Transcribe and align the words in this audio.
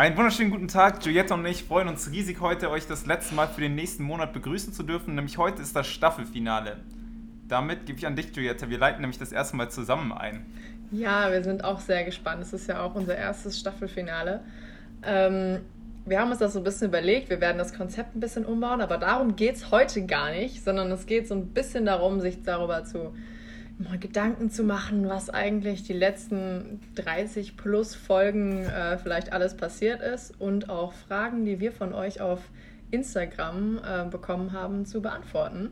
Einen 0.00 0.16
wunderschönen 0.16 0.50
guten 0.50 0.66
Tag. 0.66 1.00
Giulietta 1.00 1.34
und 1.34 1.44
ich 1.44 1.64
freuen 1.64 1.86
uns 1.86 2.10
riesig, 2.10 2.40
heute 2.40 2.70
euch 2.70 2.86
das 2.86 3.04
letzte 3.04 3.34
Mal 3.34 3.48
für 3.48 3.60
den 3.60 3.74
nächsten 3.74 4.02
Monat 4.02 4.32
begrüßen 4.32 4.72
zu 4.72 4.82
dürfen. 4.82 5.14
Nämlich 5.14 5.36
heute 5.36 5.60
ist 5.60 5.76
das 5.76 5.88
Staffelfinale. 5.88 6.78
Damit 7.48 7.84
gebe 7.84 7.98
ich 7.98 8.06
an 8.06 8.16
dich, 8.16 8.32
Giulietta. 8.32 8.70
Wir 8.70 8.78
leiten 8.78 9.02
nämlich 9.02 9.18
das 9.18 9.30
erste 9.30 9.56
Mal 9.58 9.70
zusammen 9.70 10.10
ein. 10.10 10.46
Ja, 10.90 11.30
wir 11.30 11.44
sind 11.44 11.64
auch 11.64 11.80
sehr 11.80 12.04
gespannt. 12.04 12.40
Es 12.40 12.54
ist 12.54 12.66
ja 12.66 12.82
auch 12.82 12.94
unser 12.94 13.14
erstes 13.14 13.60
Staffelfinale. 13.60 14.40
Ähm, 15.02 15.60
wir 16.06 16.18
haben 16.18 16.30
uns 16.30 16.38
das 16.38 16.54
so 16.54 16.60
ein 16.60 16.64
bisschen 16.64 16.88
überlegt. 16.88 17.28
Wir 17.28 17.42
werden 17.42 17.58
das 17.58 17.74
Konzept 17.74 18.16
ein 18.16 18.20
bisschen 18.20 18.46
umbauen, 18.46 18.80
aber 18.80 18.96
darum 18.96 19.36
geht 19.36 19.56
es 19.56 19.70
heute 19.70 20.06
gar 20.06 20.30
nicht, 20.30 20.64
sondern 20.64 20.90
es 20.92 21.04
geht 21.04 21.28
so 21.28 21.34
ein 21.34 21.48
bisschen 21.48 21.84
darum, 21.84 22.22
sich 22.22 22.42
darüber 22.42 22.84
zu 22.84 23.12
mal 23.80 23.98
Gedanken 23.98 24.50
zu 24.50 24.62
machen, 24.62 25.08
was 25.08 25.30
eigentlich 25.30 25.82
die 25.82 25.94
letzten 25.94 26.80
30 26.96 27.56
plus 27.56 27.94
Folgen 27.94 28.64
äh, 28.64 28.98
vielleicht 28.98 29.32
alles 29.32 29.56
passiert 29.56 30.02
ist 30.02 30.34
und 30.38 30.68
auch 30.68 30.92
Fragen, 30.92 31.44
die 31.44 31.60
wir 31.60 31.72
von 31.72 31.94
euch 31.94 32.20
auf 32.20 32.40
Instagram 32.90 33.78
äh, 33.78 34.04
bekommen 34.04 34.52
haben, 34.52 34.84
zu 34.84 35.00
beantworten. 35.00 35.70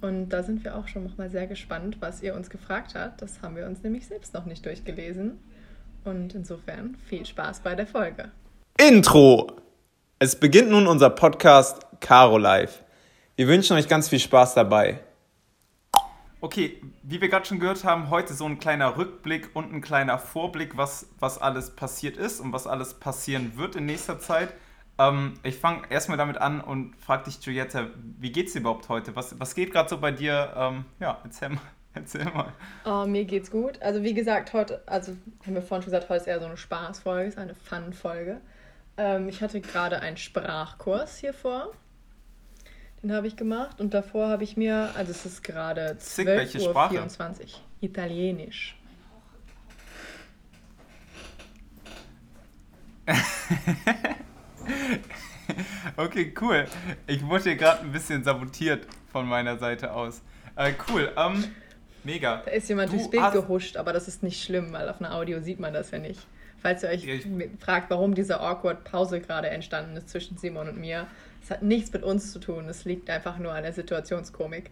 Und 0.00 0.28
da 0.28 0.44
sind 0.44 0.62
wir 0.62 0.76
auch 0.76 0.86
schon 0.86 1.02
noch 1.04 1.18
mal 1.18 1.28
sehr 1.28 1.48
gespannt, 1.48 1.96
was 2.00 2.22
ihr 2.22 2.34
uns 2.36 2.50
gefragt 2.50 2.94
habt. 2.94 3.20
Das 3.20 3.42
haben 3.42 3.56
wir 3.56 3.66
uns 3.66 3.82
nämlich 3.82 4.06
selbst 4.06 4.32
noch 4.32 4.44
nicht 4.44 4.64
durchgelesen. 4.64 5.40
Und 6.04 6.34
insofern 6.34 6.96
viel 7.08 7.26
Spaß 7.26 7.60
bei 7.60 7.74
der 7.74 7.86
Folge. 7.86 8.30
Intro! 8.78 9.56
Es 10.20 10.36
beginnt 10.36 10.70
nun 10.70 10.86
unser 10.86 11.10
Podcast 11.10 11.80
Caro 12.00 12.38
Live. 12.38 12.84
Wir 13.34 13.48
wünschen 13.48 13.76
euch 13.76 13.88
ganz 13.88 14.08
viel 14.08 14.20
Spaß 14.20 14.54
dabei. 14.54 15.00
Okay, 16.40 16.80
wie 17.02 17.20
wir 17.20 17.28
gerade 17.28 17.46
schon 17.46 17.58
gehört 17.58 17.82
haben, 17.82 18.10
heute 18.10 18.32
so 18.32 18.44
ein 18.44 18.60
kleiner 18.60 18.96
Rückblick 18.96 19.50
und 19.54 19.72
ein 19.72 19.80
kleiner 19.80 20.18
Vorblick, 20.18 20.76
was, 20.76 21.08
was 21.18 21.38
alles 21.38 21.74
passiert 21.74 22.16
ist 22.16 22.38
und 22.38 22.52
was 22.52 22.68
alles 22.68 22.94
passieren 22.94 23.56
wird 23.56 23.74
in 23.74 23.86
nächster 23.86 24.20
Zeit. 24.20 24.54
Ähm, 24.98 25.34
ich 25.42 25.56
fange 25.56 25.82
erstmal 25.90 26.16
damit 26.16 26.38
an 26.38 26.60
und 26.60 26.94
frage 26.96 27.24
dich, 27.24 27.40
Giulietta, 27.40 27.88
wie 28.20 28.30
geht's 28.30 28.52
dir 28.52 28.60
überhaupt 28.60 28.88
heute? 28.88 29.16
Was, 29.16 29.38
was 29.40 29.56
geht 29.56 29.72
gerade 29.72 29.88
so 29.88 29.98
bei 29.98 30.12
dir? 30.12 30.52
Ähm, 30.56 30.84
ja, 31.00 31.18
erzähl 31.24 31.50
mal. 31.50 31.60
Erzähl 31.94 32.26
mal. 32.26 32.52
Oh, 32.84 33.06
mir 33.06 33.24
geht's 33.24 33.50
gut. 33.50 33.80
Also 33.82 34.04
wie 34.04 34.14
gesagt, 34.14 34.52
heute, 34.52 34.82
also 34.86 35.16
haben 35.44 35.54
wir 35.54 35.62
vorhin 35.62 35.82
schon 35.82 35.92
gesagt, 35.92 36.10
heute 36.10 36.20
ist 36.20 36.26
eher 36.28 36.38
so 36.38 36.46
eine 36.46 36.58
Spaßfolge, 36.58 37.28
ist 37.28 37.38
eine 37.38 37.54
Fun-Folge. 37.54 38.40
Ähm, 38.98 39.28
ich 39.28 39.42
hatte 39.42 39.60
gerade 39.60 40.00
einen 40.00 40.18
Sprachkurs 40.18 41.16
hier 41.16 41.32
vor. 41.32 41.72
Den 43.02 43.12
habe 43.12 43.26
ich 43.28 43.36
gemacht 43.36 43.80
und 43.80 43.94
davor 43.94 44.28
habe 44.28 44.42
ich 44.44 44.56
mir, 44.56 44.90
also 44.96 45.12
es 45.12 45.24
ist 45.24 45.44
gerade 45.44 45.96
12.24 46.00 47.42
Uhr, 47.42 47.46
Italienisch. 47.80 48.76
okay, 55.96 56.34
cool. 56.40 56.66
Ich 57.06 57.24
wurde 57.26 57.44
hier 57.44 57.56
gerade 57.56 57.82
ein 57.82 57.92
bisschen 57.92 58.24
sabotiert 58.24 58.86
von 59.12 59.26
meiner 59.26 59.58
Seite 59.58 59.92
aus. 59.92 60.20
Äh, 60.56 60.72
cool, 60.88 61.12
ähm, 61.16 61.44
mega. 62.04 62.42
Da 62.44 62.50
ist 62.50 62.68
jemand 62.68 62.92
du 62.92 62.96
durchs 62.96 63.10
Bild 63.10 63.32
gehuscht, 63.32 63.76
aber 63.76 63.92
das 63.92 64.08
ist 64.08 64.24
nicht 64.24 64.42
schlimm, 64.42 64.72
weil 64.72 64.88
auf 64.88 65.00
einer 65.00 65.14
Audio 65.14 65.40
sieht 65.40 65.60
man 65.60 65.72
das 65.72 65.92
ja 65.92 65.98
nicht. 65.98 66.26
Falls 66.68 66.82
ihr 66.82 66.90
euch 66.90 67.04
ja, 67.06 67.46
fragt, 67.60 67.88
warum 67.88 68.14
diese 68.14 68.40
awkward 68.42 68.84
Pause 68.84 69.22
gerade 69.22 69.48
entstanden 69.48 69.96
ist 69.96 70.10
zwischen 70.10 70.36
Simon 70.36 70.68
und 70.68 70.76
mir, 70.76 71.06
es 71.42 71.50
hat 71.50 71.62
nichts 71.62 71.90
mit 71.94 72.02
uns 72.02 72.30
zu 72.30 72.40
tun. 72.40 72.68
Es 72.68 72.84
liegt 72.84 73.08
einfach 73.08 73.38
nur 73.38 73.54
an 73.54 73.62
der 73.62 73.72
Situationskomik. 73.72 74.70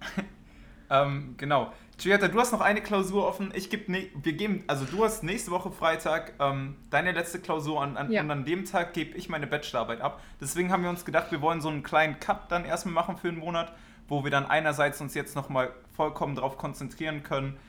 ähm, 0.90 1.36
genau. 1.36 1.72
Giulietta, 1.96 2.26
du 2.26 2.40
hast 2.40 2.50
noch 2.50 2.60
eine 2.60 2.80
Klausur 2.80 3.24
offen. 3.24 3.52
Ich 3.54 3.70
gebe, 3.70 3.92
ne 3.92 4.08
wir 4.20 4.32
geben, 4.32 4.64
also 4.66 4.84
du 4.84 5.04
hast 5.04 5.22
nächste 5.22 5.52
Woche 5.52 5.70
Freitag 5.70 6.32
ähm, 6.40 6.74
deine 6.90 7.12
letzte 7.12 7.38
Klausur 7.38 7.80
an, 7.80 7.96
an 7.96 8.10
ja. 8.10 8.22
und 8.22 8.30
an 8.32 8.44
dem 8.44 8.64
Tag 8.64 8.92
gebe 8.92 9.16
ich 9.16 9.28
meine 9.28 9.46
Bachelorarbeit 9.46 10.00
ab. 10.00 10.20
Deswegen 10.40 10.72
haben 10.72 10.82
wir 10.82 10.90
uns 10.90 11.04
gedacht, 11.04 11.30
wir 11.30 11.40
wollen 11.40 11.60
so 11.60 11.68
einen 11.68 11.84
kleinen 11.84 12.18
Cut 12.18 12.50
dann 12.50 12.64
erstmal 12.64 12.94
machen 12.94 13.16
für 13.16 13.28
einen 13.28 13.38
Monat, 13.38 13.72
wo 14.08 14.24
wir 14.24 14.32
dann 14.32 14.46
einerseits 14.46 15.00
uns 15.00 15.14
jetzt 15.14 15.36
nochmal 15.36 15.70
vollkommen 15.94 16.34
darauf 16.34 16.58
konzentrieren 16.58 17.22
können, 17.22 17.60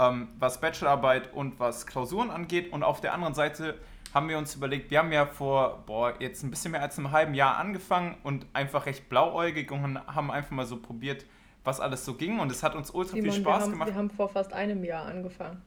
ähm, 0.00 0.28
was 0.38 0.60
Bachelorarbeit 0.60 1.32
und 1.34 1.60
was 1.60 1.86
Klausuren 1.86 2.30
angeht 2.30 2.72
und 2.72 2.82
auf 2.82 3.00
der 3.00 3.12
anderen 3.12 3.34
Seite 3.34 3.78
haben 4.14 4.28
wir 4.28 4.38
uns 4.38 4.56
überlegt, 4.56 4.90
wir 4.90 4.98
haben 4.98 5.12
ja 5.12 5.26
vor, 5.26 5.84
boah, 5.86 6.14
jetzt 6.18 6.42
ein 6.42 6.50
bisschen 6.50 6.72
mehr 6.72 6.82
als 6.82 6.98
einem 6.98 7.12
halben 7.12 7.34
Jahr 7.34 7.58
angefangen 7.58 8.16
und 8.24 8.46
einfach 8.54 8.86
recht 8.86 9.08
blauäugig 9.08 9.70
und 9.70 9.98
haben 10.08 10.30
einfach 10.30 10.50
mal 10.50 10.66
so 10.66 10.78
probiert, 10.78 11.26
was 11.62 11.80
alles 11.80 12.04
so 12.04 12.14
ging 12.14 12.40
und 12.40 12.50
es 12.50 12.62
hat 12.62 12.74
uns 12.74 12.90
ultra 12.90 13.12
Simon, 13.12 13.30
viel 13.30 13.40
Spaß 13.40 13.44
wir 13.44 13.62
haben, 13.62 13.72
gemacht. 13.72 13.88
Wir 13.88 13.94
haben 13.94 14.10
vor 14.10 14.28
fast 14.30 14.52
einem 14.52 14.82
Jahr 14.82 15.04
angefangen. 15.04 15.62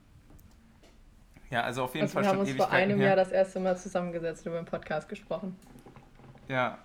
Ja, 1.51 1.61
also 1.61 1.83
auf 1.83 1.93
jeden 1.93 2.05
also 2.05 2.15
Fall 2.15 2.23
schon 2.23 2.33
Wir 2.33 2.39
haben 2.39 2.47
uns 2.47 2.57
vor 2.57 2.71
einem 2.71 2.97
her. 2.97 3.07
Jahr 3.09 3.15
das 3.15 3.31
erste 3.31 3.59
Mal 3.59 3.77
zusammengesetzt 3.77 4.45
und 4.45 4.53
über 4.53 4.61
den 4.61 4.65
Podcast 4.65 5.07
gesprochen. 5.07 5.55
Ja, 6.47 6.79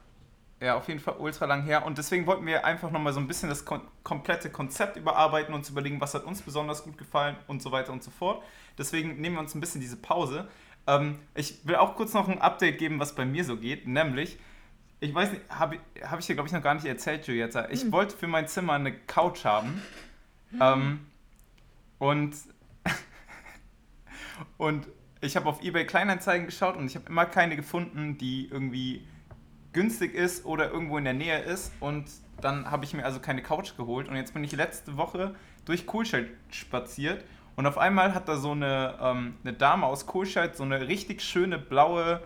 ja, 0.61 0.77
auf 0.77 0.89
jeden 0.89 1.01
Fall 1.01 1.17
ultra 1.19 1.47
lang 1.47 1.63
her. 1.63 1.87
Und 1.87 1.99
deswegen 1.99 2.27
wollten 2.27 2.45
wir 2.45 2.65
einfach 2.65 2.91
nochmal 2.91 3.13
so 3.13 3.21
ein 3.21 3.29
bisschen 3.29 3.49
das 3.49 3.65
kom 3.65 3.81
komplette 4.03 4.51
Konzept 4.51 4.97
überarbeiten 4.97 5.53
und 5.55 5.61
uns 5.61 5.71
überlegen, 5.71 6.01
was 6.01 6.15
hat 6.15 6.25
uns 6.25 6.43
besonders 6.43 6.83
gut 6.83 6.99
gefallen 6.99 7.37
und 7.47 7.63
so 7.63 7.71
weiter 7.71 7.93
und 7.93 8.03
so 8.03 8.11
fort. 8.11 8.43
Deswegen 8.77 9.21
nehmen 9.21 9.37
wir 9.37 9.41
uns 9.41 9.55
ein 9.55 9.61
bisschen 9.61 9.81
diese 9.81 9.97
Pause. 9.97 10.49
Ähm, 10.87 11.19
ich 11.35 11.67
will 11.67 11.77
auch 11.77 11.95
kurz 11.95 12.15
noch 12.15 12.29
ein 12.29 12.41
Update 12.41 12.79
geben, 12.79 12.99
was 12.99 13.15
bei 13.15 13.25
mir 13.25 13.45
so 13.45 13.57
geht. 13.57 13.87
Nämlich, 13.87 14.39
ich 14.99 15.15
weiß 15.15 15.33
nicht, 15.33 15.43
habe 15.49 15.79
hab 16.03 16.19
ich 16.19 16.27
dir, 16.27 16.35
glaube 16.35 16.49
ich, 16.49 16.53
noch 16.53 16.63
gar 16.63 16.75
nicht 16.75 16.87
erzählt, 16.87 17.27
Julietta. 17.27 17.69
Ich 17.71 17.83
hm. 17.83 17.93
wollte 17.93 18.17
für 18.17 18.27
mein 18.27 18.49
Zimmer 18.49 18.73
eine 18.73 18.93
Couch 18.93 19.45
haben. 19.45 19.83
Hm. 20.51 20.61
Ähm, 20.61 21.07
und, 21.99 22.35
und 24.57 24.89
ich 25.21 25.37
habe 25.37 25.49
auf 25.49 25.63
eBay 25.63 25.87
Kleinanzeigen 25.87 26.47
geschaut 26.47 26.77
und 26.77 26.87
ich 26.87 26.97
habe 26.97 27.07
immer 27.09 27.27
keine 27.27 27.55
gefunden, 27.55 28.19
die 28.19 28.49
irgendwie 28.49 29.07
günstig 29.73 30.15
ist 30.15 30.45
oder 30.45 30.71
irgendwo 30.71 30.99
in 30.99 31.05
der 31.05 31.15
Nähe 31.15 31.41
ist. 31.41 31.73
Und 31.81 32.07
dann 32.41 32.71
habe 32.71 32.85
ich 32.85 32.95
mir 32.95 33.05
also 33.05 33.21
keine 33.21 33.43
Couch 33.43 33.77
geholt. 33.77 34.09
Und 34.09 34.17
jetzt 34.17 34.35
bin 34.35 34.45
ich 34.45 34.53
letzte 34.53 34.97
Woche 34.97 35.35
durch 35.65 35.87
Kohlscheid 35.87 36.29
spaziert 36.51 37.25
und 37.59 37.67
auf 37.67 37.77
einmal 37.77 38.15
hat 38.15 38.29
da 38.29 38.37
so 38.37 38.53
eine, 38.53 38.95
ähm, 39.03 39.35
eine 39.43 39.53
Dame 39.53 39.85
aus 39.85 40.07
Kohlscheid 40.07 40.57
so 40.57 40.63
eine 40.63 40.87
richtig 40.87 41.21
schöne 41.21 41.59
blaue 41.59 42.23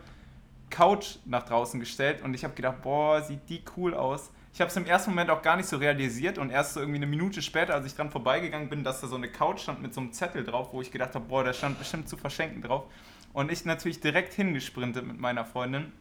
Couch 0.68 1.16
nach 1.24 1.44
draußen 1.44 1.80
gestellt 1.80 2.20
und 2.22 2.34
ich 2.34 2.44
habe 2.44 2.52
gedacht, 2.52 2.82
boah, 2.82 3.22
sieht 3.22 3.48
die 3.48 3.62
cool 3.74 3.94
aus. 3.94 4.30
Ich 4.52 4.60
habe 4.60 4.68
es 4.68 4.76
im 4.76 4.84
ersten 4.84 5.12
Moment 5.12 5.30
auch 5.30 5.40
gar 5.40 5.56
nicht 5.56 5.70
so 5.70 5.78
realisiert 5.78 6.36
und 6.36 6.50
erst 6.50 6.74
so 6.74 6.80
irgendwie 6.80 6.98
eine 6.98 7.06
Minute 7.06 7.40
später, 7.40 7.72
als 7.72 7.86
ich 7.86 7.94
dran 7.94 8.10
vorbeigegangen 8.10 8.68
bin, 8.68 8.84
dass 8.84 9.00
da 9.00 9.06
so 9.06 9.16
eine 9.16 9.28
Couch 9.28 9.60
stand 9.60 9.80
mit 9.80 9.94
so 9.94 10.02
einem 10.02 10.12
Zettel 10.12 10.44
drauf, 10.44 10.74
wo 10.74 10.82
ich 10.82 10.92
gedacht 10.92 11.14
habe, 11.14 11.24
boah, 11.24 11.42
da 11.42 11.54
stand 11.54 11.78
bestimmt 11.78 12.10
zu 12.10 12.18
verschenken 12.18 12.60
drauf. 12.60 12.84
Und 13.32 13.50
ich 13.50 13.64
natürlich 13.64 14.00
direkt 14.00 14.34
hingesprintet 14.34 15.06
mit 15.06 15.18
meiner 15.18 15.46
Freundin. 15.46 15.92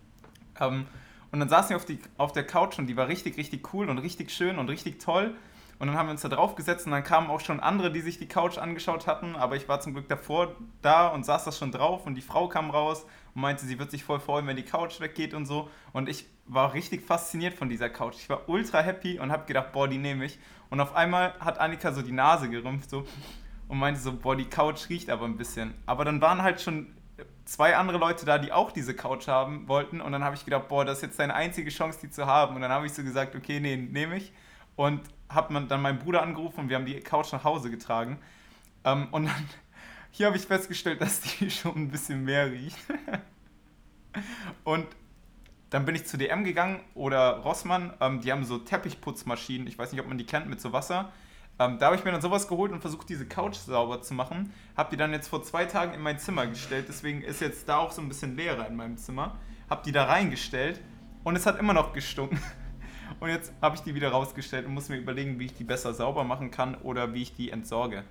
Ähm, 0.60 0.88
und 1.32 1.40
dann 1.40 1.50
saß 1.50 1.70
sie 1.70 1.76
auf, 1.76 1.86
die, 1.86 2.00
auf 2.18 2.32
der 2.32 2.46
Couch 2.46 2.78
und 2.78 2.88
die 2.88 2.98
war 2.98 3.08
richtig, 3.08 3.38
richtig 3.38 3.74
cool 3.74 3.90
und 3.90 3.98
richtig 4.00 4.32
schön 4.32 4.60
und 4.60 4.70
richtig 4.70 5.00
toll. 5.00 5.36
Und 5.80 5.88
dann 5.88 5.98
haben 5.98 6.08
wir 6.08 6.12
uns 6.12 6.22
da 6.22 6.30
drauf 6.30 6.54
gesetzt 6.56 6.86
und 6.86 6.92
dann 6.92 7.04
kamen 7.04 7.32
auch 7.32 7.40
schon 7.40 7.60
andere, 7.60 7.92
die 7.92 8.02
sich 8.02 8.20
die 8.20 8.28
Couch 8.28 8.60
angeschaut 8.60 9.08
hatten. 9.08 9.36
Aber 9.36 9.56
ich 9.56 9.68
war 9.68 9.80
zum 9.80 9.94
Glück 9.94 10.08
davor 10.08 10.56
da 10.84 11.08
und 11.08 11.26
saß 11.26 11.46
da 11.46 11.52
schon 11.52 11.72
drauf 11.72 12.06
und 12.06 12.14
die 12.14 12.22
Frau 12.22 12.48
kam 12.48 12.70
raus 12.70 13.06
und 13.34 13.42
meinte, 13.42 13.66
sie 13.66 13.80
wird 13.80 13.90
sich 13.90 14.04
voll 14.04 14.20
freuen, 14.20 14.46
wenn 14.46 14.58
die 14.58 14.66
Couch 14.66 15.00
weggeht 15.00 15.34
und 15.34 15.48
so. 15.48 15.70
Und 15.92 16.08
ich 16.08 16.28
war 16.46 16.74
richtig 16.74 17.04
fasziniert 17.04 17.56
von 17.56 17.68
dieser 17.68 17.90
Couch. 17.90 18.16
Ich 18.18 18.30
war 18.30 18.48
ultra 18.48 18.82
happy 18.82 19.18
und 19.18 19.32
habe 19.32 19.46
gedacht, 19.48 19.72
boah, 19.72 19.88
die 19.88 19.98
nehme 19.98 20.26
ich. 20.26 20.38
Und 20.70 20.82
auf 20.82 20.94
einmal 20.96 21.34
hat 21.40 21.60
Annika 21.60 21.94
so 21.94 22.04
die 22.04 22.12
Nase 22.12 22.50
gerümpft 22.50 22.90
so 22.90 23.06
und 23.68 23.80
meinte 23.80 24.00
so, 24.00 24.14
boah, 24.14 24.36
die 24.36 24.46
Couch 24.46 24.88
riecht 24.90 25.10
aber 25.10 25.26
ein 25.26 25.38
bisschen. 25.38 25.74
Aber 25.88 26.06
dann 26.06 26.22
waren 26.22 26.44
halt 26.44 26.62
schon 26.62 26.94
zwei 27.46 27.76
andere 27.76 27.98
Leute 27.98 28.26
da, 28.26 28.38
die 28.38 28.52
auch 28.52 28.72
diese 28.72 28.94
Couch 28.94 29.28
haben 29.28 29.68
wollten. 29.68 30.02
Und 30.02 30.12
dann 30.12 30.24
habe 30.24 30.36
ich 30.36 30.46
gedacht, 30.46 30.68
boah, 30.68 30.86
das 30.86 30.98
ist 30.98 31.04
jetzt 31.04 31.20
deine 31.20 31.34
einzige 31.34 31.70
Chance, 31.70 32.00
die 32.02 32.10
zu 32.10 32.26
haben. 32.26 32.56
Und 32.56 32.62
dann 32.62 32.72
habe 32.72 32.86
ich 32.86 32.94
so 32.94 33.04
gesagt, 33.04 33.36
okay, 33.36 33.60
nee, 33.60 33.76
nehme 33.76 34.18
ich. 34.18 34.32
Und 34.76 35.02
habe 35.30 35.66
dann 35.68 35.82
meinen 35.82 36.00
Bruder 36.00 36.22
angerufen 36.22 36.62
und 36.62 36.70
wir 36.70 36.76
haben 36.76 36.86
die 36.86 37.00
Couch 37.00 37.32
nach 37.32 37.44
Hause 37.44 37.70
getragen. 37.70 38.20
Ähm, 38.84 39.08
und 39.12 39.26
dann, 39.26 39.50
hier 40.12 40.28
habe 40.28 40.38
ich 40.38 40.44
festgestellt, 40.44 41.02
dass 41.02 41.22
die 41.22 41.50
schon 41.52 41.76
ein 41.76 41.90
bisschen 41.90 42.24
mehr 42.24 42.52
riecht. 42.52 42.78
und 44.64 44.88
dann 45.70 45.86
bin 45.86 45.96
ich 45.96 46.06
zu 46.06 46.18
DM 46.18 46.44
gegangen 46.44 46.82
oder 46.96 47.38
Rossmann, 47.38 47.94
ähm, 48.02 48.20
die 48.20 48.32
haben 48.32 48.44
so 48.44 48.58
Teppichputzmaschinen, 48.58 49.68
ich 49.68 49.78
weiß 49.78 49.94
nicht, 49.94 50.02
ob 50.02 50.08
man 50.08 50.18
die 50.18 50.26
kennt, 50.26 50.48
mit 50.48 50.60
so 50.60 50.74
Wasser. 50.74 51.12
Ähm, 51.60 51.78
da 51.80 51.88
habe 51.88 51.96
ich 51.96 52.04
mir 52.04 52.12
dann 52.12 52.22
sowas 52.22 52.48
geholt 52.48 52.72
und 52.72 52.82
versucht, 52.82 53.10
diese 53.10 53.26
Couch 53.26 53.56
sauber 53.56 54.02
zu 54.02 54.14
machen. 54.14 54.52
Habe 54.76 54.90
die 54.92 54.98
dann 54.98 55.12
jetzt 55.12 55.28
vor 55.28 55.44
zwei 55.44 55.66
Tagen 55.66 55.94
in 55.94 56.02
mein 56.02 56.20
Zimmer 56.20 56.48
gestellt, 56.48 56.86
deswegen 56.88 57.22
ist 57.22 57.42
jetzt 57.42 57.70
da 57.70 57.78
auch 57.78 57.92
so 57.92 58.02
ein 58.02 58.08
bisschen 58.08 58.36
leerer 58.36 58.68
in 58.68 58.76
meinem 58.76 58.98
Zimmer. 58.98 59.38
Habe 59.70 59.84
die 59.86 59.92
da 59.92 60.06
reingestellt 60.06 60.82
und 61.24 61.36
es 61.36 61.46
hat 61.46 61.60
immer 61.60 61.74
noch 61.74 61.94
gestunken. 61.94 62.40
Und 63.20 63.30
jetzt 63.30 63.54
habe 63.62 63.76
ich 63.76 63.82
die 63.82 63.94
wieder 63.94 64.10
rausgestellt 64.10 64.66
und 64.66 64.74
muss 64.74 64.90
mir 64.90 64.96
überlegen, 64.96 65.38
wie 65.38 65.46
ich 65.46 65.54
die 65.54 65.66
besser 65.66 65.94
sauber 65.94 66.24
machen 66.24 66.50
kann 66.50 66.76
oder 66.76 67.14
wie 67.14 67.22
ich 67.22 67.36
die 67.36 67.52
entsorge. 67.52 68.04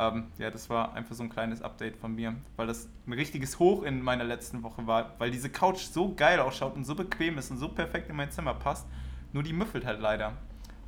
Ähm, 0.00 0.28
ja, 0.38 0.50
das 0.50 0.70
war 0.70 0.94
einfach 0.94 1.14
so 1.14 1.22
ein 1.22 1.28
kleines 1.28 1.60
Update 1.60 1.96
von 1.96 2.14
mir, 2.14 2.34
weil 2.56 2.66
das 2.66 2.88
ein 3.06 3.12
richtiges 3.12 3.58
Hoch 3.58 3.82
in 3.82 4.02
meiner 4.02 4.24
letzten 4.24 4.62
Woche 4.62 4.86
war, 4.86 5.14
weil 5.18 5.30
diese 5.30 5.50
Couch 5.50 5.80
so 5.80 6.14
geil 6.14 6.40
ausschaut 6.40 6.74
und 6.74 6.84
so 6.84 6.94
bequem 6.94 7.36
ist 7.36 7.50
und 7.50 7.58
so 7.58 7.68
perfekt 7.68 8.08
in 8.08 8.16
mein 8.16 8.30
Zimmer 8.30 8.54
passt. 8.54 8.88
Nur 9.32 9.42
die 9.42 9.52
müffelt 9.52 9.84
halt 9.84 10.00
leider. 10.00 10.32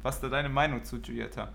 Was 0.02 0.16
ist 0.16 0.24
da 0.24 0.28
deine 0.28 0.48
Meinung 0.48 0.82
zu, 0.82 1.00
Giulietta? 1.00 1.52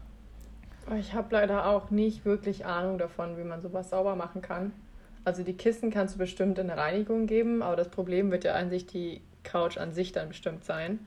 Ich 0.96 1.14
habe 1.14 1.28
leider 1.32 1.66
auch 1.66 1.90
nicht 1.90 2.24
wirklich 2.24 2.66
Ahnung 2.66 2.98
davon, 2.98 3.38
wie 3.38 3.44
man 3.44 3.62
sowas 3.62 3.90
sauber 3.90 4.16
machen 4.16 4.42
kann. 4.42 4.72
Also 5.26 5.44
die 5.44 5.54
Kissen 5.54 5.92
kannst 5.92 6.16
du 6.16 6.20
bestimmt 6.20 6.58
in 6.58 6.70
eine 6.70 6.80
Reinigung 6.80 7.28
geben, 7.28 7.62
aber 7.62 7.76
das 7.76 7.90
Problem 7.90 8.32
wird 8.32 8.46
ja 8.46 8.54
an 8.54 8.70
sich 8.70 8.86
die 8.86 9.22
Couch 9.44 9.78
an 9.78 9.92
sich 9.92 10.14
dann 10.14 10.30
bestimmt 10.30 10.64
sein. 10.64 11.00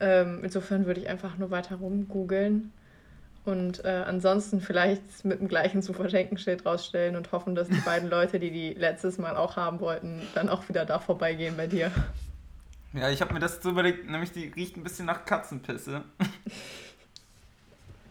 Ähm, 0.00 0.40
insofern 0.42 0.86
würde 0.86 1.00
ich 1.00 1.08
einfach 1.10 1.36
nur 1.36 1.50
weiter 1.50 1.76
rumgoogeln 1.76 2.72
und 3.44 3.84
äh, 3.84 4.04
ansonsten 4.06 4.60
vielleicht 4.60 5.24
mit 5.24 5.40
dem 5.40 5.48
gleichen 5.48 5.82
zu 5.82 5.92
verschenken 5.92 6.38
Schild 6.38 6.64
rausstellen 6.64 7.14
und 7.14 7.30
hoffen, 7.32 7.54
dass 7.54 7.68
die 7.68 7.80
beiden 7.84 8.08
Leute, 8.08 8.38
die 8.38 8.50
die 8.50 8.72
letztes 8.72 9.18
Mal 9.18 9.36
auch 9.36 9.56
haben 9.56 9.80
wollten, 9.80 10.22
dann 10.34 10.48
auch 10.48 10.68
wieder 10.70 10.86
da 10.86 10.98
vorbeigehen 10.98 11.56
bei 11.58 11.66
dir. 11.66 11.90
Ja, 12.94 13.10
ich 13.10 13.20
habe 13.20 13.34
mir 13.34 13.40
das 13.40 13.62
so 13.62 13.70
überlegt, 13.70 14.08
nämlich 14.08 14.32
die 14.32 14.48
riecht 14.48 14.76
ein 14.76 14.82
bisschen 14.82 15.04
nach 15.06 15.26
Katzenpisse. 15.26 16.04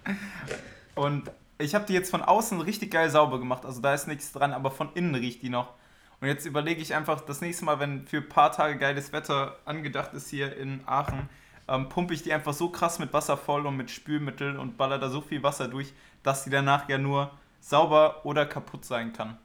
und 0.95 1.31
ich 1.57 1.75
habe 1.75 1.85
die 1.85 1.93
jetzt 1.93 2.09
von 2.09 2.21
außen 2.21 2.59
richtig 2.61 2.91
geil 2.91 3.09
sauber 3.09 3.39
gemacht, 3.39 3.65
also 3.65 3.81
da 3.81 3.93
ist 3.93 4.07
nichts 4.07 4.31
dran, 4.31 4.53
aber 4.53 4.71
von 4.71 4.89
innen 4.93 5.15
riecht 5.15 5.41
die 5.41 5.49
noch. 5.49 5.73
Und 6.19 6.27
jetzt 6.27 6.45
überlege 6.45 6.81
ich 6.81 6.93
einfach, 6.93 7.21
das 7.21 7.41
nächste 7.41 7.65
Mal, 7.65 7.79
wenn 7.79 8.05
für 8.05 8.17
ein 8.17 8.29
paar 8.29 8.51
Tage 8.51 8.77
geiles 8.77 9.11
Wetter 9.11 9.57
angedacht 9.65 10.13
ist 10.13 10.29
hier 10.29 10.55
in 10.55 10.81
Aachen, 10.85 11.29
ähm, 11.67 11.89
pumpe 11.89 12.13
ich 12.13 12.21
die 12.21 12.33
einfach 12.33 12.53
so 12.53 12.69
krass 12.69 12.99
mit 12.99 13.11
Wasser 13.13 13.37
voll 13.37 13.65
und 13.65 13.75
mit 13.75 13.89
Spülmittel 13.89 14.57
und 14.57 14.77
baller 14.77 14.99
da 14.99 15.09
so 15.09 15.21
viel 15.21 15.41
Wasser 15.41 15.67
durch, 15.67 15.93
dass 16.21 16.43
die 16.43 16.49
danach 16.49 16.87
ja 16.89 16.97
nur 16.97 17.31
sauber 17.59 18.25
oder 18.25 18.45
kaputt 18.45 18.85
sein 18.85 19.13
kann. 19.13 19.37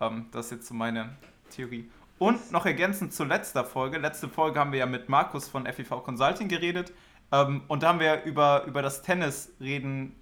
Ähm, 0.00 0.26
das 0.30 0.46
ist 0.46 0.52
jetzt 0.52 0.68
so 0.68 0.74
meine 0.74 1.16
Theorie. 1.50 1.90
Und 2.18 2.52
noch 2.52 2.66
ergänzend 2.66 3.12
zu 3.12 3.24
letzter 3.24 3.64
Folge. 3.64 3.98
Letzte 3.98 4.28
Folge 4.28 4.60
haben 4.60 4.72
wir 4.72 4.78
ja 4.80 4.86
mit 4.86 5.08
Markus 5.08 5.48
von 5.48 5.66
FEV 5.66 6.02
Consulting 6.04 6.48
geredet. 6.48 6.92
Ähm, 7.32 7.62
und 7.66 7.82
da 7.82 7.88
haben 7.88 8.00
wir 8.00 8.22
über, 8.24 8.64
über 8.64 8.82
das 8.82 9.02
Tennis 9.02 9.50
reden, 9.60 10.14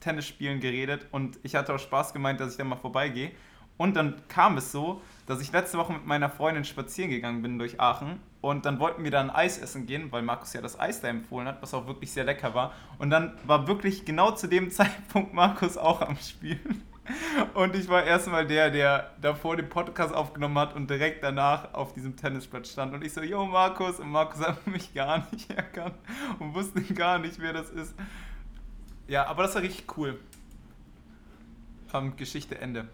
Tennisspielen 0.00 0.60
geredet. 0.60 1.06
Und 1.10 1.38
ich 1.42 1.54
hatte 1.54 1.74
auch 1.74 1.78
Spaß 1.78 2.12
gemeint, 2.12 2.40
dass 2.40 2.52
ich 2.52 2.58
da 2.58 2.64
mal 2.64 2.76
vorbeigehe. 2.76 3.32
Und 3.78 3.94
dann 3.94 4.20
kam 4.28 4.56
es 4.56 4.72
so, 4.72 5.00
dass 5.26 5.40
ich 5.40 5.52
letzte 5.52 5.78
Woche 5.78 5.92
mit 5.92 6.04
meiner 6.04 6.28
Freundin 6.28 6.64
spazieren 6.64 7.10
gegangen 7.10 7.42
bin 7.42 7.58
durch 7.58 7.80
Aachen 7.80 8.20
und 8.40 8.66
dann 8.66 8.80
wollten 8.80 9.04
wir 9.04 9.10
dann 9.12 9.30
Eis 9.30 9.58
essen 9.58 9.86
gehen, 9.86 10.10
weil 10.10 10.22
Markus 10.22 10.52
ja 10.52 10.60
das 10.60 10.78
Eis 10.78 11.00
da 11.00 11.08
empfohlen 11.08 11.46
hat, 11.46 11.62
was 11.62 11.74
auch 11.74 11.86
wirklich 11.86 12.12
sehr 12.12 12.24
lecker 12.24 12.54
war. 12.54 12.72
Und 12.98 13.10
dann 13.10 13.38
war 13.44 13.68
wirklich 13.68 14.04
genau 14.04 14.32
zu 14.32 14.48
dem 14.48 14.70
Zeitpunkt 14.72 15.32
Markus 15.32 15.76
auch 15.76 16.00
am 16.00 16.16
Spielen. 16.16 16.82
Und 17.54 17.74
ich 17.74 17.88
war 17.88 18.04
erstmal 18.04 18.46
der, 18.46 18.70
der 18.70 19.12
davor 19.20 19.56
den 19.56 19.68
Podcast 19.68 20.14
aufgenommen 20.14 20.58
hat 20.58 20.74
und 20.76 20.90
direkt 20.90 21.22
danach 21.22 21.72
auf 21.72 21.94
diesem 21.94 22.16
Tennisplatz 22.16 22.70
stand. 22.70 22.92
Und 22.92 23.02
ich 23.02 23.14
so, 23.14 23.22
yo 23.22 23.46
Markus, 23.46 23.98
und 23.98 24.10
Markus 24.10 24.40
hat 24.40 24.66
mich 24.66 24.92
gar 24.92 25.26
nicht 25.32 25.50
erkannt 25.50 25.94
und 26.38 26.54
wusste 26.54 26.82
gar 26.94 27.18
nicht, 27.18 27.38
wer 27.40 27.52
das 27.52 27.70
ist. 27.70 27.94
Ja, 29.08 29.26
aber 29.26 29.42
das 29.42 29.54
war 29.54 29.62
richtig 29.62 29.96
cool. 29.96 30.18
Ähm, 31.94 32.14
Geschichte 32.16 32.58
Ende. 32.58 32.88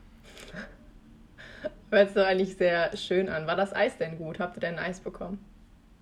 Hört 1.90 2.14
sich 2.14 2.24
eigentlich 2.24 2.56
sehr 2.56 2.96
schön 2.96 3.28
an. 3.28 3.46
War 3.46 3.56
das 3.56 3.72
Eis 3.74 3.98
denn 3.98 4.16
gut? 4.16 4.38
Habt 4.38 4.56
ihr 4.56 4.60
denn 4.60 4.78
Eis 4.78 5.00
bekommen? 5.00 5.44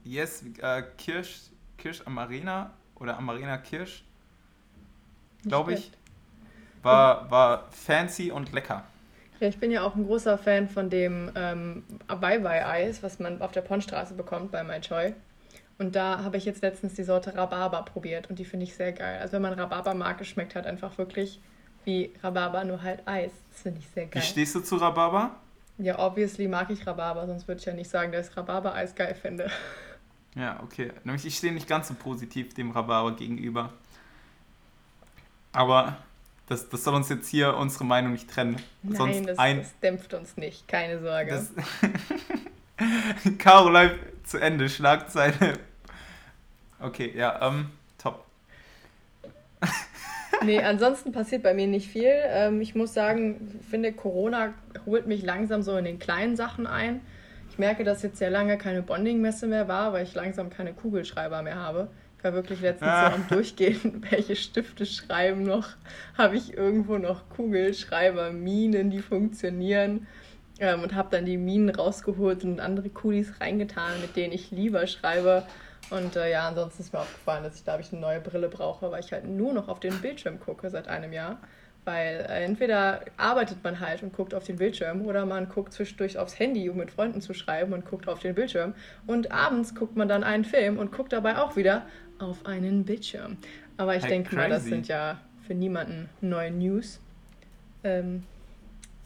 Yes, 0.04 0.44
äh, 0.60 0.82
Kirsch, 0.98 1.40
Kirsch 1.78 2.02
Amarena 2.04 2.70
oder 2.96 3.16
Amarena 3.16 3.56
Kirsch, 3.56 4.04
glaube 5.44 5.74
ich. 5.74 5.90
War, 6.82 7.30
war 7.30 7.70
fancy 7.70 8.32
und 8.32 8.52
lecker. 8.52 8.84
Ja, 9.40 9.48
ich 9.48 9.58
bin 9.58 9.70
ja 9.70 9.82
auch 9.82 9.94
ein 9.94 10.04
großer 10.04 10.36
Fan 10.36 10.68
von 10.68 10.90
dem 10.90 11.30
ähm, 11.34 11.84
Bye-Bye-Eis, 12.08 13.02
was 13.02 13.18
man 13.18 13.40
auf 13.40 13.52
der 13.52 13.62
Pondstraße 13.62 14.14
bekommt 14.14 14.50
bei 14.50 14.62
My 14.64 14.80
Choi. 14.80 15.14
Und 15.82 15.96
da 15.96 16.22
habe 16.22 16.36
ich 16.36 16.44
jetzt 16.44 16.62
letztens 16.62 16.94
die 16.94 17.02
Sorte 17.02 17.34
Rhabarber 17.34 17.82
probiert 17.82 18.30
und 18.30 18.38
die 18.38 18.44
finde 18.44 18.64
ich 18.64 18.74
sehr 18.76 18.92
geil. 18.92 19.18
Also 19.20 19.32
wenn 19.32 19.42
man 19.42 19.54
Rhabarber 19.54 19.94
mag, 19.94 20.24
schmeckt 20.24 20.54
halt 20.54 20.64
einfach 20.64 20.96
wirklich 20.96 21.40
wie 21.84 22.12
Rhabarber, 22.22 22.62
nur 22.62 22.80
halt 22.82 23.02
Eis. 23.04 23.32
Das 23.50 23.62
finde 23.62 23.80
ich 23.80 23.88
sehr 23.88 24.06
geil. 24.06 24.22
Wie 24.22 24.26
stehst 24.26 24.54
du 24.54 24.60
zu 24.60 24.76
Rhabarber? 24.76 25.34
Ja, 25.78 25.98
obviously 25.98 26.46
mag 26.46 26.70
ich 26.70 26.86
Rhabarber, 26.86 27.26
sonst 27.26 27.48
würde 27.48 27.58
ich 27.58 27.66
ja 27.66 27.72
nicht 27.72 27.90
sagen, 27.90 28.12
dass 28.12 28.28
ich 28.28 28.36
Rhabarber-Eis 28.36 28.94
geil 28.94 29.14
finde. 29.14 29.50
Ja, 30.34 30.60
okay. 30.62 30.90
Nämlich 31.04 31.26
ich 31.26 31.36
stehe 31.36 31.52
nicht 31.52 31.68
ganz 31.68 31.88
so 31.88 31.94
positiv 31.94 32.54
dem 32.54 32.70
Rhabarber 32.70 33.14
gegenüber. 33.16 33.70
Aber 35.52 35.98
das, 36.46 36.70
das 36.70 36.84
soll 36.84 36.94
uns 36.94 37.10
jetzt 37.10 37.28
hier 37.28 37.54
unsere 37.54 37.84
Meinung 37.84 38.12
nicht 38.12 38.30
trennen. 38.30 38.56
Nein, 38.82 38.96
Sonst 38.96 39.28
das, 39.28 39.38
ein... 39.38 39.58
das 39.58 39.78
dämpft 39.80 40.14
uns 40.14 40.38
nicht, 40.38 40.66
keine 40.66 41.02
Sorge. 41.02 41.32
Das... 41.32 41.52
Caroline 43.38 43.98
zu 44.24 44.38
Ende, 44.38 44.70
Schlagzeile. 44.70 45.58
Okay, 46.82 47.12
ja, 47.16 47.38
ähm, 47.46 47.66
top. 47.98 48.24
nee, 50.44 50.60
ansonsten 50.60 51.12
passiert 51.12 51.42
bei 51.42 51.54
mir 51.54 51.66
nicht 51.66 51.88
viel. 51.88 52.10
Ähm, 52.10 52.60
ich 52.60 52.74
muss 52.74 52.92
sagen, 52.92 53.56
ich 53.60 53.66
finde, 53.68 53.92
Corona 53.92 54.52
holt 54.84 55.06
mich 55.06 55.22
langsam 55.22 55.62
so 55.62 55.76
in 55.76 55.84
den 55.84 55.98
kleinen 55.98 56.36
Sachen 56.36 56.66
ein. 56.66 57.00
Ich 57.50 57.58
merke, 57.58 57.84
dass 57.84 58.02
jetzt 58.02 58.18
sehr 58.18 58.30
lange 58.30 58.58
keine 58.58 58.82
Bonding-Messe 58.82 59.46
mehr 59.46 59.68
war, 59.68 59.92
weil 59.92 60.04
ich 60.04 60.14
langsam 60.14 60.50
keine 60.50 60.72
Kugelschreiber 60.72 61.42
mehr 61.42 61.56
habe. 61.56 61.88
Ich 62.18 62.24
war 62.24 62.32
wirklich 62.32 62.60
letztens 62.60 62.90
ah. 62.90 63.10
so 63.10 63.14
am 63.16 63.28
Durchgehen, 63.30 64.06
welche 64.10 64.36
Stifte 64.36 64.86
schreiben 64.86 65.44
noch. 65.44 65.68
Habe 66.16 66.36
ich 66.36 66.56
irgendwo 66.56 66.98
noch 66.98 67.28
Kugelschreiber, 67.28 68.32
Minen, 68.32 68.90
die 68.90 69.02
funktionieren. 69.02 70.06
Ähm, 70.58 70.82
und 70.82 70.94
habe 70.94 71.08
dann 71.10 71.26
die 71.26 71.36
Minen 71.36 71.70
rausgeholt 71.70 72.42
und 72.44 72.58
andere 72.58 72.88
Kulis 72.88 73.40
reingetan, 73.40 74.00
mit 74.00 74.16
denen 74.16 74.32
ich 74.32 74.50
lieber 74.50 74.86
schreibe. 74.86 75.44
Und 75.92 76.16
äh, 76.16 76.30
ja, 76.30 76.48
ansonsten 76.48 76.82
ist 76.82 76.92
mir 76.92 77.00
aufgefallen, 77.00 77.44
dass 77.44 77.56
ich, 77.56 77.64
glaube 77.64 77.82
ich, 77.82 77.92
eine 77.92 78.00
neue 78.00 78.20
Brille 78.20 78.48
brauche, 78.48 78.90
weil 78.90 79.04
ich 79.04 79.12
halt 79.12 79.26
nur 79.26 79.52
noch 79.52 79.68
auf 79.68 79.80
den 79.80 80.00
Bildschirm 80.00 80.40
gucke 80.40 80.70
seit 80.70 80.88
einem 80.88 81.12
Jahr. 81.12 81.38
Weil 81.84 82.26
äh, 82.28 82.44
entweder 82.44 83.00
arbeitet 83.16 83.62
man 83.64 83.80
halt 83.80 84.02
und 84.02 84.12
guckt 84.12 84.34
auf 84.34 84.44
den 84.44 84.56
Bildschirm 84.56 85.04
oder 85.04 85.26
man 85.26 85.48
guckt 85.48 85.72
zwischendurch 85.72 86.16
aufs 86.16 86.38
Handy, 86.38 86.70
um 86.70 86.76
mit 86.76 86.92
Freunden 86.92 87.20
zu 87.20 87.34
schreiben 87.34 87.72
und 87.72 87.84
guckt 87.84 88.08
auf 88.08 88.20
den 88.20 88.34
Bildschirm. 88.34 88.74
Und 89.06 89.32
abends 89.32 89.74
guckt 89.74 89.96
man 89.96 90.08
dann 90.08 90.22
einen 90.22 90.44
Film 90.44 90.78
und 90.78 90.92
guckt 90.92 91.12
dabei 91.12 91.38
auch 91.38 91.56
wieder 91.56 91.82
auf 92.18 92.46
einen 92.46 92.84
Bildschirm. 92.84 93.36
Aber 93.76 93.96
ich 93.96 94.04
hey, 94.04 94.10
denke 94.10 94.36
mal, 94.36 94.48
das 94.48 94.64
sind 94.64 94.88
ja 94.88 95.18
für 95.46 95.54
niemanden 95.54 96.08
neue 96.20 96.52
News. 96.52 97.00
Ähm, 97.84 98.22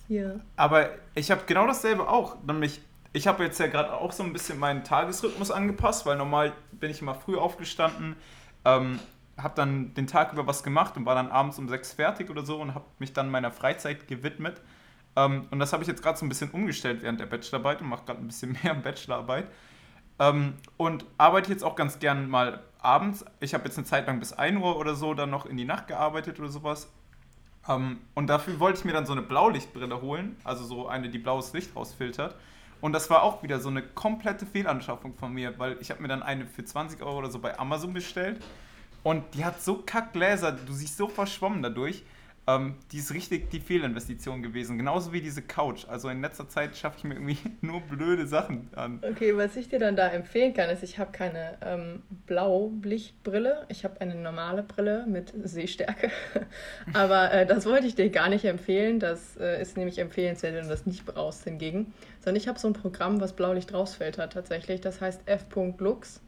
ja. 0.08 0.34
Aber 0.56 0.90
ich 1.14 1.30
habe 1.30 1.42
genau 1.46 1.66
dasselbe 1.66 2.08
auch. 2.08 2.36
Nämlich, 2.46 2.80
ich 3.12 3.26
habe 3.26 3.42
jetzt 3.44 3.58
ja 3.58 3.66
gerade 3.66 3.92
auch 3.92 4.12
so 4.12 4.22
ein 4.22 4.32
bisschen 4.32 4.58
meinen 4.58 4.84
Tagesrhythmus 4.84 5.50
angepasst, 5.50 6.04
weil 6.04 6.16
normal 6.16 6.52
bin 6.78 6.90
ich 6.90 7.02
immer 7.02 7.14
früh 7.14 7.36
aufgestanden. 7.36 8.16
Ähm, 8.64 8.98
habe 9.36 9.54
dann 9.54 9.94
den 9.94 10.06
Tag 10.06 10.32
über 10.32 10.46
was 10.46 10.62
gemacht 10.62 10.96
und 10.96 11.04
war 11.04 11.14
dann 11.14 11.30
abends 11.30 11.58
um 11.58 11.68
sechs 11.68 11.92
fertig 11.92 12.30
oder 12.30 12.44
so 12.44 12.60
und 12.60 12.74
habe 12.74 12.86
mich 12.98 13.12
dann 13.12 13.30
meiner 13.30 13.50
Freizeit 13.50 14.08
gewidmet. 14.08 14.60
Ähm, 15.14 15.46
und 15.50 15.58
das 15.58 15.72
habe 15.72 15.82
ich 15.82 15.88
jetzt 15.88 16.02
gerade 16.02 16.18
so 16.18 16.24
ein 16.24 16.28
bisschen 16.28 16.50
umgestellt 16.50 17.02
während 17.02 17.20
der 17.20 17.26
Bachelorarbeit 17.26 17.80
und 17.80 17.88
mache 17.88 18.04
gerade 18.04 18.20
ein 18.20 18.26
bisschen 18.26 18.56
mehr 18.62 18.74
Bachelorarbeit. 18.74 19.48
Ähm, 20.18 20.54
und 20.76 21.04
arbeite 21.18 21.50
jetzt 21.50 21.62
auch 21.62 21.76
ganz 21.76 21.98
gern 21.98 22.30
mal 22.30 22.62
abends. 22.78 23.24
Ich 23.40 23.52
habe 23.52 23.64
jetzt 23.64 23.76
eine 23.76 23.86
Zeit 23.86 24.06
lang 24.06 24.18
bis 24.18 24.32
1 24.32 24.58
Uhr 24.58 24.76
oder 24.78 24.94
so 24.94 25.12
dann 25.12 25.30
noch 25.30 25.44
in 25.46 25.56
die 25.56 25.64
Nacht 25.64 25.88
gearbeitet 25.88 26.38
oder 26.38 26.48
sowas. 26.48 26.90
Ähm, 27.68 27.98
und 28.14 28.28
dafür 28.28 28.58
wollte 28.60 28.78
ich 28.78 28.84
mir 28.84 28.92
dann 28.92 29.06
so 29.06 29.12
eine 29.12 29.22
Blaulichtbrille 29.22 30.00
holen, 30.00 30.36
also 30.44 30.64
so 30.64 30.88
eine, 30.88 31.10
die 31.10 31.18
blaues 31.18 31.52
Licht 31.52 31.74
rausfiltert. 31.76 32.36
Und 32.80 32.92
das 32.92 33.08
war 33.10 33.22
auch 33.22 33.42
wieder 33.42 33.60
so 33.60 33.68
eine 33.68 33.82
komplette 33.82 34.46
Fehlanschaffung 34.46 35.14
von 35.14 35.32
mir, 35.32 35.58
weil 35.58 35.76
ich 35.80 35.90
habe 35.90 36.02
mir 36.02 36.08
dann 36.08 36.22
eine 36.22 36.46
für 36.46 36.64
20 36.64 37.02
Euro 37.02 37.18
oder 37.18 37.30
so 37.30 37.38
bei 37.38 37.58
Amazon 37.58 37.92
bestellt 37.92 38.40
und 39.02 39.22
die 39.34 39.44
hat 39.44 39.62
so 39.62 39.82
kack 39.86 40.12
Gläser, 40.12 40.52
du 40.52 40.72
siehst 40.72 40.96
so 40.96 41.08
verschwommen 41.08 41.62
dadurch. 41.62 42.02
Ähm, 42.48 42.76
die 42.92 42.98
ist 42.98 43.12
richtig 43.12 43.50
die 43.50 43.58
Fehlinvestition 43.58 44.42
gewesen. 44.42 44.78
Genauso 44.78 45.12
wie 45.12 45.20
diese 45.20 45.42
Couch. 45.42 45.84
Also 45.88 46.08
in 46.08 46.20
letzter 46.20 46.48
Zeit 46.48 46.76
schaffe 46.76 46.98
ich 46.98 47.04
mir 47.04 47.14
irgendwie 47.14 47.38
nur 47.60 47.80
blöde 47.80 48.26
Sachen 48.26 48.68
an. 48.76 49.02
Okay, 49.02 49.36
was 49.36 49.56
ich 49.56 49.68
dir 49.68 49.80
dann 49.80 49.96
da 49.96 50.08
empfehlen 50.08 50.54
kann, 50.54 50.70
ist, 50.70 50.82
ich 50.84 50.98
habe 50.98 51.10
keine 51.10 51.58
ähm, 51.60 52.02
Blaulichtbrille. 52.26 53.66
Ich 53.68 53.84
habe 53.84 54.00
eine 54.00 54.14
normale 54.14 54.62
Brille 54.62 55.06
mit 55.08 55.32
Sehstärke. 55.42 56.10
Aber 56.92 57.32
äh, 57.32 57.46
das 57.46 57.66
wollte 57.66 57.86
ich 57.86 57.96
dir 57.96 58.10
gar 58.10 58.28
nicht 58.28 58.44
empfehlen. 58.44 59.00
Das 59.00 59.36
äh, 59.38 59.60
ist 59.60 59.76
nämlich 59.76 59.98
empfehlenswert, 59.98 60.54
wenn 60.54 60.64
du 60.64 60.70
das 60.70 60.86
nicht 60.86 61.04
brauchst 61.04 61.44
hingegen. 61.44 61.92
Sondern 62.20 62.40
ich 62.40 62.46
habe 62.46 62.60
so 62.60 62.68
ein 62.68 62.74
Programm, 62.74 63.20
was 63.20 63.32
Blaulicht 63.32 63.74
rausfiltert 63.74 64.32
tatsächlich. 64.32 64.80
Das 64.80 65.00
heißt 65.00 65.22
f.lux. 65.26 66.20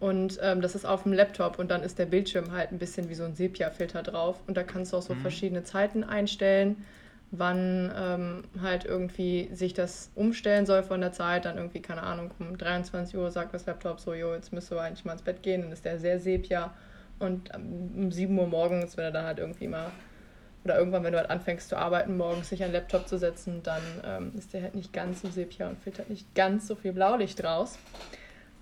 Und 0.00 0.38
ähm, 0.42 0.60
das 0.60 0.74
ist 0.74 0.84
auf 0.84 1.02
dem 1.02 1.12
Laptop 1.12 1.58
und 1.58 1.70
dann 1.70 1.82
ist 1.82 1.98
der 1.98 2.06
Bildschirm 2.06 2.52
halt 2.52 2.70
ein 2.70 2.78
bisschen 2.78 3.08
wie 3.08 3.14
so 3.14 3.24
ein 3.24 3.34
Sepia-Filter 3.34 4.02
drauf. 4.02 4.40
Und 4.46 4.56
da 4.56 4.62
kannst 4.62 4.92
du 4.92 4.96
auch 4.96 5.02
so 5.02 5.14
mhm. 5.14 5.20
verschiedene 5.20 5.64
Zeiten 5.64 6.04
einstellen, 6.04 6.84
wann 7.32 7.92
ähm, 7.96 8.44
halt 8.62 8.84
irgendwie 8.84 9.50
sich 9.52 9.74
das 9.74 10.10
umstellen 10.14 10.66
soll 10.66 10.84
von 10.84 11.00
der 11.00 11.12
Zeit. 11.12 11.46
Dann 11.46 11.56
irgendwie, 11.56 11.82
keine 11.82 12.04
Ahnung, 12.04 12.30
um 12.38 12.56
23 12.56 13.16
Uhr 13.16 13.30
sagt 13.32 13.54
das 13.54 13.66
Laptop 13.66 13.98
so, 13.98 14.14
jo, 14.14 14.34
jetzt 14.34 14.52
müsst 14.52 14.70
du 14.70 14.78
eigentlich 14.78 15.04
mal 15.04 15.12
ins 15.12 15.22
Bett 15.22 15.42
gehen. 15.42 15.62
Dann 15.62 15.72
ist 15.72 15.84
der 15.84 15.98
sehr 15.98 16.20
Sepia. 16.20 16.72
Und 17.18 17.52
ähm, 17.52 17.90
um 17.96 18.12
7 18.12 18.38
Uhr 18.38 18.46
morgens, 18.46 18.96
wenn 18.96 19.04
er 19.04 19.10
dann 19.10 19.26
halt 19.26 19.40
irgendwie 19.40 19.66
mal, 19.66 19.90
oder 20.62 20.78
irgendwann, 20.78 21.02
wenn 21.02 21.12
du 21.12 21.18
halt 21.18 21.30
anfängst 21.30 21.68
zu 21.68 21.76
arbeiten, 21.76 22.16
morgens 22.16 22.50
sich 22.50 22.62
an 22.62 22.68
den 22.68 22.74
Laptop 22.74 23.08
zu 23.08 23.18
setzen, 23.18 23.64
dann 23.64 23.82
ähm, 24.04 24.32
ist 24.38 24.52
der 24.52 24.62
halt 24.62 24.76
nicht 24.76 24.92
ganz 24.92 25.22
so 25.22 25.28
Sepia 25.28 25.68
und 25.68 25.78
filtert 25.80 26.08
nicht 26.08 26.32
ganz 26.36 26.68
so 26.68 26.76
viel 26.76 26.92
Blaulicht 26.92 27.42
raus. 27.42 27.78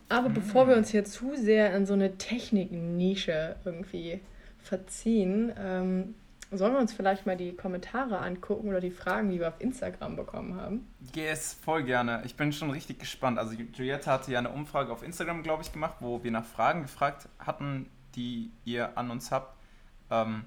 Aber 0.08 0.28
mhm. 0.28 0.34
bevor 0.34 0.68
wir 0.68 0.76
uns 0.76 0.90
hier 0.90 1.04
zu 1.04 1.34
sehr 1.36 1.74
in 1.76 1.86
so 1.86 1.94
eine 1.94 2.16
Techniknische 2.18 3.56
irgendwie 3.64 4.20
verziehen, 4.58 5.52
ähm, 5.58 6.14
sollen 6.52 6.74
wir 6.74 6.80
uns 6.80 6.92
vielleicht 6.92 7.26
mal 7.26 7.36
die 7.36 7.54
Kommentare 7.54 8.18
angucken 8.18 8.68
oder 8.68 8.80
die 8.80 8.92
Fragen, 8.92 9.30
die 9.30 9.40
wir 9.40 9.48
auf 9.48 9.60
Instagram 9.60 10.14
bekommen 10.14 10.54
haben? 10.60 10.86
Yes, 11.14 11.54
voll 11.54 11.82
gerne. 11.82 12.22
Ich 12.24 12.36
bin 12.36 12.52
schon 12.52 12.70
richtig 12.70 13.00
gespannt. 13.00 13.38
Also 13.38 13.54
Juliette 13.54 14.10
hatte 14.10 14.30
ja 14.30 14.38
eine 14.38 14.50
Umfrage 14.50 14.92
auf 14.92 15.02
Instagram, 15.02 15.42
glaube 15.42 15.64
ich, 15.64 15.72
gemacht, 15.72 15.96
wo 16.00 16.22
wir 16.22 16.30
nach 16.30 16.44
Fragen 16.44 16.82
gefragt 16.82 17.28
hatten, 17.40 17.90
die 18.14 18.50
ihr 18.64 18.96
an 18.96 19.10
uns 19.10 19.32
habt. 19.32 19.56
Ähm, 20.10 20.44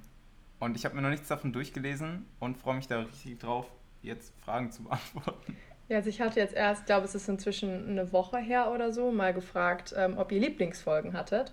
und 0.59 0.77
ich 0.77 0.85
habe 0.85 0.95
mir 0.95 1.01
noch 1.01 1.09
nichts 1.09 1.27
davon 1.27 1.51
durchgelesen 1.51 2.25
und 2.39 2.57
freue 2.57 2.75
mich 2.75 2.87
da 2.87 2.99
richtig 2.99 3.39
drauf, 3.39 3.65
jetzt 4.01 4.33
Fragen 4.41 4.71
zu 4.71 4.83
beantworten. 4.83 5.57
Ja, 5.89 5.97
also 5.97 6.09
ich 6.09 6.21
hatte 6.21 6.39
jetzt 6.39 6.53
erst, 6.53 6.85
glaube 6.85 7.05
es 7.05 7.15
ist 7.15 7.27
inzwischen 7.27 7.89
eine 7.89 8.13
Woche 8.13 8.37
her 8.37 8.71
oder 8.71 8.93
so, 8.93 9.11
mal 9.11 9.33
gefragt, 9.33 9.93
ähm, 9.97 10.17
ob 10.17 10.31
ihr 10.31 10.39
Lieblingsfolgen 10.39 11.13
hattet. 11.13 11.51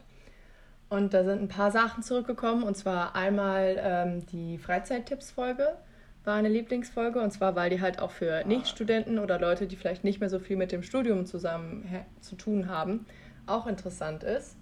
Und 0.90 1.14
da 1.14 1.24
sind 1.24 1.42
ein 1.42 1.48
paar 1.48 1.70
Sachen 1.70 2.02
zurückgekommen. 2.02 2.62
Und 2.62 2.76
zwar 2.76 3.16
einmal 3.16 3.76
ähm, 3.78 4.26
die 4.26 4.58
Freizeittipps-Folge 4.58 5.76
war 6.24 6.34
eine 6.34 6.48
Lieblingsfolge. 6.48 7.20
Und 7.20 7.32
zwar, 7.32 7.56
weil 7.56 7.70
die 7.70 7.80
halt 7.80 7.98
auch 7.98 8.10
für 8.10 8.44
Nichtstudenten 8.46 9.18
oder 9.18 9.40
Leute, 9.40 9.66
die 9.66 9.74
vielleicht 9.74 10.04
nicht 10.04 10.20
mehr 10.20 10.28
so 10.28 10.38
viel 10.38 10.56
mit 10.56 10.70
dem 10.70 10.82
Studium 10.82 11.24
zusammen 11.24 11.88
zu 12.20 12.36
tun 12.36 12.68
haben, 12.68 13.06
auch 13.46 13.66
interessant 13.66 14.22
ist. 14.22 14.56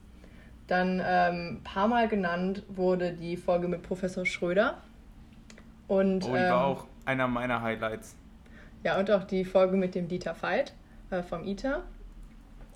Dann 0.68 1.00
ein 1.00 1.56
ähm, 1.56 1.60
paar 1.62 1.88
Mal 1.88 2.08
genannt 2.08 2.62
wurde 2.68 3.12
die 3.12 3.36
Folge 3.36 3.68
mit 3.68 3.82
Professor 3.82 4.24
Schröder. 4.24 4.78
Und, 5.88 6.24
oh, 6.24 6.28
die 6.28 6.38
ähm, 6.38 6.50
war 6.50 6.64
auch 6.64 6.86
einer 7.04 7.28
meiner 7.28 7.60
Highlights. 7.60 8.16
Ja, 8.84 8.98
und 8.98 9.10
auch 9.10 9.24
die 9.24 9.44
Folge 9.44 9.76
mit 9.76 9.94
dem 9.94 10.08
Dieter 10.08 10.36
Veit 10.40 10.74
äh, 11.10 11.22
vom 11.22 11.44
ITER. 11.44 11.82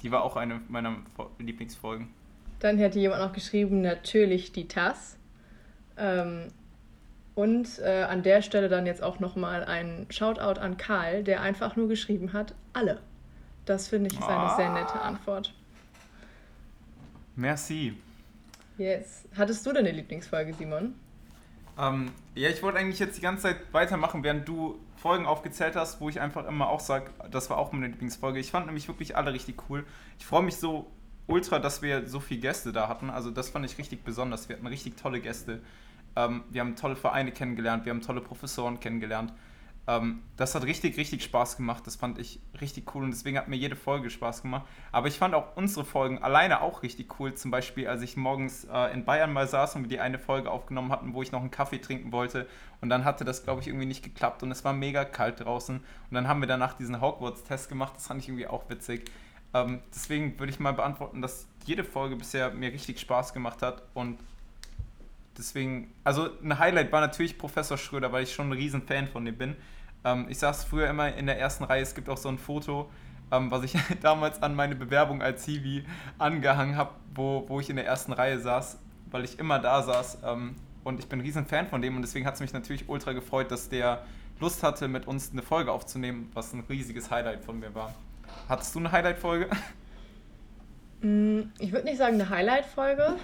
Die 0.02 0.10
war 0.10 0.24
auch 0.24 0.36
eine 0.36 0.60
meiner 0.68 0.96
Lieblingsfolgen. 1.38 2.08
Dann 2.60 2.78
hätte 2.78 2.98
jemand 2.98 3.22
noch 3.22 3.32
geschrieben, 3.32 3.82
natürlich 3.82 4.52
die 4.52 4.66
TAS. 4.66 5.16
Ähm, 5.96 6.50
und 7.34 7.78
äh, 7.78 8.04
an 8.08 8.22
der 8.22 8.42
Stelle 8.42 8.68
dann 8.68 8.86
jetzt 8.86 9.02
auch 9.02 9.20
nochmal 9.20 9.64
ein 9.64 10.06
Shoutout 10.10 10.60
an 10.60 10.76
Karl, 10.76 11.22
der 11.22 11.42
einfach 11.42 11.76
nur 11.76 11.88
geschrieben 11.88 12.32
hat, 12.32 12.54
alle. 12.72 13.00
Das 13.64 13.88
finde 13.88 14.08
ich 14.10 14.18
ist 14.18 14.26
eine 14.26 14.38
ah. 14.38 14.56
sehr 14.56 14.72
nette 14.72 15.00
Antwort. 15.00 15.54
Merci. 17.36 17.94
Yes. 18.78 19.24
Hattest 19.36 19.64
du 19.66 19.72
deine 19.72 19.92
Lieblingsfolge, 19.92 20.54
Simon? 20.54 20.94
Ähm, 21.78 22.10
ja, 22.34 22.48
ich 22.48 22.62
wollte 22.62 22.78
eigentlich 22.78 22.98
jetzt 22.98 23.18
die 23.18 23.22
ganze 23.22 23.42
Zeit 23.42 23.56
weitermachen, 23.72 24.24
während 24.24 24.48
du 24.48 24.78
Folgen 24.99 25.26
aufgezählt 25.26 25.76
hast, 25.76 26.00
wo 26.00 26.09
ich 26.09 26.21
einfach 26.21 26.47
immer 26.47 26.69
auch 26.69 26.81
sage, 26.81 27.11
das 27.31 27.50
war 27.50 27.59
auch 27.59 27.73
meine 27.73 27.87
Lieblingsfolge. 27.87 28.38
Ich 28.38 28.50
fand 28.50 28.67
nämlich 28.67 28.88
wirklich 28.88 29.17
alle 29.17 29.33
richtig 29.33 29.57
cool. 29.69 29.87
Ich 30.19 30.26
freue 30.26 30.43
mich 30.43 30.57
so 30.57 30.90
ultra, 31.26 31.59
dass 31.59 31.83
wir 31.83 32.09
so 32.09 32.21
viele 32.21 32.40
Gäste 32.40 32.73
da 32.73 32.88
hatten. 32.88 33.11
Also 33.11 33.31
das 33.31 33.50
fand 33.50 33.64
ich 33.64 33.78
richtig 33.78 34.02
besonders. 34.02 34.49
Wir 34.49 34.57
hatten 34.57 34.67
richtig 34.67 34.97
tolle 34.97 35.21
Gäste. 35.21 35.62
Ähm, 36.17 36.43
wir 36.50 36.62
haben 36.62 36.75
tolle 36.75 36.97
Vereine 36.97 37.31
kennengelernt, 37.31 37.85
wir 37.85 37.90
haben 37.90 38.00
tolle 38.00 38.21
Professoren 38.21 38.81
kennengelernt. 38.81 39.33
Ähm, 39.88 40.23
das 40.37 40.54
hat 40.54 40.64
richtig, 40.64 40.99
richtig 40.99 41.25
Spaß 41.25 41.57
gemacht. 41.57 41.87
Das 41.87 41.97
fand 41.97 42.18
ich 42.18 42.40
richtig 42.61 42.95
cool 42.95 43.04
und 43.04 43.11
deswegen 43.11 43.38
hat 43.38 43.49
mir 43.49 43.57
jede 43.57 43.75
Folge 43.75 44.11
Spaß 44.11 44.42
gemacht. 44.42 44.66
Aber 44.92 45.09
ich 45.09 45.16
fand 45.16 45.35
auch 45.35 45.57
unsere 45.57 45.87
Folgen 45.87 46.18
alleine 46.18 46.61
auch 46.61 46.83
richtig 46.83 47.18
cool. 47.18 47.33
Zum 47.33 47.50
Beispiel, 47.50 47.88
als 47.88 48.02
ich 48.02 48.14
morgens 48.18 48.64
äh, 48.71 48.92
in 48.92 49.07
Bayern 49.07 49.33
mal 49.33 49.49
saß 49.49 49.76
und 49.76 49.83
wir 49.85 49.88
die 49.88 49.99
eine 49.99 50.18
Folge 50.18 50.50
aufgenommen 50.50 50.92
hatten, 50.92 51.14
wo 51.14 51.23
ich 51.23 51.33
noch 51.33 51.40
einen 51.40 51.50
Kaffee 51.50 51.78
trinken 51.78 52.12
wollte. 52.12 52.47
Und 52.83 52.90
dann 52.90 53.07
hatte 53.07 53.25
das, 53.25 53.45
glaube 53.45 53.62
ich, 53.62 53.68
irgendwie 53.68 53.87
nicht 53.87 54.04
geklappt 54.04 54.42
und 54.42 54.50
es 54.50 54.62
war 54.62 54.75
mega 54.75 55.07
kalt 55.07 55.40
draußen. 55.40 55.76
Und 55.76 56.14
dann 56.14 56.28
haben 56.28 56.40
wir 56.40 56.49
danach 56.49 56.75
diesen 56.75 57.00
Hogwarts-Test 57.00 57.71
gemacht. 57.71 57.95
Das 57.97 58.09
fand 58.09 58.21
ich 58.21 58.28
irgendwie 58.28 58.47
auch 58.47 58.68
witzig. 58.68 59.11
Ähm, 59.54 59.80
deswegen 59.95 60.38
würde 60.38 60.52
ich 60.52 60.61
mal 60.61 60.75
beantworten, 60.75 61.23
dass 61.23 61.47
jede 61.64 61.83
Folge 61.83 62.16
bisher 62.16 62.50
mir 62.50 62.71
richtig 62.71 63.00
Spaß 63.00 63.33
gemacht 63.33 63.62
hat 63.62 63.83
und 63.95 64.18
deswegen, 65.38 65.95
also 66.04 66.28
ein 66.42 66.59
Highlight 66.59 66.92
war 66.92 67.00
natürlich 67.00 67.38
Professor 67.38 67.78
Schröder, 67.78 68.12
weil 68.12 68.25
ich 68.25 68.35
schon 68.35 68.50
ein 68.50 68.52
riesen 68.52 68.83
Fan 68.83 69.07
von 69.07 69.25
dem 69.25 69.37
bin. 69.37 69.57
Ähm, 70.08 70.26
ich 70.28 70.38
saß 70.38 70.64
früher 70.64 70.88
immer 70.88 71.14
in 71.14 71.26
der 71.26 71.38
ersten 71.38 71.64
Reihe, 71.64 71.82
es 71.82 71.94
gibt 71.94 72.08
auch 72.08 72.16
so 72.16 72.28
ein 72.28 72.38
Foto, 72.38 72.88
ähm, 73.30 73.50
was 73.50 73.64
ich 73.64 73.74
damals 74.02 74.42
an 74.42 74.54
meine 74.54 74.74
Bewerbung 74.74 75.22
als 75.22 75.44
Hiwi 75.44 75.84
angehangen 76.18 76.76
habe, 76.76 76.92
wo, 77.14 77.44
wo 77.48 77.60
ich 77.60 77.70
in 77.70 77.76
der 77.76 77.86
ersten 77.86 78.12
Reihe 78.12 78.38
saß, 78.38 78.78
weil 79.10 79.24
ich 79.24 79.38
immer 79.38 79.58
da 79.58 79.82
saß. 79.82 80.18
Ähm, 80.24 80.56
und 80.84 81.00
ich 81.00 81.08
bin 81.08 81.18
ein 81.18 81.22
riesen 81.22 81.44
Fan 81.44 81.66
von 81.66 81.82
dem 81.82 81.96
und 81.96 82.02
deswegen 82.02 82.26
hat 82.26 82.34
es 82.34 82.40
mich 82.40 82.52
natürlich 82.52 82.88
ultra 82.88 83.12
gefreut, 83.12 83.50
dass 83.50 83.68
der 83.68 84.04
Lust 84.40 84.62
hatte, 84.62 84.88
mit 84.88 85.06
uns 85.06 85.32
eine 85.32 85.42
Folge 85.42 85.72
aufzunehmen, 85.72 86.30
was 86.32 86.52
ein 86.52 86.64
riesiges 86.68 87.10
Highlight 87.10 87.44
von 87.44 87.58
mir 87.58 87.74
war. 87.74 87.92
Hattest 88.48 88.74
du 88.74 88.78
eine 88.78 88.92
Highlight-Folge? 88.92 89.48
Mm, 91.00 91.52
ich 91.60 91.70
würde 91.70 91.84
nicht 91.84 91.98
sagen 91.98 92.14
eine 92.14 92.28
Highlight-Folge, 92.28 93.14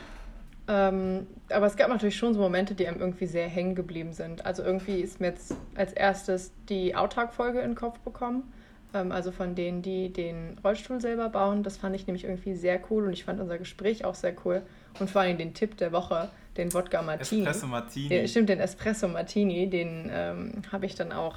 ähm, 0.67 1.27
aber 1.51 1.67
es 1.67 1.77
gab 1.77 1.89
natürlich 1.89 2.17
schon 2.17 2.35
so 2.35 2.41
Momente, 2.41 2.75
die 2.75 2.87
einem 2.87 3.01
irgendwie 3.01 3.27
sehr 3.27 3.49
hängen 3.49 3.75
geblieben 3.75 4.13
sind. 4.13 4.47
Also 4.47 4.63
irgendwie 4.63 5.01
ist 5.01 5.21
mir 5.21 5.29
jetzt 5.29 5.55
als 5.75 5.93
erstes 5.93 6.53
die 6.69 6.97
Outtag-Folge 6.97 7.61
in 7.61 7.71
den 7.71 7.75
Kopf 7.75 7.99
bekommen. 8.01 8.53
Ähm, 8.95 9.13
also 9.13 9.31
von 9.31 9.55
denen, 9.55 9.83
die 9.83 10.11
den 10.11 10.59
Rollstuhl 10.65 11.01
selber 11.01 11.29
bauen. 11.29 11.63
Das 11.63 11.77
fand 11.77 11.95
ich 11.95 12.07
nämlich 12.07 12.25
irgendwie 12.25 12.55
sehr 12.55 12.81
cool 12.91 13.05
und 13.05 13.13
ich 13.13 13.25
fand 13.25 13.41
unser 13.41 13.59
Gespräch 13.59 14.05
auch 14.05 14.15
sehr 14.15 14.35
cool. 14.45 14.63
Und 15.01 15.11
vor 15.11 15.23
allem 15.23 15.37
den 15.37 15.53
Tipp 15.53 15.77
der 15.77 15.93
Woche, 15.93 16.31
den 16.57 16.73
Wodka 16.73 17.03
Martini. 17.03 17.43
Espresso 17.43 17.67
Martini. 17.67 18.09
Den, 18.09 18.29
stimmt, 18.29 18.49
den 18.49 18.61
Espresso 18.61 19.09
Martini, 19.09 19.69
den 19.69 20.11
ähm, 20.13 20.63
habe 20.73 20.87
ich 20.87 20.95
dann 20.95 21.13
auch 21.13 21.37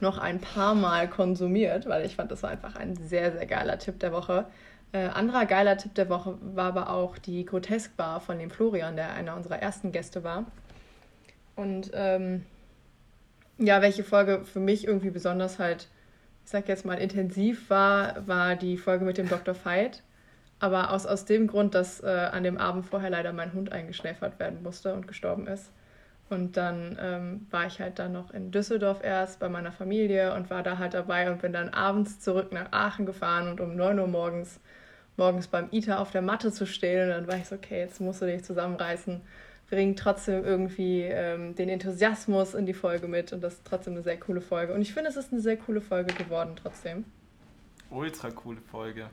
noch 0.00 0.18
ein 0.18 0.40
paar 0.40 0.74
Mal 0.74 1.08
konsumiert, 1.08 1.86
weil 1.86 2.04
ich 2.04 2.16
fand, 2.16 2.32
das 2.32 2.42
war 2.42 2.50
einfach 2.50 2.76
ein 2.76 2.96
sehr, 2.96 3.32
sehr 3.32 3.46
geiler 3.46 3.78
Tipp 3.78 4.00
der 4.00 4.12
Woche. 4.12 4.46
Äh, 4.92 5.08
anderer 5.08 5.44
geiler 5.44 5.76
Tipp 5.76 5.94
der 5.94 6.08
Woche 6.08 6.38
war 6.40 6.66
aber 6.66 6.90
auch 6.90 7.18
die 7.18 7.44
Grotesk 7.44 7.96
Bar 7.96 8.20
von 8.20 8.38
dem 8.38 8.50
Florian, 8.50 8.96
der 8.96 9.12
einer 9.12 9.36
unserer 9.36 9.60
ersten 9.60 9.92
Gäste 9.92 10.24
war. 10.24 10.46
Und 11.56 11.90
ähm, 11.92 12.44
ja, 13.58 13.82
welche 13.82 14.04
Folge 14.04 14.44
für 14.44 14.60
mich 14.60 14.86
irgendwie 14.86 15.10
besonders 15.10 15.58
halt, 15.58 15.88
ich 16.44 16.50
sag 16.50 16.68
jetzt 16.68 16.86
mal, 16.86 16.94
intensiv 16.94 17.68
war, 17.68 18.26
war 18.26 18.56
die 18.56 18.78
Folge 18.78 19.04
mit 19.04 19.18
dem 19.18 19.28
Dr. 19.28 19.54
Veit. 19.64 20.02
Aber 20.60 20.92
aus, 20.92 21.06
aus 21.06 21.24
dem 21.24 21.46
Grund, 21.46 21.74
dass 21.74 22.02
äh, 22.02 22.06
an 22.06 22.42
dem 22.42 22.58
Abend 22.58 22.86
vorher 22.86 23.10
leider 23.10 23.32
mein 23.32 23.52
Hund 23.52 23.70
eingeschläfert 23.72 24.38
werden 24.40 24.62
musste 24.62 24.94
und 24.94 25.06
gestorben 25.06 25.46
ist. 25.46 25.70
Und 26.30 26.56
dann 26.56 26.98
ähm, 27.00 27.46
war 27.50 27.66
ich 27.66 27.80
halt 27.80 27.98
dann 27.98 28.12
noch 28.12 28.32
in 28.32 28.50
Düsseldorf 28.50 29.02
erst 29.02 29.40
bei 29.40 29.48
meiner 29.48 29.72
Familie 29.72 30.34
und 30.34 30.50
war 30.50 30.62
da 30.62 30.78
halt 30.78 30.94
dabei 30.94 31.30
und 31.30 31.40
bin 31.40 31.52
dann 31.52 31.70
abends 31.70 32.20
zurück 32.20 32.52
nach 32.52 32.70
Aachen 32.72 33.06
gefahren 33.06 33.48
und 33.48 33.60
um 33.60 33.76
9 33.76 33.98
Uhr 33.98 34.06
morgens, 34.06 34.60
morgens 35.18 35.48
beim 35.48 35.68
ITA 35.70 35.98
auf 35.98 36.10
der 36.10 36.22
Matte 36.22 36.52
zu 36.52 36.66
stehen. 36.66 37.02
Und 37.02 37.10
dann 37.10 37.26
war 37.26 37.36
ich 37.36 37.46
so, 37.46 37.56
okay, 37.56 37.80
jetzt 37.80 38.00
musst 38.00 38.22
du 38.22 38.26
dich 38.26 38.44
zusammenreißen, 38.44 39.20
bring 39.68 39.96
trotzdem 39.96 40.44
irgendwie 40.44 41.02
ähm, 41.02 41.54
den 41.54 41.68
Enthusiasmus 41.68 42.54
in 42.54 42.64
die 42.64 42.74
Folge 42.74 43.08
mit 43.08 43.32
und 43.32 43.42
das 43.42 43.54
ist 43.54 43.66
trotzdem 43.66 43.94
eine 43.94 44.02
sehr 44.02 44.18
coole 44.18 44.40
Folge. 44.40 44.72
Und 44.72 44.80
ich 44.80 44.94
finde, 44.94 45.10
es 45.10 45.16
ist 45.16 45.32
eine 45.32 45.42
sehr 45.42 45.56
coole 45.56 45.80
Folge 45.80 46.14
geworden 46.14 46.52
trotzdem. 46.56 47.04
Ultra 47.90 48.30
coole 48.30 48.60
Folge 48.60 49.10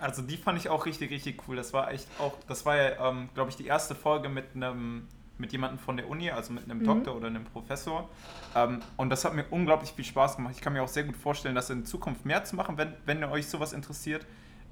also 0.00 0.22
die 0.22 0.36
fand 0.36 0.58
ich 0.58 0.68
auch 0.68 0.86
richtig, 0.86 1.10
richtig 1.10 1.46
cool. 1.46 1.56
Das 1.56 1.72
war 1.72 1.92
echt 1.92 2.08
auch, 2.18 2.34
das 2.48 2.64
war 2.66 2.76
ja, 2.76 3.08
ähm, 3.08 3.28
glaube 3.34 3.50
ich, 3.50 3.56
die 3.56 3.66
erste 3.66 3.94
Folge 3.94 4.28
mit 4.28 4.46
einem 4.54 5.06
mit 5.40 5.52
jemandem 5.52 5.78
von 5.78 5.96
der 5.96 6.08
Uni, 6.08 6.30
also 6.30 6.52
mit 6.52 6.64
einem 6.64 6.80
mhm. 6.80 6.84
Doktor 6.84 7.16
oder 7.16 7.26
einem 7.26 7.44
Professor. 7.44 8.08
Ähm, 8.54 8.80
und 8.96 9.10
das 9.10 9.24
hat 9.24 9.34
mir 9.34 9.44
unglaublich 9.50 9.92
viel 9.92 10.04
Spaß 10.04 10.36
gemacht. 10.36 10.54
Ich 10.56 10.60
kann 10.60 10.72
mir 10.72 10.82
auch 10.82 10.88
sehr 10.88 11.04
gut 11.04 11.16
vorstellen, 11.16 11.54
das 11.54 11.70
in 11.70 11.84
Zukunft 11.84 12.24
mehr 12.24 12.44
zu 12.44 12.56
machen, 12.56 12.78
wenn, 12.78 12.92
wenn 13.06 13.24
euch 13.24 13.48
sowas 13.48 13.72
interessiert. 13.72 14.26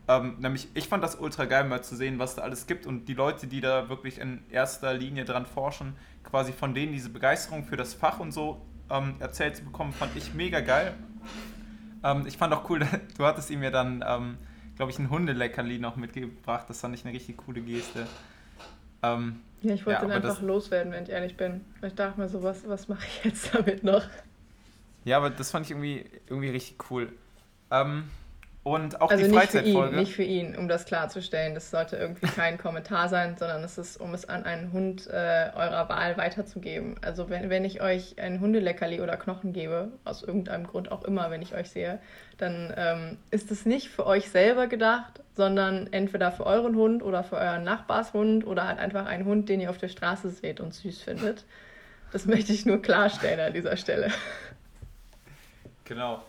Ähm, 0.07 0.37
nämlich, 0.39 0.69
ich 0.75 0.89
fand 0.89 1.03
das 1.03 1.17
ultra 1.17 1.45
geil, 1.45 1.65
mal 1.65 1.83
zu 1.83 1.97
sehen, 1.97 2.19
was 2.19 2.35
da 2.35 2.43
alles 2.43 2.67
gibt 2.67 2.87
und 2.87 3.09
die 3.09 3.15
Leute, 3.15 3.47
die 3.47 3.61
da 3.61 3.89
wirklich 3.89 4.19
in 4.19 4.43
erster 4.51 4.95
Linie 4.95 5.25
dran 5.25 5.45
forschen, 5.45 5.97
quasi 6.25 6.53
von 6.53 6.75
denen 6.75 6.93
diese 6.93 7.11
Begeisterung 7.11 7.65
für 7.65 7.77
das 7.77 7.95
Fach 7.95 8.21
und 8.21 8.33
so 8.33 8.63
ähm, 8.91 9.17
erzählt 9.19 9.57
zu 9.57 9.65
bekommen, 9.65 9.93
fand 9.93 10.17
ich 10.17 10.33
mega 10.33 10.61
geil. 10.61 10.95
Ähm, 12.03 12.27
ich 12.27 12.39
fand 12.39 12.55
auch 12.55 12.69
cool, 12.71 12.81
du 13.19 13.25
hattest 13.27 13.51
ihm 13.51 13.63
ja 13.63 13.71
dann 13.71 14.03
ähm, 14.07 14.39
glaube 14.79 14.93
ich, 14.93 14.99
ein 15.01 15.11
Hundeleckerli 15.11 15.81
noch 15.81 15.97
mitgebracht. 15.97 16.67
Das 16.69 16.81
fand 16.81 16.95
ich 16.95 17.05
eine 17.05 17.13
richtig 17.13 17.37
coole 17.37 17.61
Geste. 17.61 18.07
Ähm, 19.03 19.41
ja, 19.63 19.75
ich 19.75 19.87
wollte 19.87 20.03
ja, 20.03 20.07
den 20.07 20.13
einfach 20.13 20.41
loswerden, 20.41 20.93
wenn 20.93 21.05
ich 21.05 21.11
ehrlich 21.11 21.37
bin. 21.37 21.65
Ich 21.83 21.95
dachte 21.95 22.21
mir 22.21 22.29
so, 22.29 22.43
was, 22.43 22.69
was 22.69 22.89
mache 22.89 23.07
ich 23.07 23.25
jetzt 23.25 23.55
damit 23.55 23.83
noch? 23.83 24.05
Ja, 25.05 25.17
aber 25.17 25.31
das 25.31 25.51
fand 25.51 25.67
ich 25.67 25.73
irgendwie, 25.73 26.05
irgendwie 26.29 26.51
richtig 26.51 26.91
cool. 26.91 27.13
Ähm, 27.71 28.05
und 28.69 29.01
auch 29.01 29.11
also 29.11 29.25
die 29.25 29.33
Freizeitfolge. 29.33 29.97
Nicht 29.97 30.15
für 30.15 30.23
ihn, 30.23 30.57
um 30.57 30.69
das 30.69 30.85
klarzustellen. 30.85 31.55
Das 31.55 31.71
sollte 31.71 31.97
irgendwie 31.97 32.27
kein 32.27 32.59
Kommentar 32.63 33.09
sein, 33.09 33.37
sondern 33.39 33.65
es 33.65 33.79
ist, 33.79 34.01
um 34.01 34.15
es 34.15 34.29
an 34.29 34.45
einen 34.45 34.73
Hund 34.73 35.07
äh, 35.07 35.51
eurer 35.55 35.89
Wahl 35.89 36.17
weiterzugeben. 36.17 36.97
Also 37.03 37.31
wenn, 37.31 37.51
wenn 37.51 37.65
ich 37.65 37.81
euch 37.81 38.21
ein 38.21 38.41
Hundeleckerli 38.41 39.01
oder 39.01 39.17
Knochen 39.17 39.53
gebe, 39.53 39.93
aus 40.05 40.23
irgendeinem 40.23 40.67
Grund 40.67 40.93
auch 40.93 41.05
immer, 41.05 41.31
wenn 41.31 41.43
ich 41.43 41.55
euch 41.55 41.71
sehe, 41.71 41.99
dann 42.37 42.73
ähm, 42.77 43.19
ist 43.31 43.51
es 43.51 43.67
nicht 43.67 43.89
für 43.89 44.07
euch 44.07 44.31
selber 44.31 44.67
gedacht, 44.67 45.21
sondern 45.35 45.93
entweder 45.93 46.31
für 46.33 46.47
euren 46.47 46.77
Hund 46.77 47.03
oder 47.03 47.25
für 47.25 47.37
euren 47.37 47.65
Nachbarshund 47.65 48.47
oder 48.47 48.67
halt 48.67 48.79
einfach 48.79 49.07
einen 49.07 49.25
Hund, 49.25 49.49
den 49.49 49.61
ihr 49.61 49.71
auf 49.71 49.79
der 49.79 49.89
Straße 49.89 50.31
seht 50.31 50.61
und 50.61 50.75
süß 50.75 51.03
findet. 51.03 51.45
Das 52.13 52.27
möchte 52.27 52.53
ich 52.53 52.65
nur 52.67 52.81
klarstellen 52.81 53.41
an 53.41 53.53
dieser 53.53 53.77
Stelle. 53.77 54.11
Genau. 55.85 56.23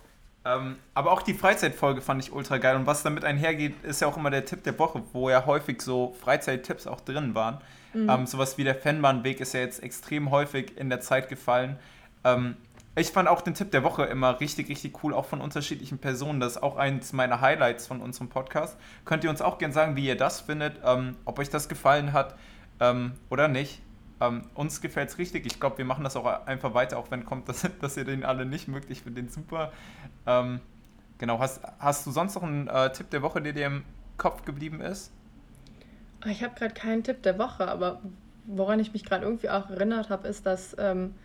Ähm, 0.50 0.78
aber 0.94 1.12
auch 1.12 1.22
die 1.22 1.34
Freizeitfolge 1.34 2.02
fand 2.02 2.24
ich 2.24 2.32
ultra 2.32 2.58
geil. 2.58 2.76
Und 2.76 2.86
was 2.86 3.04
damit 3.04 3.26
einhergeht, 3.26 3.84
ist 3.84 4.02
ja 4.02 4.08
auch 4.08 4.18
immer 4.18 4.30
der 4.30 4.46
Tipp 4.46 4.64
der 4.64 4.78
Woche, 4.80 5.04
wo 5.14 5.30
ja 5.30 5.46
häufig 5.46 5.82
so 5.82 6.16
Freizeittipps 6.22 6.88
auch 6.88 7.02
drin 7.02 7.36
waren. 7.36 7.60
Mhm. 7.94 8.10
Ähm, 8.10 8.26
sowas 8.26 8.58
wie 8.58 8.64
der 8.64 8.76
Fanbahnweg 8.76 9.40
ist 9.40 9.54
ja 9.54 9.60
jetzt 9.60 9.84
extrem 9.84 10.32
häufig 10.32 10.78
in 10.78 10.90
der 10.90 11.02
Zeit 11.02 11.30
gefallen. 11.30 11.78
Ähm, 12.24 12.56
ich 12.96 13.12
fand 13.12 13.30
auch 13.30 13.42
den 13.42 13.54
Tipp 13.54 13.72
der 13.72 13.84
Woche 13.84 14.04
immer 14.06 14.40
richtig, 14.40 14.68
richtig 14.68 15.04
cool, 15.04 15.14
auch 15.14 15.26
von 15.26 15.42
unterschiedlichen 15.42 16.00
Personen. 16.00 16.40
Das 16.40 16.54
ist 16.54 16.64
auch 16.64 16.76
eins 16.76 17.14
meiner 17.14 17.40
Highlights 17.40 17.88
von 17.88 18.02
unserem 18.02 18.30
Podcast. 18.30 18.78
Könnt 19.06 19.24
ihr 19.24 19.30
uns 19.30 19.42
auch 19.42 19.58
gerne 19.58 19.74
sagen, 19.74 19.96
wie 19.96 20.06
ihr 20.06 20.18
das 20.18 20.42
findet, 20.42 20.80
ähm, 20.84 21.16
ob 21.26 21.40
euch 21.40 21.50
das 21.50 21.70
gefallen 21.70 22.14
hat 22.14 22.36
ähm, 22.80 23.14
oder 23.30 23.48
nicht. 23.48 23.82
Ähm, 24.22 24.44
uns 24.54 24.82
gefällt 24.82 25.10
es 25.10 25.18
richtig. 25.18 25.46
Ich 25.46 25.60
glaube, 25.60 25.78
wir 25.78 25.86
machen 25.86 26.04
das 26.04 26.16
auch 26.16 26.26
einfach 26.46 26.74
weiter, 26.74 26.98
auch 26.98 27.12
wenn 27.12 27.26
kommt, 27.26 27.48
dass, 27.50 27.68
dass 27.82 27.98
ihr 27.98 28.06
den 28.06 28.24
alle 28.24 28.46
nicht 28.46 28.68
mögt. 28.68 28.90
Ich 28.90 29.02
finde 29.02 29.22
den 29.22 29.30
super. 29.30 29.72
Ähm, 30.26 30.60
genau, 31.18 31.40
hast, 31.40 31.62
hast 31.80 32.06
du 32.06 32.12
sonst 32.12 32.36
noch 32.36 32.44
einen 32.44 32.68
äh, 32.68 32.92
Tipp 32.92 33.10
der 33.10 33.22
Woche, 33.22 33.42
der 33.42 33.54
dir 33.54 33.68
im 33.68 33.84
Kopf 34.18 34.46
geblieben 34.46 34.82
ist? 34.82 35.12
Ich 36.26 36.44
habe 36.44 36.54
gerade 36.56 36.74
keinen 36.74 37.04
Tipp 37.04 37.24
der 37.24 37.40
Woche, 37.40 37.68
aber 37.68 38.02
woran 38.46 38.80
ich 38.80 38.94
mich 38.94 39.06
gerade 39.06 39.24
irgendwie 39.24 39.50
auch 39.50 39.70
erinnert 39.70 40.10
habe, 40.10 40.28
ist, 40.28 40.46
dass 40.46 40.76
ähm, 40.78 41.16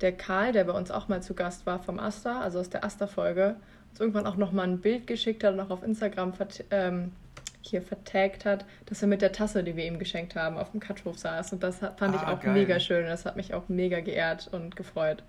der 0.00 0.12
Karl, 0.12 0.52
der 0.52 0.64
bei 0.64 0.72
uns 0.72 0.90
auch 0.90 1.08
mal 1.08 1.22
zu 1.22 1.34
Gast 1.34 1.66
war 1.66 1.80
vom 1.80 1.98
Asta, 1.98 2.40
also 2.40 2.60
aus 2.60 2.70
der 2.70 2.84
Asta-Folge, 2.84 3.56
uns 3.90 4.00
irgendwann 4.00 4.26
auch 4.26 4.36
nochmal 4.36 4.66
ein 4.66 4.78
Bild 4.78 5.06
geschickt 5.06 5.44
hat 5.44 5.54
und 5.54 5.60
auch 5.60 5.70
auf 5.70 5.82
Instagram 5.82 6.32
ähm, 6.70 7.12
hier 7.62 7.82
vertagt 7.82 8.44
hat, 8.44 8.64
dass 8.86 9.02
er 9.02 9.08
mit 9.08 9.22
der 9.22 9.32
Tasse, 9.32 9.64
die 9.64 9.76
wir 9.76 9.84
ihm 9.84 9.98
geschenkt 9.98 10.36
haben, 10.36 10.56
auf 10.56 10.70
dem 10.70 10.80
Katschhof 10.80 11.18
saß. 11.18 11.52
Und 11.52 11.62
das 11.62 11.78
fand 11.78 12.02
ah, 12.02 12.14
ich 12.14 12.22
auch 12.22 12.40
geil. 12.40 12.54
mega 12.54 12.80
schön. 12.80 13.06
Das 13.06 13.24
hat 13.24 13.36
mich 13.36 13.54
auch 13.54 13.68
mega 13.68 14.00
geehrt 14.00 14.48
und 14.52 14.76
gefreut. 14.76 15.22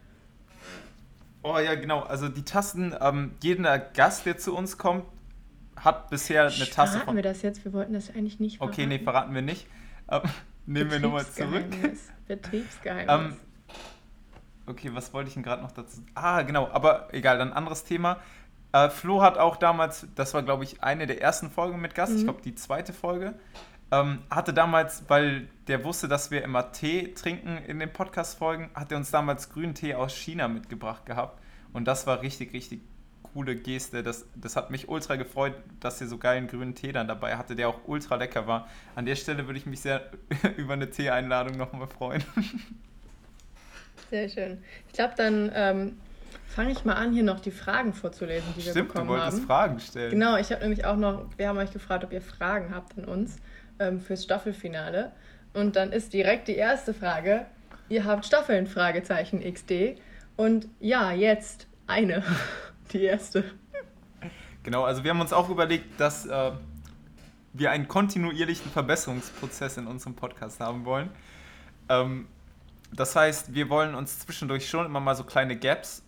Oh 1.42 1.58
ja, 1.58 1.76
genau. 1.76 2.02
Also 2.02 2.28
die 2.28 2.44
Tassen, 2.44 2.96
ähm, 3.00 3.32
jeder 3.42 3.80
Gast, 3.80 4.26
der 4.26 4.38
zu 4.38 4.56
uns 4.56 4.78
kommt, 4.78 5.06
hat 5.76 6.10
bisher 6.10 6.44
eine 6.44 6.52
Tasse 6.52 6.74
verraten 6.74 7.06
von... 7.06 7.16
wir 7.16 7.24
das 7.24 7.42
jetzt? 7.42 7.64
Wir 7.64 7.74
wollten 7.74 7.94
das 7.94 8.10
eigentlich 8.10 8.40
nicht 8.40 8.58
verraten. 8.58 8.74
Okay, 8.74 8.86
nee, 8.86 9.00
verraten 9.00 9.34
wir 9.34 9.42
nicht. 9.42 9.68
Ähm, 10.10 10.22
nehmen 10.66 10.92
wir 10.92 11.00
nochmal 11.00 11.26
zurück. 11.26 11.66
Betriebsgeheimnis. 12.28 13.34
Ähm, 13.34 13.38
okay, 14.68 14.90
was 14.94 15.14
wollte 15.14 15.30
ich 15.30 15.34
denn 15.34 15.44
gerade 15.44 15.62
noch 15.62 15.72
dazu... 15.72 16.02
Ah, 16.14 16.42
genau, 16.42 16.70
aber 16.70 17.08
egal, 17.14 17.38
dann 17.38 17.54
anderes 17.54 17.86
Thema. 17.86 18.20
Äh, 18.72 18.90
Flo 18.90 19.22
hat 19.22 19.38
auch 19.38 19.58
damals, 19.58 20.08
das 20.16 20.34
war 20.34 20.44
glaube 20.44 20.64
ich 20.64 20.84
eine 20.84 21.08
der 21.08 21.22
ersten 21.22 21.50
Folgen 21.50 21.82
mit 21.82 21.96
Gast, 21.96 22.14
mhm. 22.14 22.18
ich 22.20 22.24
glaube 22.26 22.42
die 22.44 22.56
zweite 22.56 22.94
Folge, 22.94 23.34
ähm, 23.92 24.20
hatte 24.30 24.54
damals, 24.54 25.04
weil 25.08 25.48
der 25.68 25.84
wusste, 25.84 26.08
dass 26.08 26.30
wir 26.30 26.44
immer 26.44 26.72
Tee 26.72 27.14
trinken 27.14 27.58
in 27.68 27.80
den 27.80 27.92
Podcast-Folgen, 27.92 28.70
hat 28.76 28.92
er 28.92 28.98
uns 28.98 29.10
damals 29.10 29.50
grünen 29.50 29.74
Tee 29.74 29.96
aus 29.96 30.16
China 30.16 30.48
mitgebracht 30.48 31.06
gehabt. 31.06 31.40
Und 31.74 31.86
das 31.86 32.06
war 32.08 32.22
richtig, 32.22 32.54
richtig 32.54 32.82
coole 33.34 33.56
Geste. 33.56 34.04
Das, 34.04 34.26
das 34.36 34.56
hat 34.56 34.72
mich 34.72 34.90
ultra 34.90 35.16
gefreut, 35.16 35.54
dass 35.80 36.02
ihr 36.02 36.08
so 36.08 36.18
geilen 36.18 36.48
grünen 36.48 36.76
Tee 36.76 36.92
dann 36.92 37.08
dabei 37.08 37.38
hatte, 37.38 37.56
der 37.56 37.70
auch 37.70 37.80
ultra 37.88 38.16
lecker 38.16 38.48
war. 38.48 38.68
An 38.96 39.06
der 39.06 39.16
Stelle 39.16 39.48
würde 39.48 39.60
ich 39.60 39.66
mich 39.66 39.82
sehr 39.82 40.10
über 40.58 40.74
eine 40.74 40.90
Tee-Einladung 40.90 41.58
nochmal 41.58 41.88
freuen. 41.88 42.24
Sehr 44.10 44.30
schön. 44.30 44.64
Ich 44.88 44.94
glaube, 44.94 45.14
dann 45.18 45.52
ähm, 45.54 45.98
fange 46.48 46.72
ich 46.72 46.86
mal 46.86 46.94
an, 46.94 47.14
hier 47.14 47.24
noch 47.24 47.40
die 47.40 47.52
Fragen 47.52 47.94
vorzulesen, 47.94 48.54
die 48.58 48.66
wir 48.66 48.72
Stimmt, 48.72 48.90
bekommen 48.90 49.10
haben. 49.10 49.18
du 49.18 49.24
wolltest 49.24 49.38
haben. 49.40 49.48
Fragen 49.48 49.80
stellen. 49.80 50.12
Genau, 50.12 50.38
ich 50.38 50.52
habe 50.52 50.62
nämlich 50.62 50.86
auch 50.86 50.96
noch, 50.96 51.26
wir 51.38 51.48
haben 51.48 51.58
euch 51.58 51.72
gefragt, 51.72 52.04
ob 52.04 52.12
ihr 52.12 52.22
Fragen 52.22 52.74
habt 52.74 52.98
an 52.98 53.06
uns 53.06 53.38
ähm, 53.80 54.00
fürs 54.00 54.24
Staffelfinale. 54.24 55.12
Und 55.54 55.76
dann 55.76 55.92
ist 55.92 56.14
direkt 56.14 56.48
die 56.48 56.56
erste 56.56 56.94
Frage, 56.94 57.46
ihr 57.88 58.06
habt 58.06 58.26
Staffeln, 58.26 58.68
Fragezeichen 58.68 59.42
XD. 59.42 60.00
Und 60.38 60.68
ja, 60.80 61.12
jetzt 61.12 61.68
eine, 61.88 62.24
die 62.94 63.04
erste. 63.04 63.44
Genau, 64.64 64.84
also 64.84 65.04
wir 65.04 65.12
haben 65.12 65.22
uns 65.22 65.34
auch 65.34 65.50
überlegt, 65.50 66.00
dass 66.00 66.26
äh, 66.26 66.52
wir 67.54 67.72
einen 67.72 67.88
kontinuierlichen 67.88 68.72
Verbesserungsprozess 68.72 69.78
in 69.78 69.88
unserem 69.88 70.16
Podcast 70.16 70.60
haben 70.60 70.86
wollen. 70.86 71.10
Ähm, 71.90 72.28
das 72.92 73.16
heißt, 73.16 73.54
wir 73.54 73.70
wollen 73.70 73.96
uns 73.96 74.20
zwischendurch 74.20 74.70
schon 74.70 74.86
immer 74.86 75.00
mal 75.00 75.16
so 75.16 75.24
kleine 75.24 75.56
Gaps 75.56 76.04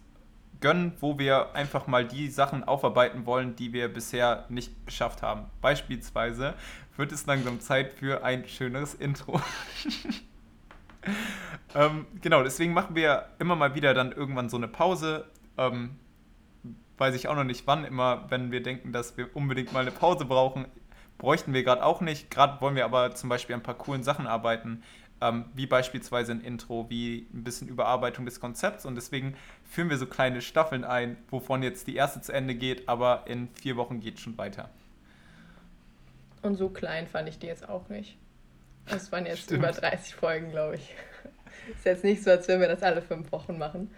gönnen, 0.61 0.93
wo 0.99 1.19
wir 1.19 1.55
einfach 1.55 1.87
mal 1.87 2.05
die 2.07 2.29
Sachen 2.29 2.63
aufarbeiten 2.63 3.25
wollen, 3.25 3.55
die 3.55 3.73
wir 3.73 3.91
bisher 3.91 4.45
nicht 4.49 4.85
geschafft 4.85 5.21
haben. 5.21 5.45
Beispielsweise 5.61 6.53
wird 6.97 7.11
es 7.11 7.25
langsam 7.25 7.59
Zeit 7.59 7.93
für 7.93 8.23
ein 8.23 8.47
schöneres 8.47 8.93
Intro. 8.93 9.41
ähm, 11.75 12.05
genau, 12.21 12.43
deswegen 12.43 12.73
machen 12.73 12.95
wir 12.95 13.29
immer 13.39 13.55
mal 13.55 13.75
wieder 13.75 13.93
dann 13.93 14.11
irgendwann 14.11 14.49
so 14.49 14.57
eine 14.57 14.67
Pause. 14.67 15.25
Ähm, 15.57 15.97
weiß 16.97 17.15
ich 17.15 17.27
auch 17.27 17.35
noch 17.35 17.43
nicht 17.43 17.65
wann, 17.65 17.83
immer 17.83 18.29
wenn 18.29 18.51
wir 18.51 18.61
denken, 18.61 18.93
dass 18.93 19.17
wir 19.17 19.35
unbedingt 19.35 19.73
mal 19.73 19.79
eine 19.79 19.91
Pause 19.91 20.25
brauchen, 20.25 20.67
bräuchten 21.17 21.53
wir 21.53 21.63
gerade 21.63 21.83
auch 21.83 22.01
nicht. 22.01 22.29
Gerade 22.29 22.61
wollen 22.61 22.75
wir 22.75 22.85
aber 22.85 23.15
zum 23.15 23.29
Beispiel 23.29 23.55
ein 23.55 23.63
paar 23.63 23.75
coolen 23.75 24.03
Sachen 24.03 24.27
arbeiten, 24.27 24.83
ähm, 25.21 25.45
wie 25.53 25.65
beispielsweise 25.65 26.31
ein 26.31 26.41
Intro, 26.41 26.89
wie 26.89 27.27
ein 27.33 27.43
bisschen 27.43 27.67
Überarbeitung 27.67 28.25
des 28.25 28.39
Konzepts. 28.39 28.85
Und 28.85 28.95
deswegen 28.95 29.35
führen 29.71 29.89
wir 29.89 29.97
so 29.97 30.05
kleine 30.05 30.41
Staffeln 30.41 30.83
ein, 30.83 31.15
wovon 31.29 31.63
jetzt 31.63 31.87
die 31.87 31.95
erste 31.95 32.19
zu 32.19 32.33
Ende 32.33 32.55
geht, 32.55 32.89
aber 32.89 33.23
in 33.25 33.47
vier 33.53 33.77
Wochen 33.77 34.01
geht 34.01 34.15
es 34.15 34.19
schon 34.19 34.37
weiter. 34.37 34.69
Und 36.41 36.55
so 36.55 36.67
klein 36.67 37.07
fand 37.07 37.29
ich 37.29 37.39
die 37.39 37.47
jetzt 37.47 37.69
auch 37.69 37.87
nicht. 37.87 38.17
Es 38.87 39.13
waren 39.13 39.25
jetzt 39.25 39.43
Stimmt. 39.43 39.59
über 39.59 39.71
30 39.71 40.13
Folgen, 40.13 40.51
glaube 40.51 40.75
ich. 40.75 40.93
Ist 41.73 41.85
jetzt 41.85 42.03
nicht 42.03 42.21
so, 42.21 42.31
als 42.31 42.49
würden 42.49 42.59
wir 42.59 42.67
das 42.67 42.83
alle 42.83 43.01
fünf 43.01 43.31
Wochen 43.31 43.57
machen. 43.57 43.89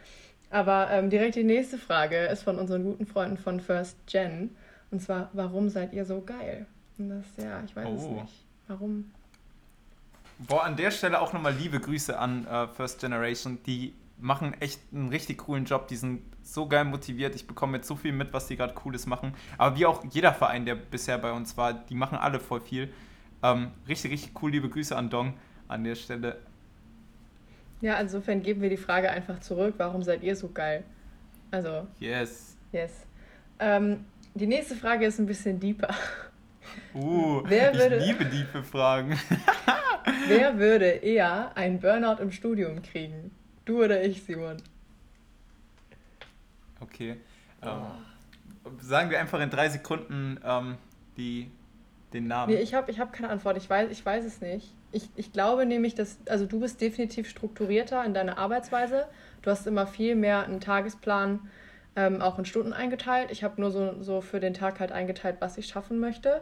Aber 0.51 0.91
ähm, 0.91 1.09
direkt 1.09 1.35
die 1.35 1.43
nächste 1.43 1.79
Frage 1.79 2.17
ist 2.17 2.43
von 2.43 2.59
unseren 2.59 2.83
guten 2.83 3.07
Freunden 3.07 3.37
von 3.37 3.59
First 3.59 3.97
Gen. 4.05 4.55
Und 4.91 5.01
zwar, 5.01 5.31
warum 5.33 5.69
seid 5.69 5.93
ihr 5.93 6.05
so 6.05 6.21
geil? 6.21 6.67
Und 6.99 7.09
das, 7.09 7.25
ja, 7.43 7.63
ich 7.65 7.75
weiß 7.75 7.87
oh. 7.87 7.95
es 7.95 8.21
nicht. 8.21 8.45
Warum? 8.67 9.11
Boah, 10.37 10.65
an 10.65 10.75
der 10.75 10.91
Stelle 10.91 11.19
auch 11.19 11.33
nochmal 11.33 11.55
liebe 11.55 11.79
Grüße 11.79 12.19
an 12.19 12.45
äh, 12.45 12.67
First 12.67 12.99
Generation. 12.99 13.57
Die 13.65 13.95
machen 14.23 14.55
echt 14.61 14.79
einen 14.93 15.09
richtig 15.09 15.39
coolen 15.39 15.65
Job. 15.65 15.87
Die 15.87 15.97
sind 15.97 16.21
so 16.41 16.67
geil 16.67 16.85
motiviert. 16.85 17.35
Ich 17.35 17.45
bekomme 17.45 17.77
jetzt 17.77 17.87
so 17.87 17.95
viel 17.95 18.13
mit, 18.13 18.31
was 18.31 18.47
die 18.47 18.55
gerade 18.55 18.73
Cooles 18.73 19.05
machen. 19.05 19.33
Aber 19.57 19.77
wie 19.77 19.85
auch 19.85 20.03
jeder 20.09 20.33
Verein, 20.33 20.65
der 20.65 20.75
bisher 20.75 21.17
bei 21.17 21.31
uns 21.31 21.57
war, 21.57 21.73
die 21.73 21.93
machen 21.93 22.17
alle 22.17 22.39
voll 22.39 22.61
viel. 22.61 22.91
Ähm, 23.43 23.71
richtig, 23.87 24.11
richtig 24.11 24.41
cool. 24.41 24.51
Liebe 24.51 24.69
Grüße 24.69 24.95
an 24.95 25.09
Dong 25.09 25.33
an 25.67 25.83
der 25.83 25.95
Stelle. 25.95 26.37
Ja, 27.81 27.99
insofern 27.99 28.41
geben 28.41 28.61
wir 28.61 28.69
die 28.69 28.77
Frage 28.77 29.11
einfach 29.11 29.41
zurück. 29.41 29.75
Warum 29.77 30.03
seid 30.03 30.23
ihr 30.23 30.37
so 30.37 30.49
geil? 30.49 30.85
Also. 31.51 31.85
Yes. 31.99 32.55
Yes. 32.71 33.05
Ähm, 33.59 34.05
die 34.35 34.47
nächste 34.47 34.75
Frage 34.75 35.05
ist 35.05 35.19
ein 35.19 35.25
bisschen 35.25 35.59
deeper. 35.59 35.93
Uh, 36.93 37.43
Wer 37.45 37.73
würde, 37.73 37.97
ich 37.97 38.05
liebe 38.05 38.25
diepe 38.25 38.63
Fragen. 38.63 39.19
Wer 40.27 40.57
würde 40.57 40.85
eher 40.85 41.55
einen 41.57 41.81
Burnout 41.81 42.21
im 42.21 42.31
Studium 42.31 42.81
kriegen? 42.81 43.31
Du 43.65 43.83
oder 43.83 44.03
ich, 44.03 44.23
Simon? 44.23 44.57
Okay. 46.79 47.17
Oh. 47.61 47.67
Ähm, 47.67 48.79
sagen 48.79 49.09
wir 49.09 49.19
einfach 49.19 49.39
in 49.39 49.49
drei 49.49 49.69
Sekunden 49.69 50.39
ähm, 50.43 50.77
die, 51.17 51.49
den 52.11 52.27
Namen. 52.27 52.53
Nee, 52.53 52.61
ich 52.61 52.73
habe 52.73 52.91
ich 52.91 52.99
hab 52.99 53.13
keine 53.13 53.29
Antwort. 53.29 53.57
Ich 53.57 53.69
weiß, 53.69 53.89
ich 53.89 54.05
weiß 54.05 54.25
es 54.25 54.41
nicht. 54.41 54.73
Ich, 54.91 55.09
ich 55.15 55.31
glaube 55.31 55.65
nämlich, 55.65 55.95
dass, 55.95 56.17
also 56.27 56.45
du 56.45 56.59
bist 56.59 56.81
definitiv 56.81 57.29
strukturierter 57.29 58.03
in 58.05 58.13
deiner 58.13 58.37
Arbeitsweise. 58.37 59.07
Du 59.41 59.49
hast 59.49 59.65
immer 59.65 59.87
viel 59.87 60.15
mehr 60.15 60.43
einen 60.43 60.59
Tagesplan, 60.59 61.49
ähm, 61.95 62.21
auch 62.21 62.37
in 62.37 62.45
Stunden 62.45 62.73
eingeteilt. 62.73 63.31
Ich 63.31 63.43
habe 63.43 63.59
nur 63.61 63.71
so, 63.71 64.01
so 64.01 64.21
für 64.21 64.39
den 64.39 64.53
Tag 64.53 64.79
halt 64.79 64.91
eingeteilt, 64.91 65.37
was 65.39 65.57
ich 65.57 65.67
schaffen 65.67 65.99
möchte. 65.99 66.41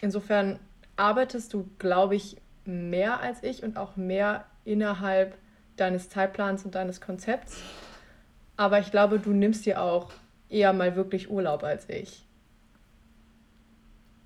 Insofern 0.00 0.58
arbeitest 0.96 1.52
du, 1.54 1.68
glaube 1.78 2.16
ich, 2.16 2.36
mehr 2.64 3.20
als 3.20 3.42
ich 3.42 3.62
und 3.62 3.76
auch 3.76 3.96
mehr 3.96 4.46
innerhalb 4.64 5.36
deines 5.76 6.08
Zeitplans 6.08 6.64
und 6.64 6.74
deines 6.74 7.00
Konzepts. 7.00 7.58
Aber 8.56 8.80
ich 8.80 8.90
glaube, 8.90 9.18
du 9.18 9.30
nimmst 9.30 9.66
dir 9.66 9.82
auch 9.82 10.10
eher 10.48 10.72
mal 10.72 10.96
wirklich 10.96 11.30
Urlaub 11.30 11.62
als 11.62 11.88
ich. 11.88 12.26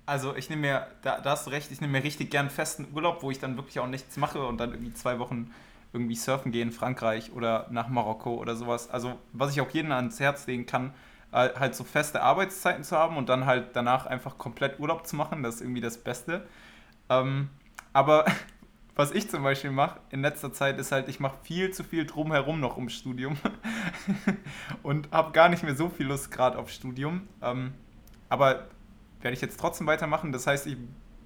Also 0.05 0.35
ich 0.35 0.49
nehme 0.49 0.61
mir, 0.61 0.87
da, 1.03 1.19
da 1.19 1.31
hast 1.31 1.47
du 1.47 1.51
recht, 1.51 1.71
ich 1.71 1.79
nehme 1.79 1.93
mir 1.93 2.03
richtig 2.03 2.31
gern 2.31 2.49
festen 2.49 2.87
Urlaub, 2.93 3.23
wo 3.23 3.31
ich 3.31 3.39
dann 3.39 3.55
wirklich 3.55 3.79
auch 3.79 3.87
nichts 3.87 4.17
mache 4.17 4.45
und 4.45 4.57
dann 4.57 4.71
irgendwie 4.71 4.93
zwei 4.93 5.19
Wochen 5.19 5.53
irgendwie 5.93 6.15
surfen 6.15 6.51
gehe 6.51 6.63
in 6.63 6.71
Frankreich 6.71 7.31
oder 7.33 7.67
nach 7.69 7.87
Marokko 7.87 8.35
oder 8.35 8.55
sowas. 8.55 8.89
Also 8.89 9.17
was 9.33 9.51
ich 9.51 9.61
auch 9.61 9.69
jedem 9.69 9.91
ans 9.91 10.19
Herz 10.19 10.47
legen 10.47 10.65
kann, 10.65 10.93
äh, 11.31 11.49
halt 11.57 11.75
so 11.75 11.83
feste 11.83 12.21
Arbeitszeiten 12.21 12.83
zu 12.83 12.97
haben 12.97 13.17
und 13.17 13.29
dann 13.29 13.45
halt 13.45 13.69
danach 13.73 14.05
einfach 14.05 14.37
komplett 14.37 14.79
Urlaub 14.79 15.05
zu 15.07 15.15
machen, 15.15 15.43
das 15.43 15.55
ist 15.55 15.61
irgendwie 15.61 15.81
das 15.81 15.97
Beste. 15.97 16.45
Ähm, 17.09 17.49
aber 17.93 18.25
was 18.95 19.11
ich 19.11 19.29
zum 19.29 19.43
Beispiel 19.43 19.71
mache 19.71 19.99
in 20.09 20.21
letzter 20.21 20.51
Zeit 20.51 20.77
ist 20.77 20.91
halt, 20.91 21.07
ich 21.07 21.19
mache 21.19 21.37
viel 21.43 21.71
zu 21.71 21.83
viel 21.83 22.05
drumherum 22.05 22.59
noch 22.59 22.75
ums 22.75 22.93
Studium 22.93 23.37
und 24.83 25.11
habe 25.11 25.31
gar 25.31 25.49
nicht 25.49 25.63
mehr 25.63 25.75
so 25.75 25.89
viel 25.89 26.07
Lust 26.07 26.31
gerade 26.31 26.57
auf 26.57 26.69
Studium. 26.69 27.27
Ähm, 27.41 27.73
aber 28.29 28.67
werde 29.21 29.33
ich 29.33 29.41
jetzt 29.41 29.59
trotzdem 29.59 29.87
weitermachen. 29.87 30.31
Das 30.31 30.47
heißt, 30.47 30.67
ich 30.67 30.77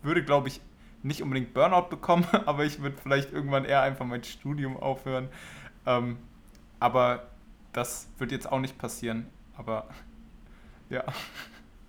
würde, 0.03 0.23
glaube 0.23 0.47
ich, 0.47 0.61
nicht 1.03 1.21
unbedingt 1.21 1.53
Burnout 1.53 1.89
bekommen, 1.89 2.25
aber 2.45 2.65
ich 2.65 2.81
würde 2.81 2.97
vielleicht 3.01 3.31
irgendwann 3.33 3.65
eher 3.65 3.81
einfach 3.81 4.05
mein 4.05 4.23
Studium 4.23 4.77
aufhören. 4.77 5.29
Ähm, 5.85 6.17
aber 6.79 7.27
das 7.73 8.07
wird 8.17 8.31
jetzt 8.31 8.51
auch 8.51 8.59
nicht 8.59 8.77
passieren. 8.77 9.27
Aber 9.57 9.87
Ja. 10.89 11.03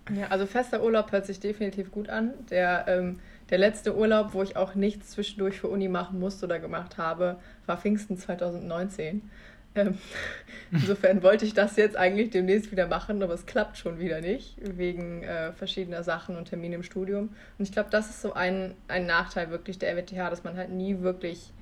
Ja, 0.09 0.27
also 0.27 0.45
fester 0.45 0.83
Urlaub 0.83 1.11
hört 1.11 1.25
sich 1.25 1.39
definitiv 1.39 1.91
gut 1.91 2.09
an. 2.09 2.33
Der, 2.49 2.85
ähm, 2.87 3.19
der 3.49 3.57
letzte 3.57 3.95
Urlaub, 3.95 4.33
wo 4.33 4.43
ich 4.43 4.55
auch 4.55 4.75
nichts 4.75 5.11
zwischendurch 5.11 5.59
für 5.59 5.67
Uni 5.67 5.87
machen 5.87 6.19
musste 6.19 6.45
oder 6.45 6.59
gemacht 6.59 6.97
habe, 6.97 7.37
war 7.65 7.77
Pfingsten 7.77 8.17
2019. 8.17 9.29
Ähm, 9.75 9.97
insofern 10.71 11.23
wollte 11.23 11.45
ich 11.45 11.53
das 11.53 11.75
jetzt 11.75 11.95
eigentlich 11.95 12.29
demnächst 12.31 12.71
wieder 12.71 12.87
machen, 12.87 13.21
aber 13.23 13.33
es 13.33 13.45
klappt 13.45 13.77
schon 13.77 13.99
wieder 13.99 14.21
nicht, 14.21 14.57
wegen 14.61 15.23
äh, 15.23 15.53
verschiedener 15.53 16.03
Sachen 16.03 16.35
und 16.35 16.49
Termine 16.49 16.75
im 16.75 16.83
Studium. 16.83 17.29
Und 17.57 17.63
ich 17.63 17.71
glaube, 17.71 17.89
das 17.89 18.09
ist 18.09 18.21
so 18.21 18.33
ein, 18.33 18.75
ein 18.87 19.05
Nachteil 19.05 19.49
wirklich 19.49 19.79
der 19.79 19.91
RWTH, 19.91 20.29
dass 20.29 20.43
man 20.43 20.57
halt 20.57 20.69
nie 20.69 21.01
wirklich 21.01 21.53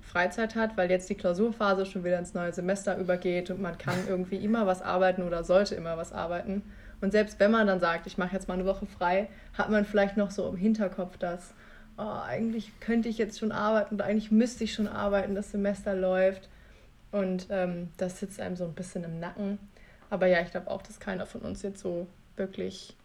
Freizeit 0.00 0.54
hat, 0.54 0.76
weil 0.76 0.90
jetzt 0.90 1.08
die 1.10 1.14
Klausurphase 1.14 1.84
schon 1.86 2.02
wieder 2.02 2.18
ins 2.18 2.34
neue 2.34 2.52
Semester 2.52 2.96
übergeht 2.96 3.50
und 3.50 3.60
man 3.60 3.78
kann 3.78 3.96
irgendwie 4.08 4.36
immer 4.36 4.66
was 4.66 4.82
arbeiten 4.82 5.22
oder 5.22 5.44
sollte 5.44 5.74
immer 5.74 5.96
was 5.96 6.12
arbeiten. 6.12 6.62
Und 7.00 7.12
selbst 7.12 7.38
wenn 7.40 7.50
man 7.50 7.66
dann 7.66 7.80
sagt, 7.80 8.06
ich 8.06 8.18
mache 8.18 8.34
jetzt 8.34 8.48
mal 8.48 8.54
eine 8.54 8.66
Woche 8.66 8.86
frei, 8.86 9.28
hat 9.56 9.70
man 9.70 9.84
vielleicht 9.84 10.16
noch 10.16 10.30
so 10.30 10.48
im 10.48 10.56
Hinterkopf, 10.56 11.16
dass 11.18 11.54
oh, 11.96 12.20
eigentlich 12.26 12.72
könnte 12.80 13.08
ich 13.08 13.18
jetzt 13.18 13.38
schon 13.38 13.52
arbeiten 13.52 13.96
und 13.96 14.02
eigentlich 14.02 14.30
müsste 14.30 14.64
ich 14.64 14.72
schon 14.72 14.88
arbeiten, 14.88 15.34
das 15.34 15.50
Semester 15.50 15.94
läuft. 15.94 16.48
Und 17.10 17.46
ähm, 17.50 17.90
das 17.96 18.20
sitzt 18.20 18.40
einem 18.40 18.56
so 18.56 18.64
ein 18.64 18.74
bisschen 18.74 19.04
im 19.04 19.18
Nacken. 19.18 19.58
Aber 20.10 20.26
ja, 20.26 20.40
ich 20.40 20.50
glaube 20.50 20.70
auch, 20.70 20.82
dass 20.82 21.00
keiner 21.00 21.26
von 21.26 21.40
uns 21.40 21.62
jetzt 21.62 21.80
so 21.80 22.06
wirklich 22.36 22.96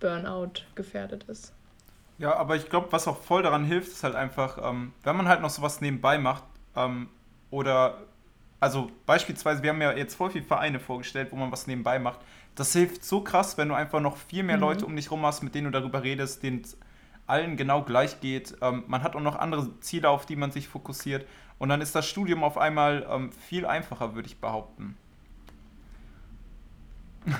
Burnout 0.00 0.64
gefährdet 0.74 1.24
ist. 1.24 1.52
Ja, 2.18 2.34
aber 2.36 2.56
ich 2.56 2.68
glaube, 2.68 2.88
was 2.90 3.08
auch 3.08 3.18
voll 3.18 3.42
daran 3.42 3.64
hilft, 3.64 3.88
ist 3.88 4.04
halt 4.04 4.14
einfach, 4.14 4.58
ähm, 4.62 4.92
wenn 5.04 5.16
man 5.16 5.28
halt 5.28 5.40
noch 5.40 5.50
sowas 5.50 5.80
nebenbei 5.80 6.18
macht 6.18 6.44
ähm, 6.76 7.08
oder 7.50 7.98
also 8.60 8.90
beispielsweise, 9.06 9.62
wir 9.62 9.70
haben 9.70 9.80
ja 9.80 9.92
jetzt 9.92 10.14
voll 10.14 10.30
viele 10.30 10.44
Vereine 10.44 10.78
vorgestellt, 10.78 11.28
wo 11.32 11.36
man 11.36 11.50
was 11.50 11.66
nebenbei 11.66 11.98
macht. 11.98 12.20
Das 12.54 12.72
hilft 12.74 13.04
so 13.04 13.22
krass, 13.22 13.56
wenn 13.56 13.68
du 13.68 13.74
einfach 13.74 14.00
noch 14.00 14.18
viel 14.18 14.42
mehr 14.42 14.56
mhm. 14.56 14.62
Leute 14.62 14.86
um 14.86 14.94
dich 14.94 15.10
rum 15.10 15.24
hast, 15.24 15.42
mit 15.42 15.54
denen 15.54 15.72
du 15.72 15.78
darüber 15.78 16.02
redest, 16.02 16.42
denen 16.42 16.60
es 16.60 16.76
allen 17.26 17.56
genau 17.56 17.82
gleich 17.82 18.20
geht. 18.20 18.56
Ähm, 18.60 18.84
man 18.86 19.02
hat 19.02 19.16
auch 19.16 19.20
noch 19.20 19.36
andere 19.36 19.80
Ziele, 19.80 20.10
auf 20.10 20.26
die 20.26 20.36
man 20.36 20.50
sich 20.50 20.68
fokussiert. 20.68 21.26
Und 21.58 21.70
dann 21.70 21.80
ist 21.80 21.94
das 21.94 22.06
Studium 22.06 22.44
auf 22.44 22.58
einmal 22.58 23.06
ähm, 23.10 23.32
viel 23.32 23.64
einfacher, 23.64 24.14
würde 24.14 24.28
ich 24.28 24.38
behaupten. 24.38 24.96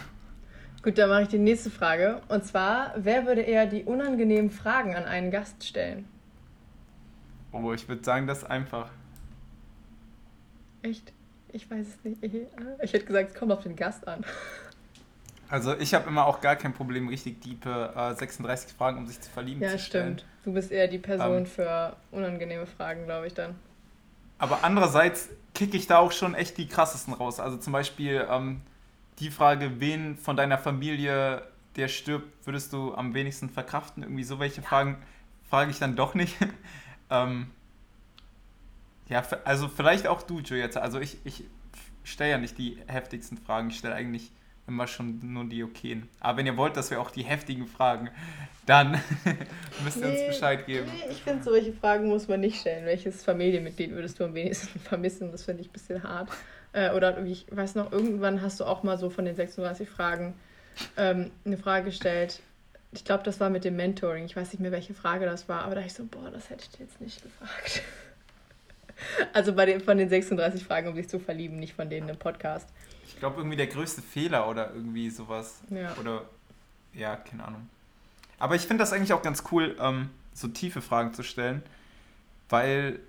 Gut, 0.82 0.96
dann 0.96 1.10
mache 1.10 1.22
ich 1.22 1.28
die 1.28 1.38
nächste 1.38 1.70
Frage. 1.70 2.22
Und 2.28 2.46
zwar, 2.46 2.94
wer 2.96 3.26
würde 3.26 3.42
eher 3.42 3.66
die 3.66 3.84
unangenehmen 3.84 4.50
Fragen 4.50 4.94
an 4.94 5.04
einen 5.04 5.30
Gast 5.30 5.66
stellen? 5.66 6.08
Oh, 7.52 7.72
ich 7.74 7.88
würde 7.88 8.02
sagen, 8.02 8.26
das 8.26 8.38
ist 8.38 8.44
einfach. 8.44 8.90
Echt? 10.82 11.12
Ich 11.52 11.70
weiß 11.70 11.86
es 11.86 12.04
nicht. 12.04 12.22
Ich 12.22 12.92
hätte 12.92 13.04
gesagt, 13.04 13.30
es 13.30 13.34
kommt 13.34 13.52
auf 13.52 13.62
den 13.62 13.76
Gast 13.76 14.06
an. 14.06 14.24
Also 15.48 15.76
ich 15.76 15.94
habe 15.94 16.08
immer 16.08 16.26
auch 16.26 16.40
gar 16.40 16.54
kein 16.54 16.72
Problem, 16.72 17.08
richtig 17.08 17.40
diepe 17.40 17.92
äh, 17.96 18.14
36 18.14 18.72
Fragen, 18.72 18.98
um 18.98 19.06
sich 19.06 19.20
zu 19.20 19.30
verlieben 19.30 19.60
ja, 19.60 19.70
zu 19.70 19.80
stellen. 19.80 20.12
Ja, 20.12 20.18
stimmt. 20.18 20.30
Du 20.44 20.52
bist 20.52 20.70
eher 20.70 20.86
die 20.86 20.98
Person 20.98 21.38
ähm, 21.38 21.46
für 21.46 21.96
unangenehme 22.12 22.66
Fragen, 22.66 23.04
glaube 23.04 23.26
ich 23.26 23.34
dann. 23.34 23.56
Aber 24.38 24.62
andererseits 24.62 25.28
kicke 25.54 25.76
ich 25.76 25.88
da 25.88 25.98
auch 25.98 26.12
schon 26.12 26.34
echt 26.34 26.56
die 26.56 26.68
krassesten 26.68 27.14
raus. 27.14 27.40
Also 27.40 27.56
zum 27.56 27.72
Beispiel 27.72 28.26
ähm, 28.30 28.60
die 29.18 29.30
Frage, 29.30 29.80
wen 29.80 30.16
von 30.16 30.36
deiner 30.36 30.56
Familie, 30.56 31.42
der 31.76 31.88
stirbt, 31.88 32.46
würdest 32.46 32.72
du 32.72 32.94
am 32.94 33.12
wenigsten 33.12 33.50
verkraften? 33.50 34.04
Irgendwie 34.04 34.24
so 34.24 34.38
welche 34.38 34.60
ja. 34.60 34.68
Fragen 34.68 35.02
frage 35.48 35.72
ich 35.72 35.80
dann 35.80 35.96
doch 35.96 36.14
nicht. 36.14 36.36
ähm, 37.10 37.50
ja, 39.10 39.22
also 39.44 39.68
vielleicht 39.68 40.06
auch 40.06 40.22
du, 40.22 40.40
Juliette. 40.40 40.80
Also 40.80 41.00
ich, 41.00 41.18
ich 41.24 41.44
stelle 42.04 42.30
ja 42.30 42.38
nicht 42.38 42.56
die 42.56 42.78
heftigsten 42.86 43.36
Fragen, 43.36 43.70
ich 43.70 43.78
stelle 43.78 43.94
eigentlich 43.94 44.32
immer 44.66 44.86
schon 44.86 45.18
nur 45.32 45.44
die 45.44 45.64
okayen. 45.64 46.08
Aber 46.20 46.38
wenn 46.38 46.46
ihr 46.46 46.56
wollt, 46.56 46.76
dass 46.76 46.90
wir 46.90 47.00
auch 47.00 47.10
die 47.10 47.24
heftigen 47.24 47.66
fragen, 47.66 48.08
dann 48.66 48.92
müsst 49.84 49.98
ihr 49.98 50.06
nee, 50.06 50.28
uns 50.28 50.38
Bescheid 50.38 50.64
geben. 50.64 50.86
Nee, 50.86 51.10
ich 51.10 51.22
finde, 51.22 51.42
solche 51.42 51.72
Fragen 51.72 52.08
muss 52.08 52.28
man 52.28 52.40
nicht 52.40 52.60
stellen. 52.60 52.86
Welches 52.86 53.24
Familienmitglied 53.24 53.90
würdest 53.90 54.20
du 54.20 54.24
am 54.24 54.34
wenigsten 54.34 54.78
vermissen? 54.80 55.32
Das 55.32 55.44
finde 55.44 55.62
ich 55.62 55.68
ein 55.68 55.72
bisschen 55.72 56.02
hart. 56.04 56.30
Äh, 56.72 56.92
oder 56.92 57.22
ich 57.24 57.46
weiß 57.50 57.74
noch, 57.74 57.90
irgendwann 57.90 58.42
hast 58.42 58.60
du 58.60 58.64
auch 58.64 58.84
mal 58.84 58.96
so 58.96 59.10
von 59.10 59.24
den 59.24 59.34
36 59.34 59.88
Fragen 59.88 60.34
ähm, 60.96 61.32
eine 61.44 61.56
Frage 61.56 61.86
gestellt. 61.86 62.40
Ich 62.92 63.04
glaube, 63.04 63.24
das 63.24 63.40
war 63.40 63.50
mit 63.50 63.64
dem 63.64 63.74
Mentoring. 63.74 64.24
Ich 64.24 64.36
weiß 64.36 64.52
nicht 64.52 64.60
mehr, 64.60 64.72
welche 64.72 64.94
Frage 64.94 65.26
das 65.26 65.48
war, 65.48 65.62
aber 65.62 65.74
da 65.74 65.80
ich 65.80 65.94
so, 65.94 66.04
boah, 66.04 66.30
das 66.30 66.48
hätte 66.48 66.64
ich 66.64 66.70
dir 66.70 66.84
jetzt 66.84 67.00
nicht 67.00 67.22
gefragt. 67.22 67.82
Also 69.32 69.52
bei 69.52 69.66
den, 69.66 69.80
von 69.80 69.98
den 69.98 70.08
36 70.08 70.64
Fragen, 70.64 70.88
um 70.88 70.94
sich 70.94 71.08
zu 71.08 71.18
verlieben, 71.18 71.56
nicht 71.56 71.74
von 71.74 71.88
denen 71.88 72.08
im 72.08 72.16
Podcast. 72.16 72.68
Ich 73.06 73.18
glaube, 73.18 73.38
irgendwie 73.38 73.56
der 73.56 73.66
größte 73.66 74.02
Fehler 74.02 74.48
oder 74.48 74.72
irgendwie 74.74 75.10
sowas. 75.10 75.60
Ja. 75.70 75.94
Oder, 76.00 76.22
ja, 76.94 77.16
keine 77.16 77.44
Ahnung. 77.44 77.68
Aber 78.38 78.54
ich 78.54 78.62
finde 78.62 78.82
das 78.82 78.92
eigentlich 78.92 79.12
auch 79.12 79.22
ganz 79.22 79.44
cool, 79.52 79.76
ähm, 79.80 80.10
so 80.32 80.48
tiefe 80.48 80.80
Fragen 80.80 81.12
zu 81.12 81.22
stellen, 81.22 81.62
weil, 82.48 83.00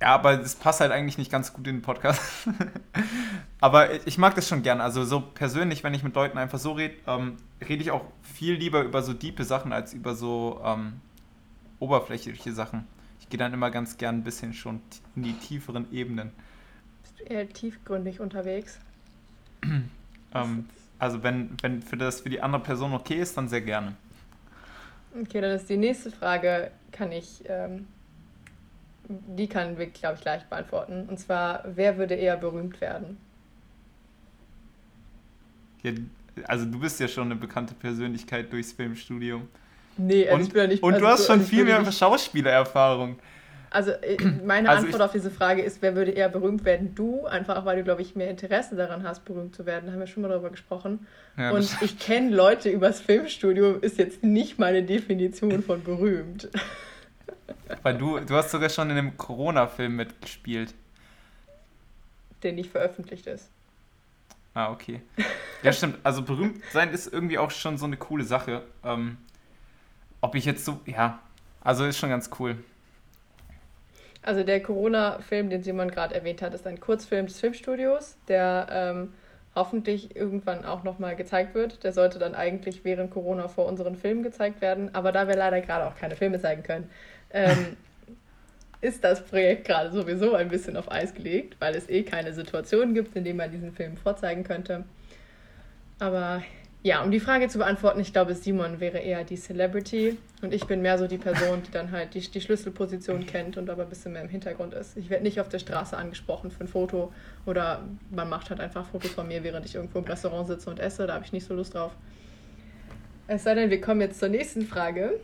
ja, 0.00 0.08
aber 0.08 0.36
das 0.36 0.54
passt 0.54 0.80
halt 0.80 0.92
eigentlich 0.92 1.16
nicht 1.16 1.30
ganz 1.30 1.52
gut 1.52 1.66
in 1.66 1.76
den 1.76 1.82
Podcast. 1.82 2.20
aber 3.60 4.06
ich 4.06 4.18
mag 4.18 4.34
das 4.34 4.48
schon 4.48 4.62
gern. 4.62 4.80
Also 4.80 5.04
so 5.04 5.20
persönlich, 5.20 5.82
wenn 5.82 5.94
ich 5.94 6.02
mit 6.02 6.14
Leuten 6.14 6.38
einfach 6.38 6.58
so 6.58 6.72
rede, 6.72 6.96
ähm, 7.06 7.36
rede 7.66 7.82
ich 7.82 7.90
auch 7.90 8.04
viel 8.22 8.54
lieber 8.54 8.82
über 8.82 9.02
so 9.02 9.14
diepe 9.14 9.44
Sachen 9.44 9.72
als 9.72 9.94
über 9.94 10.14
so 10.14 10.60
ähm, 10.64 11.00
oberflächliche 11.78 12.52
Sachen 12.52 12.86
gehe 13.30 13.38
dann 13.38 13.54
immer 13.54 13.70
ganz 13.70 13.96
gern 13.96 14.16
ein 14.16 14.24
bisschen 14.24 14.52
schon 14.52 14.80
in 15.16 15.22
die 15.22 15.32
tieferen 15.32 15.90
Ebenen. 15.92 16.32
Bist 17.02 17.20
du 17.20 17.24
eher 17.24 17.48
tiefgründig 17.48 18.20
unterwegs? 18.20 18.78
ähm, 20.34 20.66
also 20.98 21.22
wenn, 21.22 21.56
wenn 21.62 21.80
für 21.80 21.96
das 21.96 22.20
für 22.20 22.28
die 22.28 22.42
andere 22.42 22.62
Person 22.62 22.92
okay 22.92 23.20
ist, 23.20 23.36
dann 23.36 23.48
sehr 23.48 23.62
gerne. 23.62 23.96
Okay, 25.18 25.40
dann 25.40 25.52
ist 25.52 25.68
die 25.68 25.76
nächste 25.76 26.10
Frage, 26.10 26.70
kann 26.92 27.10
ich, 27.10 27.42
ähm, 27.46 27.86
die 29.08 29.48
kann 29.48 29.78
wir, 29.78 29.86
glaube 29.86 30.16
ich, 30.16 30.20
gleich 30.20 30.44
beantworten. 30.44 31.06
Und 31.08 31.18
zwar, 31.18 31.64
wer 31.64 31.98
würde 31.98 32.14
eher 32.14 32.36
berühmt 32.36 32.80
werden? 32.80 33.16
Ja, 35.82 35.92
also 36.44 36.64
du 36.66 36.78
bist 36.78 37.00
ja 37.00 37.08
schon 37.08 37.24
eine 37.24 37.36
bekannte 37.36 37.74
Persönlichkeit 37.74 38.52
durchs 38.52 38.72
Filmstudium. 38.72 39.48
Nee, 40.00 40.28
also 40.28 40.36
und, 40.36 40.42
ich 40.42 40.52
bin 40.52 40.62
ja 40.62 40.68
nicht. 40.68 40.82
Und 40.82 40.94
also 40.94 41.04
du 41.04 41.12
hast 41.12 41.26
schon 41.26 41.40
viel 41.42 41.64
mehr 41.64 41.90
Schauspielererfahrung. 41.90 43.18
Also 43.70 43.92
äh, 43.92 44.16
meine 44.44 44.68
also 44.68 44.86
Antwort 44.86 45.02
auf 45.02 45.12
diese 45.12 45.30
Frage 45.30 45.62
ist, 45.62 45.80
wer 45.80 45.94
würde 45.94 46.10
eher 46.10 46.28
berühmt 46.28 46.64
werden? 46.64 46.94
Du, 46.94 47.26
einfach 47.26 47.64
weil 47.64 47.76
du, 47.76 47.84
glaube 47.84 48.02
ich, 48.02 48.16
mehr 48.16 48.28
Interesse 48.28 48.74
daran 48.74 49.04
hast, 49.04 49.24
berühmt 49.24 49.54
zu 49.54 49.66
werden. 49.66 49.86
Da 49.86 49.92
haben 49.92 50.00
wir 50.00 50.06
schon 50.06 50.22
mal 50.22 50.28
darüber 50.28 50.50
gesprochen. 50.50 51.06
Ja, 51.36 51.52
und 51.52 51.70
ich 51.82 51.98
kenne 51.98 52.34
Leute 52.34 52.70
übers 52.70 53.00
Filmstudium, 53.00 53.80
ist 53.82 53.98
jetzt 53.98 54.24
nicht 54.24 54.58
meine 54.58 54.82
Definition 54.82 55.62
von 55.62 55.84
berühmt. 55.84 56.48
Weil 57.82 57.96
du, 57.96 58.18
du 58.18 58.34
hast 58.34 58.50
sogar 58.50 58.70
schon 58.70 58.90
in 58.90 58.98
einem 58.98 59.16
Corona-Film 59.16 59.96
mitgespielt. 59.96 60.74
Der 62.42 62.52
nicht 62.52 62.70
veröffentlicht 62.70 63.26
ist. 63.26 63.50
Ah, 64.54 64.72
okay. 64.72 65.00
Ja, 65.62 65.72
stimmt. 65.72 65.98
Also 66.02 66.22
berühmt 66.22 66.60
sein 66.72 66.90
ist 66.90 67.12
irgendwie 67.12 67.38
auch 67.38 67.52
schon 67.52 67.78
so 67.78 67.84
eine 67.84 67.96
coole 67.96 68.24
Sache. 68.24 68.62
Ähm, 68.82 69.18
ob 70.20 70.34
ich 70.34 70.44
jetzt 70.44 70.64
so, 70.64 70.80
ja, 70.86 71.20
also 71.62 71.84
ist 71.84 71.98
schon 71.98 72.10
ganz 72.10 72.30
cool. 72.38 72.56
Also 74.22 74.44
der 74.44 74.62
Corona-Film, 74.62 75.48
den 75.48 75.62
Simon 75.62 75.90
gerade 75.90 76.14
erwähnt 76.14 76.42
hat, 76.42 76.52
ist 76.52 76.66
ein 76.66 76.78
Kurzfilm 76.78 77.26
des 77.26 77.40
Filmstudios, 77.40 78.16
der 78.28 78.66
ähm, 78.70 79.14
hoffentlich 79.54 80.14
irgendwann 80.14 80.64
auch 80.64 80.84
nochmal 80.84 81.16
gezeigt 81.16 81.54
wird. 81.54 81.82
Der 81.84 81.92
sollte 81.92 82.18
dann 82.18 82.34
eigentlich 82.34 82.84
während 82.84 83.10
Corona 83.10 83.48
vor 83.48 83.66
unseren 83.66 83.96
Filmen 83.96 84.22
gezeigt 84.22 84.60
werden, 84.60 84.94
aber 84.94 85.12
da 85.12 85.26
wir 85.26 85.36
leider 85.36 85.60
gerade 85.60 85.86
auch 85.86 85.96
keine 85.96 86.16
Filme 86.16 86.38
zeigen 86.38 86.62
können, 86.62 86.90
ähm, 87.30 87.76
ist 88.82 89.04
das 89.04 89.24
Projekt 89.24 89.66
gerade 89.66 89.90
sowieso 89.90 90.34
ein 90.34 90.48
bisschen 90.48 90.76
auf 90.76 90.90
Eis 90.90 91.14
gelegt, 91.14 91.56
weil 91.58 91.74
es 91.74 91.88
eh 91.88 92.02
keine 92.02 92.32
Situation 92.32 92.94
gibt, 92.94 93.16
in 93.16 93.24
denen 93.24 93.38
man 93.38 93.50
diesen 93.50 93.72
Film 93.72 93.96
vorzeigen 93.96 94.44
könnte. 94.44 94.84
Aber 95.98 96.42
ja, 96.82 97.02
um 97.02 97.10
die 97.10 97.20
Frage 97.20 97.48
zu 97.48 97.58
beantworten, 97.58 98.00
ich 98.00 98.12
glaube, 98.12 98.34
Simon 98.34 98.80
wäre 98.80 98.98
eher 98.98 99.22
die 99.24 99.36
Celebrity 99.36 100.16
und 100.40 100.54
ich 100.54 100.66
bin 100.66 100.80
mehr 100.80 100.96
so 100.96 101.06
die 101.06 101.18
Person, 101.18 101.62
die 101.62 101.70
dann 101.70 101.90
halt 101.90 102.14
die, 102.14 102.20
die 102.20 102.40
Schlüsselposition 102.40 103.26
kennt 103.26 103.58
und 103.58 103.68
aber 103.68 103.82
ein 103.82 103.88
bisschen 103.90 104.14
mehr 104.14 104.22
im 104.22 104.30
Hintergrund 104.30 104.72
ist. 104.72 104.96
Ich 104.96 105.10
werde 105.10 105.22
nicht 105.22 105.40
auf 105.40 105.50
der 105.50 105.58
Straße 105.58 105.94
angesprochen 105.94 106.50
für 106.50 106.64
ein 106.64 106.68
Foto 106.68 107.12
oder 107.44 107.84
man 108.10 108.30
macht 108.30 108.48
halt 108.48 108.60
einfach 108.60 108.86
Fotos 108.86 109.10
von 109.10 109.28
mir, 109.28 109.44
während 109.44 109.66
ich 109.66 109.74
irgendwo 109.74 109.98
im 109.98 110.06
Restaurant 110.06 110.46
sitze 110.48 110.70
und 110.70 110.80
esse. 110.80 111.06
Da 111.06 111.14
habe 111.14 111.24
ich 111.26 111.32
nicht 111.32 111.46
so 111.46 111.52
Lust 111.52 111.74
drauf. 111.74 111.92
Es 113.26 113.44
sei 113.44 113.54
denn, 113.54 113.68
wir 113.68 113.80
kommen 113.82 114.00
jetzt 114.00 114.18
zur 114.18 114.30
nächsten 114.30 114.62
Frage. 114.62 115.20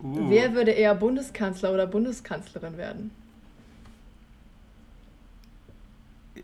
Uh. 0.00 0.30
Wer 0.30 0.54
würde 0.54 0.70
eher 0.70 0.94
Bundeskanzler 0.94 1.74
oder 1.74 1.88
Bundeskanzlerin 1.88 2.76
werden? 2.78 3.10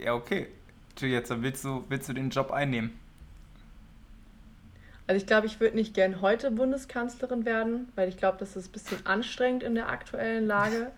Ja, 0.02 0.14
okay. 0.14 0.48
Jetzt 1.00 1.30
willst 1.40 1.64
du, 1.64 1.84
willst 1.88 2.08
du 2.08 2.12
den 2.12 2.30
Job 2.30 2.50
einnehmen? 2.50 2.98
Also 5.10 5.22
ich 5.22 5.26
glaube, 5.26 5.48
ich 5.48 5.58
würde 5.58 5.74
nicht 5.74 5.92
gern 5.92 6.20
heute 6.20 6.52
Bundeskanzlerin 6.52 7.44
werden, 7.44 7.88
weil 7.96 8.08
ich 8.08 8.16
glaube, 8.16 8.36
das 8.38 8.54
ist 8.54 8.68
ein 8.68 8.72
bisschen 8.72 9.06
anstrengend 9.06 9.64
in 9.64 9.74
der 9.74 9.88
aktuellen 9.88 10.46
Lage. 10.46 10.92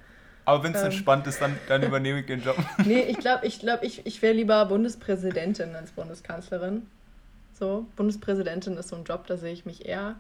Aber 0.44 0.62
wenn 0.62 0.74
es 0.74 0.80
ähm, 0.80 0.88
entspannt 0.88 1.26
ist, 1.26 1.40
dann, 1.40 1.58
dann 1.66 1.82
übernehme 1.86 2.20
ich 2.20 2.26
den 2.26 2.42
Job. 2.42 2.54
nee, 2.84 3.04
ich 3.04 3.16
glaube, 3.16 3.46
ich, 3.46 3.60
glaub, 3.60 3.82
ich, 3.82 4.04
ich 4.04 4.20
wäre 4.20 4.34
lieber 4.34 4.66
Bundespräsidentin 4.66 5.74
als 5.74 5.92
Bundeskanzlerin. 5.92 6.86
So, 7.58 7.86
Bundespräsidentin 7.96 8.76
ist 8.76 8.90
so 8.90 8.96
ein 8.96 9.04
Job, 9.04 9.26
da 9.28 9.38
sehe 9.38 9.54
ich 9.54 9.64
mich 9.64 9.86
eher. 9.86 10.16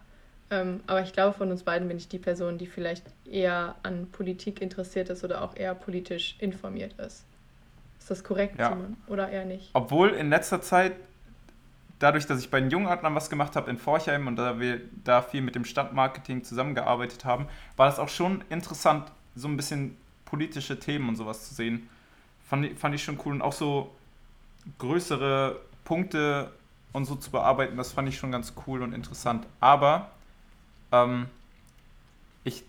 Ähm, 0.50 0.80
aber 0.86 1.02
ich 1.02 1.12
glaube, 1.12 1.36
von 1.36 1.50
uns 1.50 1.62
beiden 1.62 1.86
bin 1.86 1.98
ich 1.98 2.08
die 2.08 2.18
Person, 2.18 2.56
die 2.56 2.68
vielleicht 2.68 3.04
eher 3.30 3.74
an 3.82 4.06
Politik 4.10 4.62
interessiert 4.62 5.10
ist 5.10 5.22
oder 5.22 5.44
auch 5.44 5.54
eher 5.54 5.74
politisch 5.74 6.36
informiert 6.38 6.94
ist. 6.98 7.26
Ist 7.98 8.10
das 8.10 8.24
korrekt, 8.24 8.58
ja. 8.58 8.70
Simon? 8.70 8.96
Oder 9.06 9.28
eher 9.28 9.44
nicht? 9.44 9.68
Obwohl 9.74 10.12
in 10.12 10.30
letzter 10.30 10.62
Zeit, 10.62 10.94
dadurch, 12.02 12.26
dass 12.26 12.40
ich 12.40 12.50
bei 12.50 12.60
den 12.60 12.70
Jungadlern 12.70 13.14
was 13.14 13.30
gemacht 13.30 13.54
habe 13.54 13.70
in 13.70 13.78
Forchheim 13.78 14.26
und 14.26 14.36
da 14.36 14.58
wir 14.58 14.80
da 15.04 15.22
viel 15.22 15.40
mit 15.40 15.54
dem 15.54 15.64
Stadtmarketing 15.64 16.42
zusammengearbeitet 16.42 17.24
haben, 17.24 17.46
war 17.76 17.86
das 17.86 17.98
auch 17.98 18.08
schon 18.08 18.42
interessant, 18.50 19.12
so 19.36 19.46
ein 19.46 19.56
bisschen 19.56 19.96
politische 20.24 20.78
Themen 20.80 21.08
und 21.08 21.16
sowas 21.16 21.48
zu 21.48 21.54
sehen. 21.54 21.88
Fand, 22.44 22.78
fand 22.78 22.94
ich 22.94 23.04
schon 23.04 23.20
cool 23.24 23.34
und 23.34 23.42
auch 23.42 23.52
so 23.52 23.94
größere 24.78 25.60
Punkte 25.84 26.50
und 26.92 27.04
so 27.04 27.14
zu 27.14 27.30
bearbeiten, 27.30 27.76
das 27.76 27.92
fand 27.92 28.08
ich 28.08 28.18
schon 28.18 28.32
ganz 28.32 28.52
cool 28.66 28.82
und 28.82 28.92
interessant. 28.92 29.46
Aber 29.60 30.10
ähm, 30.90 31.26
ich 32.44 32.64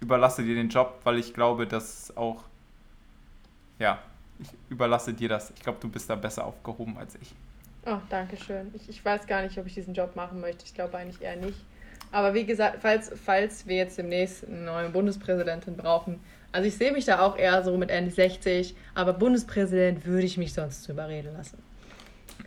überlasse 0.00 0.42
dir 0.42 0.54
den 0.54 0.70
Job, 0.70 1.00
weil 1.04 1.18
ich 1.18 1.34
glaube, 1.34 1.66
dass 1.66 2.16
auch, 2.16 2.42
ja, 3.78 3.98
ich 4.38 4.48
überlasse 4.70 5.12
dir 5.12 5.28
das. 5.28 5.50
Ich 5.50 5.60
glaube, 5.60 5.78
du 5.80 5.88
bist 5.88 6.08
da 6.08 6.14
besser 6.14 6.44
aufgehoben 6.44 6.96
als 6.96 7.16
ich. 7.16 7.34
Oh, 7.90 8.00
danke 8.10 8.36
schön. 8.36 8.70
Ich, 8.74 8.86
ich 8.88 9.02
weiß 9.02 9.26
gar 9.26 9.42
nicht, 9.42 9.56
ob 9.56 9.66
ich 9.66 9.72
diesen 9.72 9.94
Job 9.94 10.14
machen 10.14 10.40
möchte. 10.40 10.64
Ich 10.66 10.74
glaube 10.74 10.98
eigentlich 10.98 11.22
eher 11.22 11.36
nicht. 11.36 11.58
Aber 12.12 12.34
wie 12.34 12.44
gesagt, 12.44 12.78
falls, 12.82 13.10
falls 13.24 13.66
wir 13.66 13.76
jetzt 13.76 13.96
demnächst 13.96 14.46
eine 14.46 14.60
neue 14.60 14.90
Bundespräsidentin 14.90 15.76
brauchen, 15.76 16.20
also 16.52 16.68
ich 16.68 16.76
sehe 16.76 16.92
mich 16.92 17.06
da 17.06 17.20
auch 17.20 17.38
eher 17.38 17.62
so 17.62 17.76
mit 17.78 17.90
Ende 17.90 18.10
60, 18.10 18.74
aber 18.94 19.14
Bundespräsident 19.14 20.04
würde 20.04 20.26
ich 20.26 20.36
mich 20.36 20.52
sonst 20.52 20.86
überreden 20.88 21.32
lassen. 21.34 21.62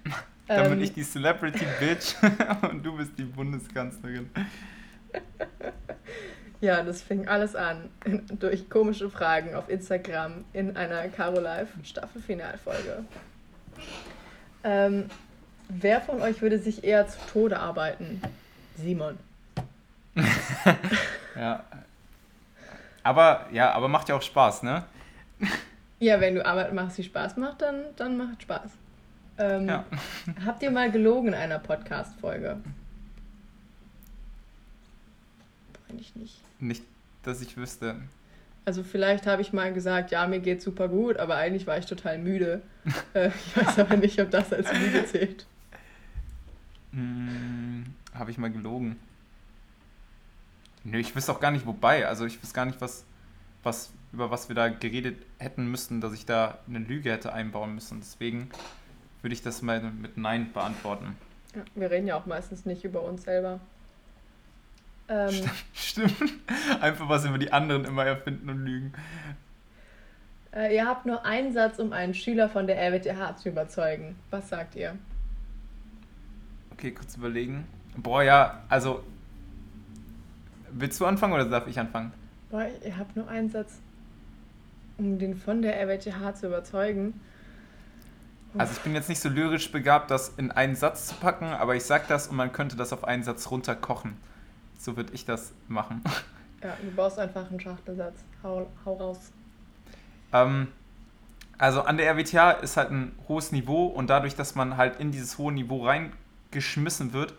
Dann 0.47 0.69
bin 0.69 0.73
ähm, 0.73 0.84
ich 0.84 0.93
die 0.93 1.04
Celebrity 1.04 1.65
Bitch 1.80 2.15
und 2.69 2.86
du 2.86 2.97
bist 2.97 3.12
die 3.17 3.23
Bundeskanzlerin. 3.23 4.30
ja, 6.62 6.84
das 6.84 7.01
fing 7.01 7.27
alles 7.27 7.56
an 7.56 7.89
durch 8.39 8.69
komische 8.69 9.10
Fragen 9.10 9.56
auf 9.56 9.69
Instagram 9.69 10.45
in 10.54 10.77
einer 10.77 11.08
Caro 11.08 11.39
Live 11.39 11.69
Staffelfinalfolge. 11.84 13.06
Ähm, 14.63 15.06
wer 15.79 16.01
von 16.01 16.21
euch 16.21 16.41
würde 16.41 16.60
sich 16.60 16.84
eher 16.84 17.07
zu 17.07 17.17
Tode 17.31 17.60
arbeiten? 17.60 18.21
Simon. 18.77 19.17
ja. 21.36 21.63
Aber 23.03 23.47
ja, 23.51 23.71
aber 23.71 23.88
macht 23.88 24.10
ja 24.10 24.15
auch 24.15 24.21
Spaß, 24.21 24.63
ne? 24.63 24.84
Ja, 25.99 26.19
wenn 26.19 26.36
du 26.36 26.45
Arbeit 26.45 26.73
machst, 26.73 26.97
die 26.97 27.03
Spaß 27.03 27.38
macht, 27.38 27.62
dann, 27.62 27.84
dann 27.95 28.17
macht 28.17 28.41
Spaß. 28.41 28.71
Ähm, 29.38 29.67
ja. 29.67 29.86
habt 30.45 30.62
ihr 30.63 30.71
mal 30.71 30.91
gelogen 30.91 31.29
in 31.29 31.34
einer 31.34 31.60
Podcast-Folge? 31.60 32.57
Eigentlich 35.89 36.15
nicht. 36.15 36.41
Nicht, 36.60 36.84
dass 37.23 37.41
ich 37.41 37.57
wüsste. 37.57 37.95
Also 38.65 38.84
vielleicht 38.84 39.25
habe 39.25 39.41
ich 39.41 39.53
mal 39.53 39.73
gesagt, 39.73 40.12
ja, 40.12 40.27
mir 40.27 40.39
geht 40.39 40.62
super 40.62 40.88
gut, 40.88 41.17
aber 41.17 41.36
eigentlich 41.36 41.65
war 41.65 41.77
ich 41.77 41.86
total 41.86 42.19
müde. 42.19 42.62
äh, 43.13 43.29
ich 43.29 43.57
weiß 43.57 43.79
aber 43.79 43.97
nicht, 43.97 44.19
ob 44.21 44.29
das 44.29 44.53
als 44.53 44.71
müde 44.71 45.05
zählt. 45.05 45.45
Habe 48.21 48.29
ich 48.29 48.38
mal 48.38 48.51
gelogen? 48.51 48.99
Nö, 50.84 50.99
ich 50.99 51.15
wüsste 51.15 51.31
auch 51.31 51.39
gar 51.39 51.49
nicht, 51.49 51.65
wobei. 51.65 52.07
Also 52.07 52.27
ich 52.27 52.39
wüsste 52.39 52.53
gar 52.53 52.65
nicht, 52.65 52.79
was, 52.79 53.03
was, 53.63 53.91
über 54.13 54.29
was 54.29 54.47
wir 54.47 54.55
da 54.55 54.69
geredet 54.69 55.25
hätten 55.39 55.71
müssen, 55.71 56.01
dass 56.01 56.13
ich 56.13 56.27
da 56.27 56.60
eine 56.67 56.77
Lüge 56.77 57.12
hätte 57.12 57.34
einbauen 57.34 57.73
müssen. 57.73 57.99
Deswegen 57.99 58.51
würde 59.23 59.34
ich 59.34 59.41
das 59.41 59.63
mal 59.63 59.81
mit 59.81 60.17
Nein 60.17 60.53
beantworten. 60.53 61.17
Ja, 61.55 61.63
wir 61.73 61.89
reden 61.89 62.05
ja 62.05 62.15
auch 62.15 62.27
meistens 62.27 62.63
nicht 62.63 62.84
über 62.84 63.01
uns 63.01 63.23
selber. 63.23 63.60
Ähm, 65.10 65.49
Stimmt. 65.73 66.13
Einfach 66.79 67.10
was 67.10 67.25
über 67.25 67.39
die 67.39 67.51
anderen 67.51 67.86
immer 67.86 68.05
erfinden 68.05 68.51
und 68.51 68.63
lügen. 68.63 68.93
Äh, 70.53 70.75
ihr 70.75 70.86
habt 70.86 71.07
nur 71.07 71.25
einen 71.25 71.53
Satz, 71.53 71.79
um 71.79 71.91
einen 71.91 72.13
Schüler 72.13 72.49
von 72.49 72.67
der 72.67 72.77
RWTH 72.77 73.38
zu 73.38 73.49
überzeugen. 73.49 74.15
Was 74.29 74.47
sagt 74.47 74.75
ihr? 74.75 74.95
Okay, 76.71 76.91
kurz 76.91 77.17
überlegen. 77.17 77.65
Boah, 77.97 78.23
ja, 78.23 78.62
also. 78.69 79.04
Willst 80.73 80.99
du 81.01 81.06
anfangen 81.06 81.34
oder 81.34 81.45
darf 81.45 81.67
ich 81.67 81.77
anfangen? 81.80 82.13
Boah, 82.49 82.65
ihr 82.86 82.97
habt 82.97 83.15
nur 83.15 83.27
einen 83.27 83.49
Satz, 83.49 83.80
um 84.97 85.19
den 85.19 85.36
von 85.36 85.62
der 85.62 85.80
RWTH 85.82 86.36
zu 86.36 86.47
überzeugen. 86.47 87.19
Also 88.58 88.73
ich 88.73 88.80
bin 88.80 88.93
jetzt 88.93 89.08
nicht 89.08 89.21
so 89.21 89.30
lyrisch 89.30 89.71
begabt, 89.71 90.12
das 90.12 90.34
in 90.36 90.51
einen 90.51 90.75
Satz 90.75 91.08
zu 91.08 91.15
packen, 91.15 91.45
aber 91.45 91.75
ich 91.75 91.84
sag 91.84 92.08
das 92.08 92.27
und 92.27 92.36
man 92.36 92.51
könnte 92.51 92.75
das 92.75 92.91
auf 92.91 93.06
einen 93.06 93.23
Satz 93.23 93.49
runterkochen. 93.49 94.17
So 94.77 94.97
würde 94.97 95.13
ich 95.13 95.25
das 95.25 95.54
machen. 95.67 96.01
Ja, 96.62 96.77
du 96.82 96.91
baust 96.91 97.17
einfach 97.17 97.49
einen 97.49 97.60
Schachtelsatz. 97.60 98.23
Hau, 98.43 98.69
hau 98.86 98.93
raus. 98.95 99.32
Ähm, 100.34 100.67
also 101.58 101.82
an 101.82 101.97
der 101.97 102.08
RWTH 102.12 102.62
ist 102.62 102.77
halt 102.77 102.91
ein 102.91 103.13
hohes 103.27 103.51
Niveau 103.51 103.86
und 103.86 104.10
dadurch, 104.10 104.36
dass 104.36 104.56
man 104.56 104.77
halt 104.77 104.99
in 104.99 105.12
dieses 105.12 105.38
hohe 105.38 105.51
Niveau 105.51 105.86
reingeschmissen 105.86 107.13
wird, 107.13 107.34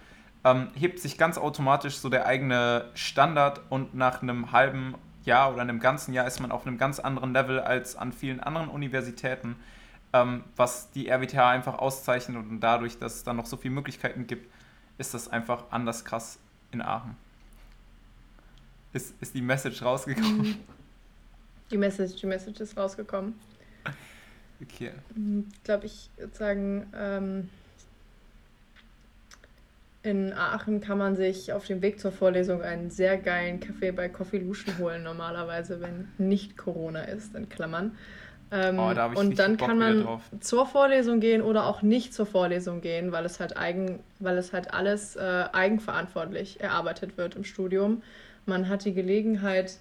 ähm, 0.44 0.68
hebt 0.74 0.98
sich 0.98 1.18
ganz 1.18 1.38
automatisch 1.38 1.96
so 1.96 2.08
der 2.08 2.26
eigene 2.26 2.86
Standard 2.94 3.60
und 3.70 3.94
nach 3.94 4.22
einem 4.22 4.52
halben 4.52 4.94
Jahr 5.24 5.52
oder 5.52 5.62
einem 5.62 5.78
ganzen 5.78 6.12
Jahr 6.12 6.26
ist 6.26 6.40
man 6.40 6.50
auf 6.50 6.66
einem 6.66 6.78
ganz 6.78 6.98
anderen 6.98 7.32
Level 7.32 7.60
als 7.60 7.96
an 7.96 8.12
vielen 8.12 8.40
anderen 8.40 8.68
Universitäten, 8.68 9.56
ähm, 10.12 10.44
was 10.56 10.90
die 10.90 11.08
RWTH 11.08 11.48
einfach 11.48 11.78
auszeichnet 11.78 12.36
und 12.36 12.60
dadurch, 12.60 12.98
dass 12.98 13.16
es 13.16 13.24
dann 13.24 13.36
noch 13.36 13.46
so 13.46 13.56
viele 13.56 13.74
Möglichkeiten 13.74 14.26
gibt, 14.26 14.50
ist 14.98 15.14
das 15.14 15.28
einfach 15.28 15.64
anders 15.70 16.04
krass 16.04 16.38
in 16.72 16.82
Aachen. 16.82 17.16
Ist, 18.92 19.14
ist 19.20 19.34
die 19.34 19.42
Message 19.42 19.82
rausgekommen? 19.82 20.58
Die 21.70 21.78
Message, 21.78 22.20
die 22.20 22.26
Message 22.26 22.60
ist 22.60 22.76
rausgekommen. 22.76 23.32
Okay. 24.60 24.92
Mhm, 25.14 25.48
ich 25.54 25.62
glaube, 25.64 25.86
ich 25.86 26.10
würde 26.18 26.36
sagen, 26.36 26.86
ähm, 26.94 27.48
in 30.02 30.32
Aachen 30.32 30.80
kann 30.80 30.98
man 30.98 31.14
sich 31.14 31.52
auf 31.52 31.66
dem 31.66 31.80
Weg 31.80 32.00
zur 32.00 32.10
Vorlesung 32.10 32.62
einen 32.62 32.90
sehr 32.90 33.16
geilen 33.18 33.60
Kaffee 33.60 33.92
bei 33.92 34.08
Coffee 34.08 34.38
Lution 34.38 34.78
holen, 34.78 35.02
normalerweise, 35.04 35.80
wenn 35.80 36.08
nicht 36.18 36.56
Corona 36.56 37.02
ist, 37.02 37.34
in 37.34 37.48
Klammern. 37.48 37.96
Ähm, 38.50 38.78
oh, 38.78 38.92
da 38.92 39.06
und 39.06 39.38
dann 39.38 39.56
Bock 39.56 39.68
kann 39.68 39.78
man 39.78 40.20
zur 40.40 40.66
Vorlesung 40.66 41.20
gehen 41.20 41.40
oder 41.40 41.66
auch 41.66 41.80
nicht 41.80 42.12
zur 42.12 42.26
Vorlesung 42.26 42.82
gehen, 42.82 43.10
weil 43.10 43.24
es 43.24 43.40
halt 43.40 43.56
eigen, 43.56 44.00
weil 44.18 44.36
es 44.36 44.52
halt 44.52 44.74
alles 44.74 45.16
äh, 45.16 45.44
eigenverantwortlich 45.52 46.60
erarbeitet 46.60 47.16
wird 47.16 47.34
im 47.36 47.44
Studium. 47.44 48.02
Man 48.44 48.68
hat 48.68 48.84
die 48.84 48.92
Gelegenheit, 48.92 49.78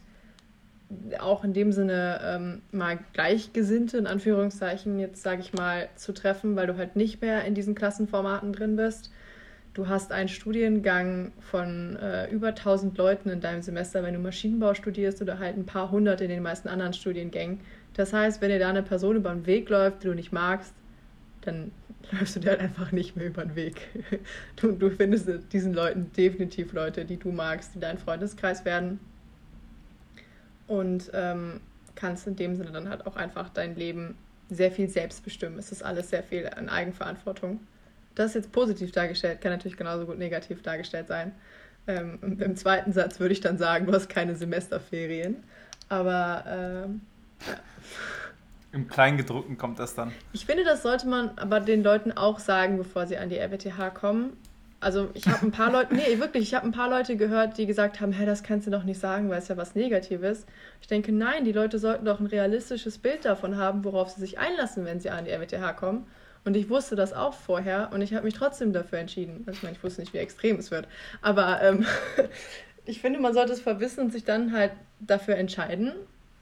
auch 1.19 1.43
in 1.43 1.53
dem 1.53 1.71
Sinne 1.71 2.21
ähm, 2.23 2.61
mal 2.71 2.99
Gleichgesinnte, 3.11 3.97
in 3.97 4.07
Anführungszeichen, 4.07 4.99
jetzt 4.99 5.23
sage 5.23 5.41
ich 5.41 5.51
mal, 5.53 5.89
zu 5.95 6.13
treffen, 6.13 6.55
weil 6.55 6.67
du 6.67 6.77
halt 6.77 6.95
nicht 6.95 7.21
mehr 7.21 7.43
in 7.43 7.55
diesen 7.55 7.75
Klassenformaten 7.75 8.53
drin 8.53 8.75
bist. 8.75 9.11
Du 9.73 9.87
hast 9.87 10.11
einen 10.11 10.27
Studiengang 10.27 11.31
von 11.39 11.95
äh, 11.95 12.29
über 12.29 12.49
1000 12.49 12.97
Leuten 12.97 13.29
in 13.29 13.39
deinem 13.39 13.61
Semester, 13.61 14.03
wenn 14.03 14.13
du 14.13 14.19
Maschinenbau 14.19 14.73
studierst 14.73 15.21
oder 15.21 15.39
halt 15.39 15.55
ein 15.57 15.65
paar 15.65 15.91
hundert 15.91 16.19
in 16.19 16.27
den 16.27 16.43
meisten 16.43 16.67
anderen 16.67 16.91
Studiengängen. 16.91 17.61
Das 17.93 18.11
heißt, 18.11 18.41
wenn 18.41 18.49
dir 18.49 18.59
da 18.59 18.69
eine 18.69 18.83
Person 18.83 19.15
über 19.15 19.31
den 19.31 19.45
Weg 19.45 19.69
läuft, 19.69 20.03
die 20.03 20.07
du 20.07 20.13
nicht 20.13 20.33
magst, 20.33 20.73
dann 21.41 21.71
läufst 22.11 22.35
du 22.35 22.41
dir 22.41 22.49
halt 22.49 22.59
einfach 22.59 22.91
nicht 22.91 23.15
mehr 23.15 23.27
über 23.27 23.43
den 23.43 23.55
Weg. 23.55 23.87
Du, 24.57 24.73
du 24.73 24.89
findest 24.91 25.29
diesen 25.53 25.73
Leuten 25.73 26.11
definitiv 26.17 26.73
Leute, 26.73 27.05
die 27.05 27.17
du 27.17 27.31
magst, 27.31 27.73
die 27.73 27.79
dein 27.79 27.97
Freundeskreis 27.97 28.65
werden. 28.65 28.99
Und 30.67 31.09
ähm, 31.13 31.61
kannst 31.95 32.27
in 32.27 32.35
dem 32.35 32.55
Sinne 32.55 32.71
dann 32.71 32.89
halt 32.89 33.07
auch 33.07 33.15
einfach 33.15 33.49
dein 33.49 33.75
Leben 33.75 34.15
sehr 34.49 34.71
viel 34.71 34.89
selbst 34.89 35.23
bestimmen. 35.23 35.57
Es 35.57 35.71
ist 35.71 35.81
alles 35.81 36.09
sehr 36.09 36.23
viel 36.23 36.47
an 36.47 36.67
Eigenverantwortung. 36.67 37.61
Das 38.15 38.27
ist 38.27 38.35
jetzt 38.35 38.51
positiv 38.51 38.91
dargestellt, 38.91 39.41
kann 39.41 39.51
natürlich 39.51 39.77
genauso 39.77 40.05
gut 40.05 40.17
negativ 40.17 40.61
dargestellt 40.61 41.07
sein. 41.07 41.33
Ähm, 41.87 42.19
Im 42.39 42.55
zweiten 42.55 42.93
Satz 42.93 43.19
würde 43.19 43.33
ich 43.33 43.41
dann 43.41 43.57
sagen, 43.57 43.85
du 43.87 43.93
hast 43.93 44.09
keine 44.09 44.35
Semesterferien. 44.35 45.43
Aber 45.89 46.43
ähm, 46.47 47.01
ja. 47.47 47.55
Im 48.73 48.87
Kleingedruckten 48.87 49.57
kommt 49.57 49.79
das 49.79 49.95
dann. 49.95 50.13
Ich 50.31 50.45
finde, 50.45 50.63
das 50.63 50.81
sollte 50.83 51.07
man 51.07 51.31
aber 51.37 51.59
den 51.59 51.83
Leuten 51.83 52.13
auch 52.13 52.39
sagen, 52.39 52.77
bevor 52.77 53.05
sie 53.05 53.17
an 53.17 53.29
die 53.29 53.37
RWTH 53.37 53.93
kommen. 53.93 54.37
Also 54.79 55.09
ich 55.13 55.27
habe 55.27 55.45
ein 55.45 55.51
paar 55.51 55.71
Leute, 55.71 55.93
nee, 55.93 56.17
wirklich, 56.19 56.43
ich 56.43 56.53
habe 56.55 56.65
ein 56.65 56.71
paar 56.71 56.89
Leute 56.89 57.15
gehört, 57.15 57.57
die 57.57 57.67
gesagt 57.67 57.99
haben, 57.99 58.13
hä, 58.13 58.25
das 58.25 58.41
kannst 58.41 58.65
du 58.65 58.71
doch 58.71 58.83
nicht 58.83 58.99
sagen, 58.99 59.29
weil 59.29 59.39
es 59.39 59.47
ja 59.47 59.57
was 59.57 59.75
Negatives. 59.75 60.45
Ich 60.79 60.87
denke, 60.87 61.11
nein, 61.11 61.45
die 61.45 61.51
Leute 61.51 61.77
sollten 61.77 62.05
doch 62.05 62.19
ein 62.19 62.25
realistisches 62.25 62.97
Bild 62.97 63.25
davon 63.25 63.57
haben, 63.57 63.83
worauf 63.83 64.09
sie 64.09 64.21
sich 64.21 64.39
einlassen, 64.39 64.85
wenn 64.85 64.99
sie 64.99 65.09
an 65.11 65.25
die 65.25 65.31
RWTH 65.31 65.73
kommen. 65.75 66.07
Und 66.43 66.55
ich 66.55 66.69
wusste 66.69 66.95
das 66.95 67.13
auch 67.13 67.33
vorher 67.33 67.91
und 67.93 68.01
ich 68.01 68.13
habe 68.13 68.25
mich 68.25 68.33
trotzdem 68.33 68.73
dafür 68.73 68.99
entschieden. 68.99 69.43
Also 69.45 69.57
ich 69.57 69.63
meine, 69.63 69.75
ich 69.75 69.83
wusste 69.83 70.01
nicht, 70.01 70.13
wie 70.13 70.17
extrem 70.17 70.57
es 70.57 70.71
wird. 70.71 70.87
Aber 71.21 71.61
ähm, 71.61 71.85
ich 72.85 73.01
finde, 73.01 73.19
man 73.19 73.33
sollte 73.33 73.53
es 73.53 73.61
verwissen 73.61 74.05
und 74.05 74.11
sich 74.11 74.23
dann 74.23 74.51
halt 74.53 74.71
dafür 74.99 75.35
entscheiden 75.35 75.93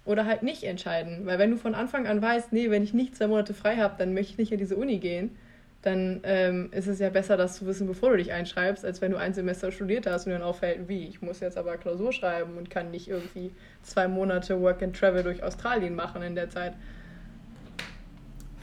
oder 0.06 0.26
halt 0.26 0.42
nicht 0.42 0.64
entscheiden. 0.64 1.26
Weil 1.26 1.38
wenn 1.38 1.52
du 1.52 1.58
von 1.58 1.76
Anfang 1.76 2.08
an 2.08 2.22
weißt, 2.22 2.54
nee, 2.54 2.70
wenn 2.70 2.84
ich 2.84 2.94
nicht 2.94 3.16
zwei 3.16 3.28
Monate 3.28 3.54
frei 3.54 3.76
habe, 3.78 3.96
dann 3.98 4.14
möchte 4.14 4.34
ich 4.34 4.38
nicht 4.38 4.52
in 4.52 4.58
diese 4.58 4.78
Uni 4.78 5.00
gehen, 5.00 5.36
dann 5.82 6.20
ähm, 6.24 6.70
ist 6.72 6.88
es 6.88 7.00
ja 7.00 7.10
besser, 7.10 7.38
das 7.38 7.56
zu 7.56 7.66
wissen, 7.66 7.88
bevor 7.88 8.10
du 8.12 8.18
dich 8.18 8.34
einschreibst, 8.34 8.84
als 8.84 9.02
wenn 9.02 9.12
du 9.12 9.18
ein 9.18 9.34
Semester 9.34 9.72
studiert 9.72 10.08
hast 10.08 10.26
und 10.26 10.34
dann 10.34 10.42
auffällt, 10.42 10.90
wie, 10.90 11.08
ich 11.08 11.22
muss 11.22 11.40
jetzt 11.40 11.58
aber 11.58 11.78
Klausur 11.78 12.12
schreiben 12.12 12.58
und 12.58 12.70
kann 12.70 12.92
nicht 12.92 13.08
irgendwie 13.08 13.52
zwei 13.82 14.08
Monate 14.08 14.60
Work 14.62 14.84
and 14.84 14.98
Travel 14.98 15.24
durch 15.24 15.42
Australien 15.42 15.96
machen 15.96 16.22
in 16.22 16.36
der 16.36 16.50
Zeit. 16.50 16.74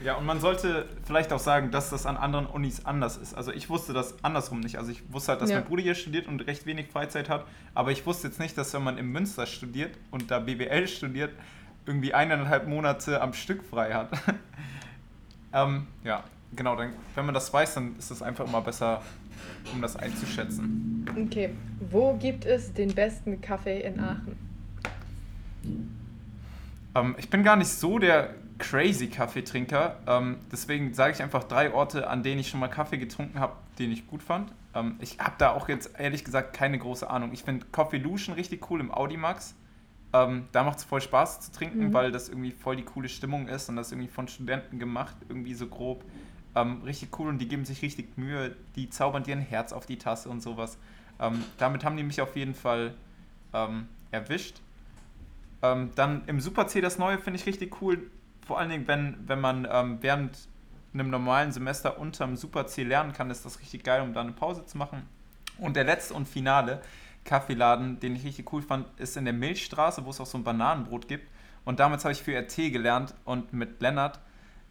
Ja, 0.03 0.15
und 0.15 0.25
man 0.25 0.39
sollte 0.39 0.87
vielleicht 1.05 1.33
auch 1.33 1.39
sagen, 1.39 1.71
dass 1.71 1.89
das 1.89 2.05
an 2.05 2.17
anderen 2.17 2.45
Unis 2.45 2.85
anders 2.85 3.17
ist. 3.17 3.33
Also 3.33 3.51
ich 3.51 3.69
wusste 3.69 3.93
das 3.93 4.23
andersrum 4.23 4.59
nicht. 4.59 4.77
Also 4.77 4.91
ich 4.91 5.11
wusste 5.11 5.31
halt, 5.31 5.41
dass 5.41 5.49
ja. 5.49 5.57
mein 5.57 5.65
Bruder 5.65 5.81
hier 5.81 5.95
studiert 5.95 6.27
und 6.27 6.45
recht 6.45 6.65
wenig 6.67 6.87
Freizeit 6.87 7.29
hat, 7.29 7.45
aber 7.73 7.91
ich 7.91 8.05
wusste 8.05 8.27
jetzt 8.27 8.39
nicht, 8.39 8.57
dass 8.57 8.73
wenn 8.73 8.83
man 8.83 8.97
in 8.97 9.07
Münster 9.07 9.47
studiert 9.47 9.97
und 10.11 10.29
da 10.29 10.39
BWL 10.39 10.87
studiert, 10.87 11.31
irgendwie 11.87 12.13
eineinhalb 12.13 12.67
Monate 12.67 13.21
am 13.21 13.33
Stück 13.33 13.63
frei 13.63 13.93
hat. 13.93 14.09
ähm, 15.53 15.87
ja, 16.03 16.23
genau, 16.55 16.75
dann, 16.75 16.91
wenn 17.15 17.25
man 17.25 17.33
das 17.33 17.51
weiß, 17.51 17.75
dann 17.75 17.95
ist 17.97 18.11
es 18.11 18.21
einfach 18.21 18.45
immer 18.45 18.61
besser, 18.61 19.01
um 19.73 19.81
das 19.81 19.95
einzuschätzen. 19.95 21.09
Okay, 21.25 21.51
wo 21.89 22.13
gibt 22.13 22.45
es 22.45 22.73
den 22.73 22.93
besten 22.93 23.41
Kaffee 23.41 23.81
in 23.81 23.99
Aachen? 23.99 24.35
Ähm, 26.93 27.15
ich 27.17 27.29
bin 27.29 27.43
gar 27.43 27.55
nicht 27.55 27.69
so 27.69 27.97
der 27.97 28.35
crazy 28.59 29.07
Kaffeetrinker, 29.07 29.97
ähm, 30.07 30.37
deswegen 30.51 30.93
sage 30.93 31.13
ich 31.13 31.21
einfach 31.21 31.43
drei 31.43 31.73
Orte, 31.73 32.09
an 32.09 32.23
denen 32.23 32.39
ich 32.39 32.49
schon 32.49 32.59
mal 32.59 32.67
Kaffee 32.67 32.97
getrunken 32.97 33.39
habe, 33.39 33.53
den 33.79 33.91
ich 33.91 34.07
gut 34.07 34.23
fand. 34.23 34.51
Ähm, 34.73 34.95
ich 34.99 35.19
habe 35.19 35.35
da 35.37 35.51
auch 35.51 35.69
jetzt 35.69 35.99
ehrlich 35.99 36.23
gesagt 36.23 36.53
keine 36.53 36.77
große 36.77 37.09
Ahnung. 37.09 37.31
Ich 37.33 37.43
finde 37.43 37.65
Coffee 37.71 37.97
Lution 37.97 38.35
richtig 38.35 38.69
cool 38.69 38.79
im 38.79 38.91
Audimax. 38.91 39.55
Ähm, 40.13 40.47
da 40.51 40.63
macht 40.63 40.79
es 40.79 40.83
voll 40.83 41.01
Spaß 41.01 41.41
zu 41.41 41.51
trinken, 41.51 41.87
mhm. 41.87 41.93
weil 41.93 42.11
das 42.11 42.29
irgendwie 42.29 42.51
voll 42.51 42.75
die 42.75 42.83
coole 42.83 43.09
Stimmung 43.09 43.47
ist 43.47 43.69
und 43.69 43.75
das 43.75 43.91
irgendwie 43.91 44.09
von 44.09 44.27
Studenten 44.27 44.79
gemacht, 44.79 45.15
irgendwie 45.27 45.53
so 45.53 45.67
grob. 45.67 46.03
Ähm, 46.55 46.81
richtig 46.83 47.17
cool 47.19 47.27
und 47.27 47.39
die 47.39 47.47
geben 47.47 47.65
sich 47.65 47.81
richtig 47.81 48.17
Mühe, 48.17 48.55
die 48.75 48.89
zaubern 48.89 49.23
dir 49.23 49.35
ein 49.35 49.41
Herz 49.41 49.73
auf 49.73 49.85
die 49.85 49.97
Tasse 49.97 50.29
und 50.29 50.41
sowas. 50.41 50.77
Ähm, 51.19 51.43
damit 51.57 51.83
haben 51.83 51.97
die 51.97 52.03
mich 52.03 52.21
auf 52.21 52.35
jeden 52.35 52.55
Fall 52.55 52.93
ähm, 53.53 53.87
erwischt. 54.11 54.61
Ähm, 55.61 55.91
dann 55.95 56.23
im 56.27 56.39
Super 56.39 56.67
C 56.67 56.81
das 56.81 56.97
Neue 56.97 57.17
finde 57.17 57.39
ich 57.39 57.45
richtig 57.45 57.81
cool, 57.81 58.09
vor 58.47 58.59
allen 58.59 58.69
Dingen, 58.69 58.87
wenn, 58.87 59.17
wenn 59.27 59.41
man 59.41 59.67
ähm, 59.69 59.97
während 60.01 60.47
einem 60.93 61.09
normalen 61.09 61.51
Semester 61.51 61.99
unterm 61.99 62.35
Super 62.37 62.65
C 62.65 62.83
lernen 62.83 63.13
kann, 63.13 63.29
ist 63.29 63.45
das 63.45 63.59
richtig 63.59 63.83
geil, 63.83 64.01
um 64.01 64.13
da 64.13 64.21
eine 64.21 64.31
Pause 64.31 64.65
zu 64.65 64.77
machen. 64.77 65.07
Und 65.59 65.75
der 65.75 65.83
letzte 65.83 66.13
und 66.13 66.27
finale 66.27 66.81
Kaffeeladen, 67.25 67.99
den 67.99 68.15
ich 68.15 68.23
richtig 68.23 68.51
cool 68.53 68.61
fand, 68.61 68.87
ist 68.99 69.17
in 69.17 69.25
der 69.25 69.33
Milchstraße, 69.33 70.05
wo 70.05 70.09
es 70.11 70.21
auch 70.21 70.25
so 70.25 70.37
ein 70.37 70.43
Bananenbrot 70.43 71.07
gibt. 71.07 71.29
Und 71.65 71.79
damals 71.81 72.05
habe 72.05 72.13
ich 72.13 72.23
für 72.23 72.33
RT 72.33 72.71
gelernt 72.71 73.13
und 73.25 73.51
mit 73.51 73.81
Lennart, 73.81 74.21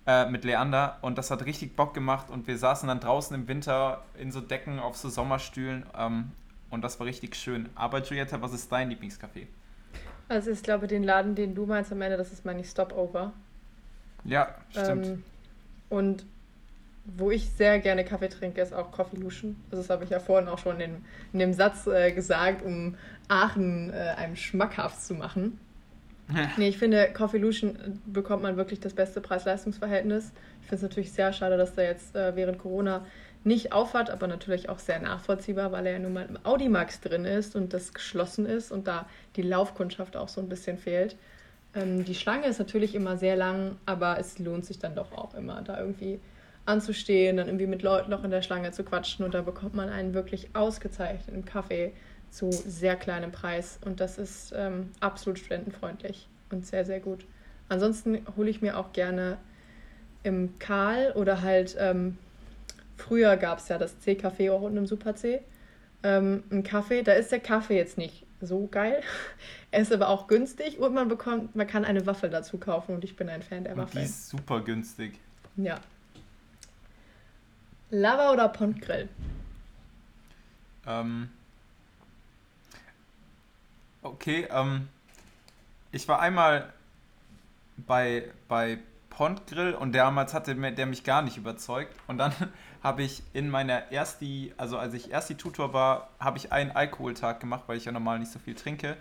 äh, 0.06 0.28
mit 0.30 0.44
Leander. 0.44 0.96
Und 1.02 1.18
das 1.18 1.30
hat 1.30 1.44
richtig 1.44 1.76
Bock 1.76 1.92
gemacht. 1.92 2.30
Und 2.30 2.46
wir 2.46 2.56
saßen 2.56 2.88
dann 2.88 3.00
draußen 3.00 3.36
im 3.36 3.46
Winter 3.46 4.02
in 4.18 4.32
so 4.32 4.40
Decken 4.40 4.78
auf 4.78 4.96
so 4.96 5.10
Sommerstühlen. 5.10 5.84
Ähm, 5.96 6.32
und 6.70 6.82
das 6.82 6.98
war 6.98 7.06
richtig 7.06 7.36
schön. 7.36 7.68
Aber 7.74 8.00
Giulietta, 8.00 8.40
was 8.40 8.54
ist 8.54 8.72
dein 8.72 8.90
Lieblingscafé? 8.90 9.46
Also 10.28 10.50
ich 10.50 10.62
glaube, 10.62 10.86
den 10.86 11.04
Laden, 11.04 11.34
den 11.34 11.54
du 11.54 11.66
meinst 11.66 11.92
am 11.92 12.00
Ende, 12.00 12.16
das 12.16 12.32
ist 12.32 12.44
meine 12.44 12.64
Stopover. 12.64 13.32
Ja, 14.26 14.54
stimmt. 14.70 15.06
Ähm, 15.06 15.22
und 15.88 16.26
wo 17.04 17.30
ich 17.30 17.48
sehr 17.50 17.78
gerne 17.78 18.04
Kaffee 18.04 18.28
trinke, 18.28 18.60
ist 18.60 18.74
auch 18.74 18.90
Coffee 18.90 19.16
Lution. 19.16 19.56
Also 19.70 19.82
das 19.82 19.90
habe 19.90 20.04
ich 20.04 20.10
ja 20.10 20.18
vorhin 20.18 20.48
auch 20.48 20.58
schon 20.58 20.80
in, 20.80 21.04
in 21.32 21.38
dem 21.38 21.52
Satz 21.52 21.86
äh, 21.86 22.12
gesagt, 22.12 22.64
um 22.64 22.96
Aachen 23.28 23.92
äh, 23.92 24.14
einem 24.16 24.36
schmackhaft 24.36 25.00
zu 25.02 25.14
machen. 25.14 25.60
Ja. 26.34 26.50
Nee, 26.56 26.68
ich 26.68 26.78
finde, 26.78 27.08
Coffee 27.12 27.38
Lution 27.38 27.76
äh, 27.76 27.90
bekommt 28.06 28.42
man 28.42 28.56
wirklich 28.56 28.80
das 28.80 28.94
beste 28.94 29.20
Preis-Leistungs-Verhältnis. 29.20 30.32
Ich 30.62 30.68
finde 30.68 30.76
es 30.76 30.82
natürlich 30.82 31.12
sehr 31.12 31.32
schade, 31.32 31.56
dass 31.56 31.74
der 31.74 31.84
jetzt 31.84 32.16
äh, 32.16 32.34
während 32.34 32.58
Corona 32.58 33.06
nicht 33.44 33.72
aufhat, 33.72 34.10
aber 34.10 34.26
natürlich 34.26 34.68
auch 34.68 34.80
sehr 34.80 34.98
nachvollziehbar, 34.98 35.70
weil 35.70 35.86
er 35.86 35.92
ja 35.92 35.98
nun 36.00 36.12
mal 36.12 36.26
im 36.28 36.38
Audimax 36.44 37.00
drin 37.00 37.24
ist 37.24 37.54
und 37.54 37.72
das 37.72 37.94
geschlossen 37.94 38.44
ist 38.44 38.72
und 38.72 38.88
da 38.88 39.06
die 39.36 39.42
Laufkundschaft 39.42 40.16
auch 40.16 40.28
so 40.28 40.40
ein 40.40 40.48
bisschen 40.48 40.78
fehlt. 40.78 41.16
Ähm, 41.76 42.04
die 42.04 42.14
Schlange 42.14 42.46
ist 42.46 42.58
natürlich 42.58 42.94
immer 42.94 43.16
sehr 43.16 43.36
lang, 43.36 43.76
aber 43.86 44.18
es 44.18 44.38
lohnt 44.38 44.64
sich 44.64 44.78
dann 44.78 44.94
doch 44.94 45.12
auch 45.12 45.34
immer, 45.34 45.62
da 45.62 45.78
irgendwie 45.78 46.18
anzustehen, 46.64 47.36
dann 47.36 47.46
irgendwie 47.46 47.66
mit 47.66 47.82
Leuten 47.82 48.10
noch 48.10 48.24
in 48.24 48.30
der 48.30 48.42
Schlange 48.42 48.72
zu 48.72 48.82
quatschen 48.82 49.24
und 49.24 49.34
da 49.34 49.42
bekommt 49.42 49.74
man 49.74 49.88
einen 49.88 50.14
wirklich 50.14 50.48
ausgezeichneten 50.54 51.44
Kaffee 51.44 51.92
zu 52.30 52.50
sehr 52.50 52.96
kleinem 52.96 53.30
Preis 53.30 53.78
und 53.84 54.00
das 54.00 54.18
ist 54.18 54.52
ähm, 54.56 54.90
absolut 54.98 55.38
studentenfreundlich 55.38 56.26
und 56.50 56.66
sehr, 56.66 56.84
sehr 56.84 56.98
gut. 56.98 57.24
Ansonsten 57.68 58.20
hole 58.36 58.50
ich 58.50 58.62
mir 58.62 58.78
auch 58.78 58.92
gerne 58.92 59.38
im 60.24 60.58
Karl 60.58 61.12
oder 61.12 61.42
halt 61.42 61.76
ähm, 61.78 62.18
früher 62.96 63.36
gab 63.36 63.58
es 63.58 63.68
ja 63.68 63.78
das 63.78 64.00
C-Café 64.00 64.50
auch 64.50 64.62
unten 64.62 64.78
im 64.78 64.86
Super 64.86 65.14
C. 65.14 65.40
Ähm, 66.02 66.42
ein 66.50 66.64
Kaffee, 66.64 67.02
da 67.02 67.12
ist 67.12 67.30
der 67.30 67.40
Kaffee 67.40 67.76
jetzt 67.76 67.96
nicht 67.96 68.25
so 68.40 68.66
geil. 68.66 69.02
Er 69.70 69.82
ist 69.82 69.92
aber 69.92 70.08
auch 70.08 70.26
günstig 70.26 70.78
und 70.78 70.94
man 70.94 71.08
bekommt, 71.08 71.54
man 71.56 71.66
kann 71.66 71.84
eine 71.84 72.06
Waffel 72.06 72.30
dazu 72.30 72.58
kaufen 72.58 72.94
und 72.94 73.04
ich 73.04 73.16
bin 73.16 73.28
ein 73.28 73.42
Fan 73.42 73.64
der 73.64 73.76
Waffel. 73.76 74.00
Die 74.00 74.06
ist 74.06 74.28
super 74.28 74.60
günstig. 74.60 75.18
Ja, 75.56 75.80
Lava 77.90 78.32
oder 78.32 78.48
Pontgrill? 78.48 79.08
Ähm. 80.86 81.30
Okay, 84.02 84.48
ähm. 84.50 84.88
Ich 85.92 86.08
war 86.08 86.20
einmal 86.20 86.72
bei, 87.76 88.30
bei 88.48 88.78
Pontgrill 89.10 89.74
und 89.74 89.92
damals 89.92 90.34
hatte 90.34 90.54
der 90.54 90.86
mich 90.86 91.04
gar 91.04 91.22
nicht 91.22 91.36
überzeugt. 91.36 91.94
Und 92.06 92.18
dann 92.18 92.32
habe 92.86 93.02
ich 93.02 93.20
in 93.32 93.50
meiner 93.50 93.90
ersten, 93.90 94.52
also 94.58 94.78
als 94.78 94.94
ich 94.94 95.10
erste 95.10 95.36
Tutor 95.36 95.72
war, 95.72 96.10
habe 96.20 96.38
ich 96.38 96.52
einen 96.52 96.70
Alkoholtag 96.70 97.40
gemacht, 97.40 97.64
weil 97.66 97.78
ich 97.78 97.84
ja 97.84 97.90
normal 97.90 98.20
nicht 98.20 98.30
so 98.30 98.38
viel 98.38 98.54
trinke. 98.54 98.96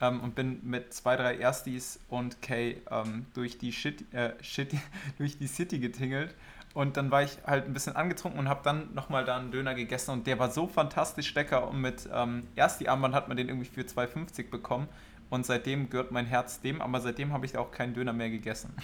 Ähm, 0.00 0.20
und 0.20 0.36
bin 0.36 0.60
mit 0.62 0.94
zwei, 0.94 1.16
drei 1.16 1.36
Erstis 1.38 1.98
und 2.08 2.42
Kay 2.42 2.80
ähm, 2.90 3.26
durch, 3.34 3.58
die 3.58 3.72
Shit, 3.72 4.12
äh, 4.14 4.32
Shit, 4.40 4.72
durch 5.18 5.36
die 5.36 5.48
City 5.48 5.80
getingelt 5.80 6.32
und 6.74 6.96
dann 6.96 7.10
war 7.10 7.22
ich 7.22 7.38
halt 7.44 7.66
ein 7.66 7.72
bisschen 7.72 7.96
angetrunken 7.96 8.38
und 8.38 8.48
habe 8.48 8.60
dann 8.62 8.94
nochmal 8.94 9.24
da 9.24 9.36
einen 9.36 9.50
Döner 9.50 9.74
gegessen 9.74 10.10
und 10.10 10.26
der 10.26 10.38
war 10.38 10.50
so 10.50 10.66
fantastisch 10.66 11.32
lecker 11.34 11.68
und 11.68 11.80
mit 11.80 12.08
ähm, 12.12 12.46
erst 12.56 12.80
die 12.80 12.88
Armband 12.88 13.14
hat 13.14 13.28
man 13.28 13.36
den 13.36 13.48
irgendwie 13.48 13.68
für 13.68 13.82
2,50 13.82 14.50
bekommen 14.50 14.88
und 15.30 15.46
seitdem 15.46 15.90
gehört 15.90 16.10
mein 16.10 16.26
Herz 16.26 16.60
dem, 16.60 16.82
aber 16.82 17.00
seitdem 17.00 17.32
habe 17.32 17.46
ich 17.46 17.56
auch 17.56 17.70
keinen 17.70 17.94
Döner 17.94 18.12
mehr 18.12 18.30
gegessen. 18.30 18.74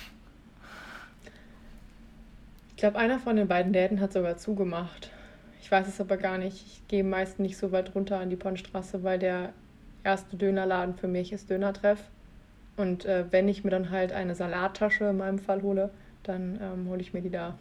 Ich 2.80 2.82
glaube, 2.82 2.98
einer 2.98 3.18
von 3.18 3.36
den 3.36 3.46
beiden 3.46 3.74
Läden 3.74 4.00
hat 4.00 4.14
sogar 4.14 4.38
zugemacht. 4.38 5.10
Ich 5.60 5.70
weiß 5.70 5.86
es 5.86 6.00
aber 6.00 6.16
gar 6.16 6.38
nicht. 6.38 6.64
Ich 6.66 6.88
gehe 6.88 7.04
meist 7.04 7.38
nicht 7.38 7.58
so 7.58 7.72
weit 7.72 7.94
runter 7.94 8.18
an 8.18 8.30
die 8.30 8.36
Ponnstraße, 8.36 9.02
weil 9.02 9.18
der 9.18 9.52
erste 10.02 10.38
Dönerladen 10.38 10.94
für 10.94 11.06
mich 11.06 11.30
ist 11.30 11.50
Dönertreff. 11.50 11.98
Und 12.78 13.04
äh, 13.04 13.26
wenn 13.30 13.48
ich 13.48 13.64
mir 13.64 13.70
dann 13.70 13.90
halt 13.90 14.14
eine 14.14 14.34
Salattasche 14.34 15.04
in 15.04 15.18
meinem 15.18 15.38
Fall 15.38 15.60
hole, 15.60 15.90
dann 16.22 16.58
ähm, 16.62 16.88
hole 16.88 17.02
ich 17.02 17.12
mir 17.12 17.20
die 17.20 17.28
da. 17.28 17.58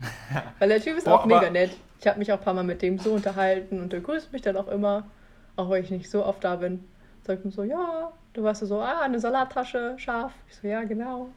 Weil 0.58 0.70
der 0.70 0.80
Typ 0.80 0.96
ist 0.96 1.04
Boah, 1.04 1.20
auch 1.20 1.26
mega 1.26 1.48
nett. 1.48 1.76
Ich 2.00 2.08
habe 2.08 2.18
mich 2.18 2.32
auch 2.32 2.38
ein 2.38 2.44
paar 2.44 2.54
Mal 2.54 2.64
mit 2.64 2.82
dem 2.82 2.98
so 2.98 3.12
unterhalten 3.12 3.80
und 3.80 3.92
der 3.92 4.00
grüßt 4.00 4.32
mich 4.32 4.42
dann 4.42 4.56
auch 4.56 4.66
immer, 4.66 5.04
auch 5.54 5.70
wenn 5.70 5.84
ich 5.84 5.90
nicht 5.92 6.10
so 6.10 6.26
oft 6.26 6.42
da 6.42 6.56
bin. 6.56 6.82
Sagt 7.22 7.44
mir 7.44 7.52
so, 7.52 7.62
ja, 7.62 8.10
du 8.32 8.42
warst 8.42 8.66
so, 8.66 8.80
ah, 8.80 9.02
eine 9.02 9.20
Salattasche, 9.20 9.94
scharf. 9.98 10.32
Ich 10.48 10.56
so, 10.56 10.66
ja, 10.66 10.82
genau. 10.82 11.28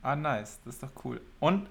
Ah, 0.00 0.16
nice, 0.16 0.58
das 0.64 0.76
ist 0.76 0.82
doch 0.82 1.04
cool. 1.04 1.20
Und 1.40 1.66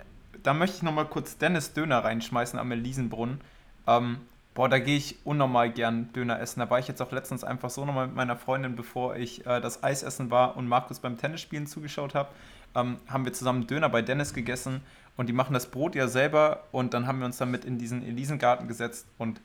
da 0.45 0.53
möchte 0.53 0.77
ich 0.77 0.83
nochmal 0.83 1.05
kurz 1.05 1.37
Dennis 1.37 1.73
Döner 1.73 2.03
reinschmeißen 2.03 2.59
am 2.59 2.71
Elisenbrunnen. 2.71 3.41
Ähm, 3.87 4.19
boah, 4.53 4.69
da 4.69 4.79
gehe 4.79 4.97
ich 4.97 5.17
unnormal 5.25 5.71
gern 5.71 6.11
Döner 6.13 6.39
essen. 6.39 6.59
Da 6.59 6.69
war 6.69 6.79
ich 6.79 6.87
jetzt 6.87 7.01
auch 7.01 7.11
letztens 7.11 7.43
einfach 7.43 7.69
so 7.69 7.85
nochmal 7.85 8.07
mit 8.07 8.15
meiner 8.15 8.37
Freundin, 8.37 8.75
bevor 8.75 9.15
ich 9.15 9.45
äh, 9.45 9.59
das 9.59 9.83
Eis 9.83 10.03
essen 10.03 10.31
war 10.31 10.55
und 10.55 10.67
Markus 10.67 10.99
beim 10.99 11.17
Tennisspielen 11.17 11.67
zugeschaut 11.67 12.15
habe 12.15 12.29
ähm, 12.75 12.97
haben 13.07 13.25
wir 13.25 13.33
zusammen 13.33 13.65
Döner 13.67 13.89
bei 13.89 14.01
Dennis 14.01 14.33
gegessen 14.33 14.81
und 15.17 15.27
die 15.27 15.33
machen 15.33 15.53
das 15.53 15.67
Brot 15.67 15.95
ja 15.95 16.07
selber 16.07 16.65
und 16.71 16.93
dann 16.93 17.07
haben 17.07 17.19
wir 17.19 17.25
uns 17.25 17.37
damit 17.37 17.65
in 17.65 17.77
diesen 17.77 18.05
Elisengarten 18.05 18.67
gesetzt 18.67 19.07
und 19.17 19.41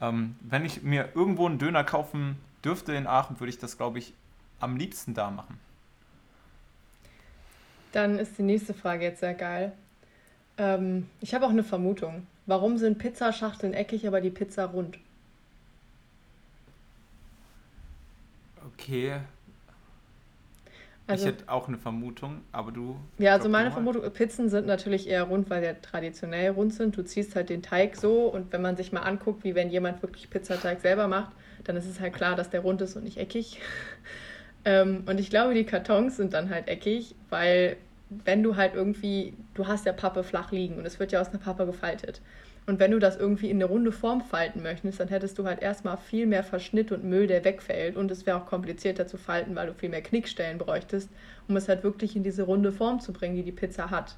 ähm, 0.00 0.36
wenn 0.40 0.64
ich 0.64 0.82
mir 0.82 1.10
irgendwo 1.14 1.46
einen 1.46 1.58
Döner 1.58 1.84
kaufen 1.84 2.36
dürfte 2.64 2.92
in 2.92 3.06
Aachen, 3.06 3.38
würde 3.38 3.50
ich 3.50 3.58
das, 3.58 3.76
glaube 3.76 4.00
ich, 4.00 4.12
am 4.58 4.76
liebsten 4.76 5.14
da 5.14 5.30
machen. 5.30 5.58
Dann 7.92 8.18
ist 8.18 8.36
die 8.38 8.42
nächste 8.42 8.74
Frage 8.74 9.04
jetzt 9.04 9.20
sehr 9.20 9.34
geil. 9.34 9.72
Ähm, 10.58 11.08
ich 11.20 11.34
habe 11.34 11.46
auch 11.46 11.50
eine 11.50 11.64
Vermutung. 11.64 12.26
Warum 12.46 12.78
sind 12.78 12.98
Pizzaschachteln 12.98 13.72
eckig, 13.72 14.06
aber 14.06 14.20
die 14.20 14.30
Pizza 14.30 14.66
rund? 14.66 14.98
Okay, 18.74 19.14
also, 21.06 21.26
ich 21.26 21.34
hätte 21.34 21.44
auch 21.48 21.68
eine 21.68 21.76
Vermutung, 21.76 22.40
aber 22.50 22.72
du. 22.72 22.96
Ja, 23.18 23.34
also 23.34 23.50
meine 23.50 23.70
Vermutung, 23.70 24.10
Pizzen 24.10 24.48
sind 24.48 24.66
natürlich 24.66 25.06
eher 25.06 25.24
rund, 25.24 25.50
weil 25.50 25.62
sie 25.62 25.74
traditionell 25.82 26.50
rund 26.50 26.72
sind. 26.72 26.96
Du 26.96 27.02
ziehst 27.02 27.36
halt 27.36 27.50
den 27.50 27.62
Teig 27.62 27.96
so 27.96 28.22
und 28.22 28.52
wenn 28.52 28.62
man 28.62 28.76
sich 28.76 28.90
mal 28.90 29.02
anguckt, 29.02 29.44
wie 29.44 29.54
wenn 29.54 29.68
jemand 29.68 30.02
wirklich 30.02 30.30
Pizzateig 30.30 30.80
selber 30.80 31.06
macht, 31.06 31.32
dann 31.64 31.76
ist 31.76 31.86
es 31.86 32.00
halt 32.00 32.14
klar, 32.14 32.36
dass 32.36 32.48
der 32.48 32.60
rund 32.60 32.80
ist 32.80 32.96
und 32.96 33.04
nicht 33.04 33.18
eckig. 33.18 33.60
ähm, 34.64 35.02
und 35.04 35.20
ich 35.20 35.28
glaube, 35.28 35.52
die 35.52 35.64
Kartons 35.64 36.16
sind 36.16 36.32
dann 36.32 36.48
halt 36.48 36.68
eckig, 36.68 37.14
weil 37.28 37.76
wenn 38.10 38.42
du 38.42 38.56
halt 38.56 38.74
irgendwie, 38.74 39.34
du 39.54 39.66
hast 39.66 39.86
ja 39.86 39.92
Pappe 39.92 40.24
flach 40.24 40.52
liegen 40.52 40.76
und 40.76 40.86
es 40.86 41.00
wird 41.00 41.12
ja 41.12 41.20
aus 41.20 41.28
einer 41.28 41.38
Pappe 41.38 41.66
gefaltet. 41.66 42.20
Und 42.66 42.80
wenn 42.80 42.92
du 42.92 42.98
das 42.98 43.16
irgendwie 43.16 43.50
in 43.50 43.58
eine 43.58 43.66
runde 43.66 43.92
Form 43.92 44.22
falten 44.22 44.62
möchtest, 44.62 44.98
dann 44.98 45.08
hättest 45.08 45.38
du 45.38 45.44
halt 45.44 45.60
erstmal 45.60 45.98
viel 45.98 46.26
mehr 46.26 46.42
Verschnitt 46.42 46.92
und 46.92 47.04
Müll, 47.04 47.26
der 47.26 47.44
wegfällt. 47.44 47.96
Und 47.96 48.10
es 48.10 48.24
wäre 48.24 48.38
auch 48.38 48.46
komplizierter 48.46 49.06
zu 49.06 49.18
falten, 49.18 49.54
weil 49.54 49.66
du 49.66 49.74
viel 49.74 49.90
mehr 49.90 50.02
Knickstellen 50.02 50.56
bräuchtest, 50.56 51.10
um 51.46 51.56
es 51.56 51.68
halt 51.68 51.84
wirklich 51.84 52.16
in 52.16 52.22
diese 52.22 52.44
runde 52.44 52.72
Form 52.72 53.00
zu 53.00 53.12
bringen, 53.12 53.36
die 53.36 53.42
die 53.42 53.52
Pizza 53.52 53.90
hat. 53.90 54.16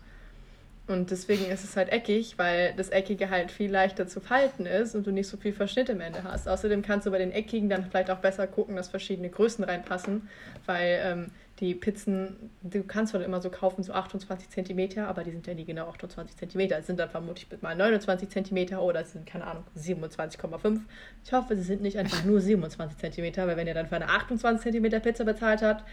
Und 0.86 1.10
deswegen 1.10 1.46
ist 1.46 1.64
es 1.64 1.76
halt 1.76 1.90
eckig, 1.90 2.38
weil 2.38 2.72
das 2.76 2.90
Eckige 2.90 3.28
halt 3.28 3.50
viel 3.50 3.70
leichter 3.70 4.06
zu 4.06 4.20
falten 4.20 4.66
ist 4.66 4.94
und 4.94 5.04
du 5.04 5.10
nicht 5.10 5.26
so 5.26 5.36
viel 5.36 5.52
Verschnitt 5.52 5.88
im 5.88 6.00
Ende 6.00 6.22
hast. 6.22 6.48
Außerdem 6.48 6.82
kannst 6.82 7.08
du 7.08 7.10
bei 7.10 7.18
den 7.18 7.32
Eckigen 7.32 7.68
dann 7.68 7.84
vielleicht 7.84 8.08
auch 8.12 8.18
besser 8.18 8.46
gucken, 8.46 8.76
dass 8.76 8.86
verschiedene 8.86 9.28
Größen 9.28 9.64
reinpassen, 9.64 10.28
weil 10.64 11.00
ähm, 11.02 11.30
die 11.60 11.74
Pizzen, 11.74 12.50
du 12.62 12.82
kannst 12.82 13.14
halt 13.14 13.24
immer 13.24 13.40
so 13.40 13.48
kaufen, 13.48 13.82
so 13.82 13.92
28 13.92 14.50
cm, 14.50 14.98
aber 14.98 15.24
die 15.24 15.30
sind 15.30 15.46
ja 15.46 15.54
nie 15.54 15.64
genau 15.64 15.88
28 15.88 16.36
cm. 16.36 16.70
Es 16.72 16.86
sind 16.86 16.98
dann 16.98 17.08
vermutlich 17.08 17.46
mal 17.62 17.74
29 17.74 18.28
cm 18.28 18.78
oder 18.78 19.00
es 19.00 19.12
sind, 19.12 19.24
keine 19.24 19.46
Ahnung, 19.46 19.64
27,5. 19.76 20.80
Ich 21.24 21.32
hoffe, 21.32 21.56
sie 21.56 21.62
sind 21.62 21.80
nicht 21.80 21.98
einfach 21.98 22.24
nur 22.24 22.40
27 22.40 22.98
cm, 22.98 23.36
weil 23.46 23.56
wenn 23.56 23.66
ihr 23.66 23.74
dann 23.74 23.86
für 23.86 23.96
eine 23.96 24.08
28 24.08 24.72
cm 24.72 25.00
Pizza 25.00 25.24
bezahlt 25.24 25.62
habt, 25.62 25.84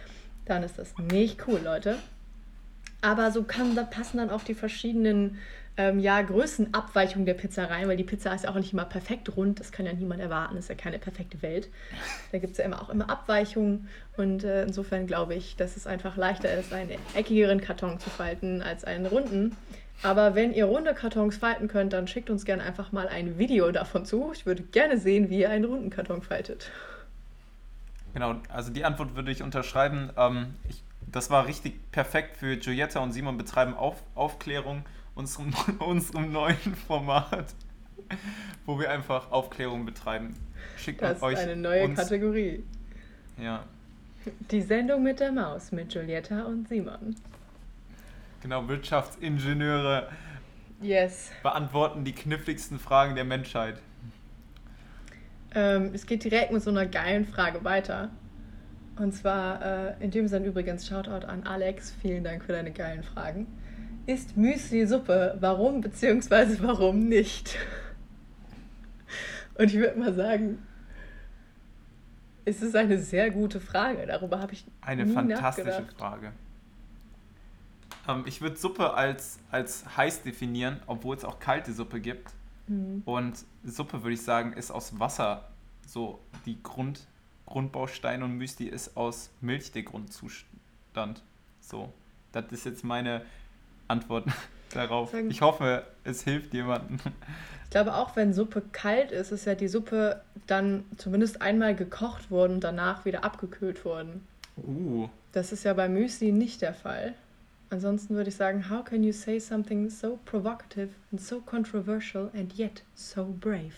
dann 0.45 0.63
ist 0.63 0.77
das 0.77 0.97
nicht 0.97 1.47
cool, 1.47 1.61
Leute. 1.63 1.97
Aber 3.01 3.31
so 3.31 3.43
kann, 3.43 3.75
da 3.75 3.83
passen 3.83 4.17
dann 4.17 4.29
auch 4.29 4.43
die 4.43 4.53
verschiedenen 4.53 5.39
ähm, 5.77 5.99
ja, 5.99 6.21
Größenabweichungen 6.21 7.25
der 7.25 7.33
Pizza 7.33 7.65
rein, 7.65 7.87
weil 7.87 7.97
die 7.97 8.03
Pizza 8.03 8.33
ist 8.33 8.43
ja 8.43 8.51
auch 8.51 8.55
nicht 8.55 8.73
immer 8.73 8.85
perfekt 8.85 9.35
rund. 9.35 9.59
Das 9.59 9.71
kann 9.71 9.85
ja 9.85 9.93
niemand 9.93 10.21
erwarten. 10.21 10.55
Das 10.55 10.65
ist 10.65 10.69
ja 10.69 10.75
keine 10.75 10.99
perfekte 10.99 11.41
Welt. 11.41 11.69
Da 12.31 12.37
gibt 12.37 12.53
es 12.53 12.57
ja 12.57 12.65
immer 12.65 12.81
auch 12.81 12.89
immer 12.89 13.09
Abweichungen. 13.09 13.89
Und 14.15 14.43
äh, 14.43 14.63
insofern 14.63 15.07
glaube 15.07 15.33
ich, 15.33 15.55
dass 15.55 15.75
es 15.75 15.87
einfach 15.87 16.15
leichter 16.15 16.53
ist, 16.53 16.73
einen 16.73 16.91
eckigeren 17.15 17.59
Karton 17.59 17.99
zu 17.99 18.09
falten 18.09 18.61
als 18.61 18.83
einen 18.83 19.05
runden. 19.05 19.55
Aber 20.03 20.35
wenn 20.35 20.53
ihr 20.53 20.65
runde 20.65 20.93
Kartons 20.93 21.37
falten 21.37 21.67
könnt, 21.67 21.93
dann 21.93 22.07
schickt 22.07 22.29
uns 22.29 22.45
gerne 22.45 22.63
einfach 22.63 22.91
mal 22.91 23.07
ein 23.07 23.37
Video 23.37 23.71
davon 23.71 24.05
zu. 24.05 24.31
Ich 24.33 24.45
würde 24.45 24.63
gerne 24.63 24.97
sehen, 24.97 25.29
wie 25.29 25.39
ihr 25.39 25.49
einen 25.49 25.65
runden 25.65 25.89
Karton 25.89 26.21
faltet. 26.21 26.69
Genau, 28.13 28.35
also 28.49 28.71
die 28.71 28.85
Antwort 28.85 29.15
würde 29.15 29.31
ich 29.31 29.41
unterschreiben. 29.41 30.11
Ähm, 30.17 30.53
ich 30.69 30.83
das 31.13 31.29
war 31.29 31.45
richtig 31.45 31.91
perfekt 31.91 32.37
für 32.37 32.57
Giulietta 32.57 32.99
und 32.99 33.11
Simon 33.11 33.37
betreiben 33.37 33.75
Auf, 33.75 34.03
Aufklärung, 34.15 34.83
unserem, 35.15 35.53
unserem 35.79 36.31
neuen 36.31 36.75
Format, 36.87 37.53
wo 38.65 38.79
wir 38.79 38.89
einfach 38.91 39.31
Aufklärung 39.31 39.85
betreiben. 39.85 40.35
Schickt 40.77 41.01
das 41.01 41.17
ist 41.17 41.23
euch 41.23 41.37
eine 41.37 41.55
neue 41.55 41.85
uns, 41.85 41.99
Kategorie. 41.99 42.63
Ja. 43.37 43.63
Die 44.51 44.61
Sendung 44.61 45.03
mit 45.03 45.19
der 45.19 45.31
Maus 45.31 45.71
mit 45.71 45.89
Giulietta 45.89 46.43
und 46.43 46.67
Simon. 46.67 47.15
Genau, 48.41 48.67
Wirtschaftsingenieure 48.67 50.09
yes. 50.81 51.31
beantworten 51.41 52.03
die 52.03 52.13
kniffligsten 52.13 52.79
Fragen 52.79 53.15
der 53.15 53.25
Menschheit. 53.25 53.81
Ähm, 55.55 55.91
es 55.93 56.05
geht 56.05 56.23
direkt 56.23 56.51
mit 56.51 56.61
so 56.61 56.69
einer 56.69 56.85
geilen 56.85 57.25
Frage 57.25 57.63
weiter. 57.63 58.09
Und 58.97 59.13
zwar, 59.13 59.61
äh, 59.61 60.03
in 60.03 60.11
dem 60.11 60.27
Sinne 60.27 60.47
übrigens, 60.47 60.87
Shoutout 60.87 61.25
an 61.25 61.43
Alex, 61.43 61.93
vielen 62.01 62.23
Dank 62.23 62.43
für 62.43 62.51
deine 62.51 62.71
geilen 62.71 63.03
Fragen. 63.03 63.47
Ist 64.05 64.35
Müsli 64.35 64.85
Suppe? 64.85 65.37
Warum 65.39 65.81
bzw. 65.81 66.57
warum 66.61 67.07
nicht? 67.07 67.57
Und 69.55 69.65
ich 69.65 69.75
würde 69.75 69.99
mal 69.99 70.13
sagen, 70.13 70.59
es 72.45 72.61
ist 72.61 72.75
eine 72.75 72.97
sehr 72.97 73.31
gute 73.31 73.59
Frage. 73.59 74.05
Darüber 74.05 74.39
habe 74.39 74.53
ich 74.53 74.65
eine 74.81 75.05
nie 75.05 75.13
fantastische 75.13 75.85
Frage. 75.97 76.33
Ähm, 78.07 78.23
ich 78.25 78.41
würde 78.41 78.57
Suppe 78.57 78.93
als, 78.93 79.39
als 79.51 79.85
heiß 79.95 80.23
definieren, 80.23 80.81
obwohl 80.87 81.15
es 81.15 81.23
auch 81.23 81.39
kalte 81.39 81.71
Suppe 81.71 82.01
gibt. 82.01 82.31
Mhm. 82.67 83.03
Und 83.05 83.45
Suppe 83.63 84.03
würde 84.03 84.15
ich 84.15 84.21
sagen, 84.21 84.53
ist 84.53 84.71
aus 84.71 84.99
Wasser 84.99 85.49
so 85.87 86.19
die 86.45 86.61
Grund 86.61 87.07
Grundbaustein 87.45 88.23
und 88.23 88.37
Müsli 88.37 88.65
ist 88.65 88.97
aus 88.97 89.29
Milch 89.41 89.71
der 89.71 89.83
Grundzustand. 89.83 91.23
So, 91.59 91.93
das 92.31 92.45
ist 92.51 92.65
jetzt 92.65 92.83
meine 92.83 93.25
Antwort 93.87 94.25
darauf. 94.73 95.13
Ich 95.13 95.41
hoffe, 95.41 95.83
es 96.03 96.23
hilft 96.23 96.53
jemandem. 96.53 96.97
Ich 97.65 97.69
glaube, 97.69 97.95
auch 97.95 98.15
wenn 98.15 98.33
Suppe 98.33 98.61
kalt 98.71 99.11
ist, 99.11 99.31
ist 99.31 99.45
ja 99.45 99.55
die 99.55 99.67
Suppe 99.67 100.21
dann 100.47 100.85
zumindest 100.97 101.41
einmal 101.41 101.75
gekocht 101.75 102.29
worden 102.29 102.53
und 102.53 102.63
danach 102.63 103.05
wieder 103.05 103.23
abgekühlt 103.23 103.83
worden. 103.85 104.25
Uh. 104.57 105.09
Das 105.31 105.51
ist 105.51 105.63
ja 105.63 105.73
bei 105.73 105.89
Müsli 105.89 106.31
nicht 106.31 106.61
der 106.61 106.73
Fall. 106.73 107.15
Ansonsten 107.71 108.15
würde 108.15 108.29
ich 108.29 108.35
sagen, 108.35 108.69
how 108.69 108.85
can 108.85 109.03
you 109.03 109.11
say 109.11 109.39
something 109.39 109.89
so 109.89 110.19
provocative 110.25 110.89
and 111.11 111.19
so 111.19 111.41
controversial 111.41 112.29
and 112.35 112.55
yet 112.55 112.83
so 112.93 113.35
brave? 113.39 113.73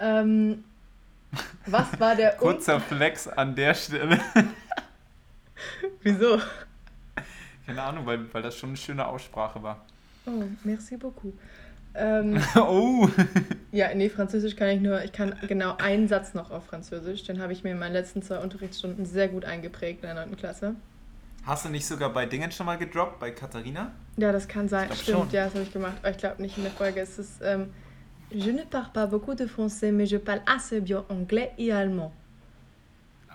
Ähm, 0.00 0.64
was 1.66 2.00
war 2.00 2.16
der 2.16 2.32
Kurzer 2.32 2.80
Flex 2.80 3.28
an 3.28 3.54
der 3.54 3.74
Stelle. 3.74 4.18
Wieso? 6.02 6.40
Keine 7.66 7.82
Ahnung, 7.82 8.06
weil, 8.06 8.32
weil 8.32 8.42
das 8.42 8.56
schon 8.56 8.70
eine 8.70 8.76
schöne 8.76 9.06
Aussprache 9.06 9.62
war. 9.62 9.84
Oh, 10.26 10.44
merci 10.64 10.96
beaucoup. 10.96 11.34
Ähm, 11.94 12.40
oh! 12.56 13.08
ja, 13.72 13.92
nee, 13.94 14.08
Französisch 14.08 14.54
kann 14.54 14.68
ich 14.68 14.80
nur, 14.80 15.02
ich 15.02 15.12
kann 15.12 15.34
genau 15.48 15.76
einen 15.78 16.08
Satz 16.08 16.34
noch 16.34 16.50
auf 16.50 16.66
Französisch. 16.66 17.24
Den 17.24 17.40
habe 17.40 17.52
ich 17.52 17.64
mir 17.64 17.72
in 17.72 17.78
meinen 17.78 17.92
letzten 17.92 18.22
zwei 18.22 18.38
Unterrichtsstunden 18.38 19.04
sehr 19.06 19.28
gut 19.28 19.44
eingeprägt 19.44 20.04
in 20.04 20.14
der 20.14 20.26
9. 20.26 20.36
Klasse. 20.36 20.76
Hast 21.44 21.64
du 21.64 21.68
nicht 21.68 21.86
sogar 21.86 22.12
bei 22.12 22.26
Dingen 22.26 22.50
schon 22.50 22.66
mal 22.66 22.76
gedroppt, 22.76 23.20
bei 23.20 23.30
Katharina? 23.30 23.92
Ja, 24.16 24.32
das 24.32 24.48
kann 24.48 24.68
sein. 24.68 24.88
Stimmt, 24.92 25.18
schon. 25.18 25.30
ja, 25.30 25.44
das 25.44 25.54
habe 25.54 25.64
ich 25.64 25.72
gemacht. 25.72 25.96
Aber 26.00 26.10
ich 26.10 26.18
glaube 26.18 26.42
nicht 26.42 26.56
in 26.56 26.64
der 26.64 26.72
Folge. 26.72 27.00
Es 27.00 27.18
ist, 27.18 27.40
ähm, 27.42 27.70
Je 28.30 28.52
ne 28.52 28.64
parle 28.64 28.90
pas 28.92 29.06
beaucoup 29.06 29.34
de 29.34 29.46
français, 29.46 29.92
mais 29.92 30.06
je 30.06 30.18
parle 30.18 30.42
assez 30.46 30.80
bien 30.80 31.04
anglais 31.08 31.52
et 31.58 31.70
allemand. 31.70 32.12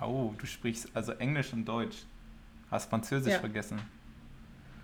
Oh, 0.01 0.34
du 0.38 0.45
sprichst 0.45 0.89
also 0.93 1.13
Englisch 1.13 1.53
und 1.53 1.63
Deutsch. 1.65 2.03
Hast 2.69 2.89
Französisch 2.89 3.34
ja. 3.34 3.39
vergessen. 3.39 3.79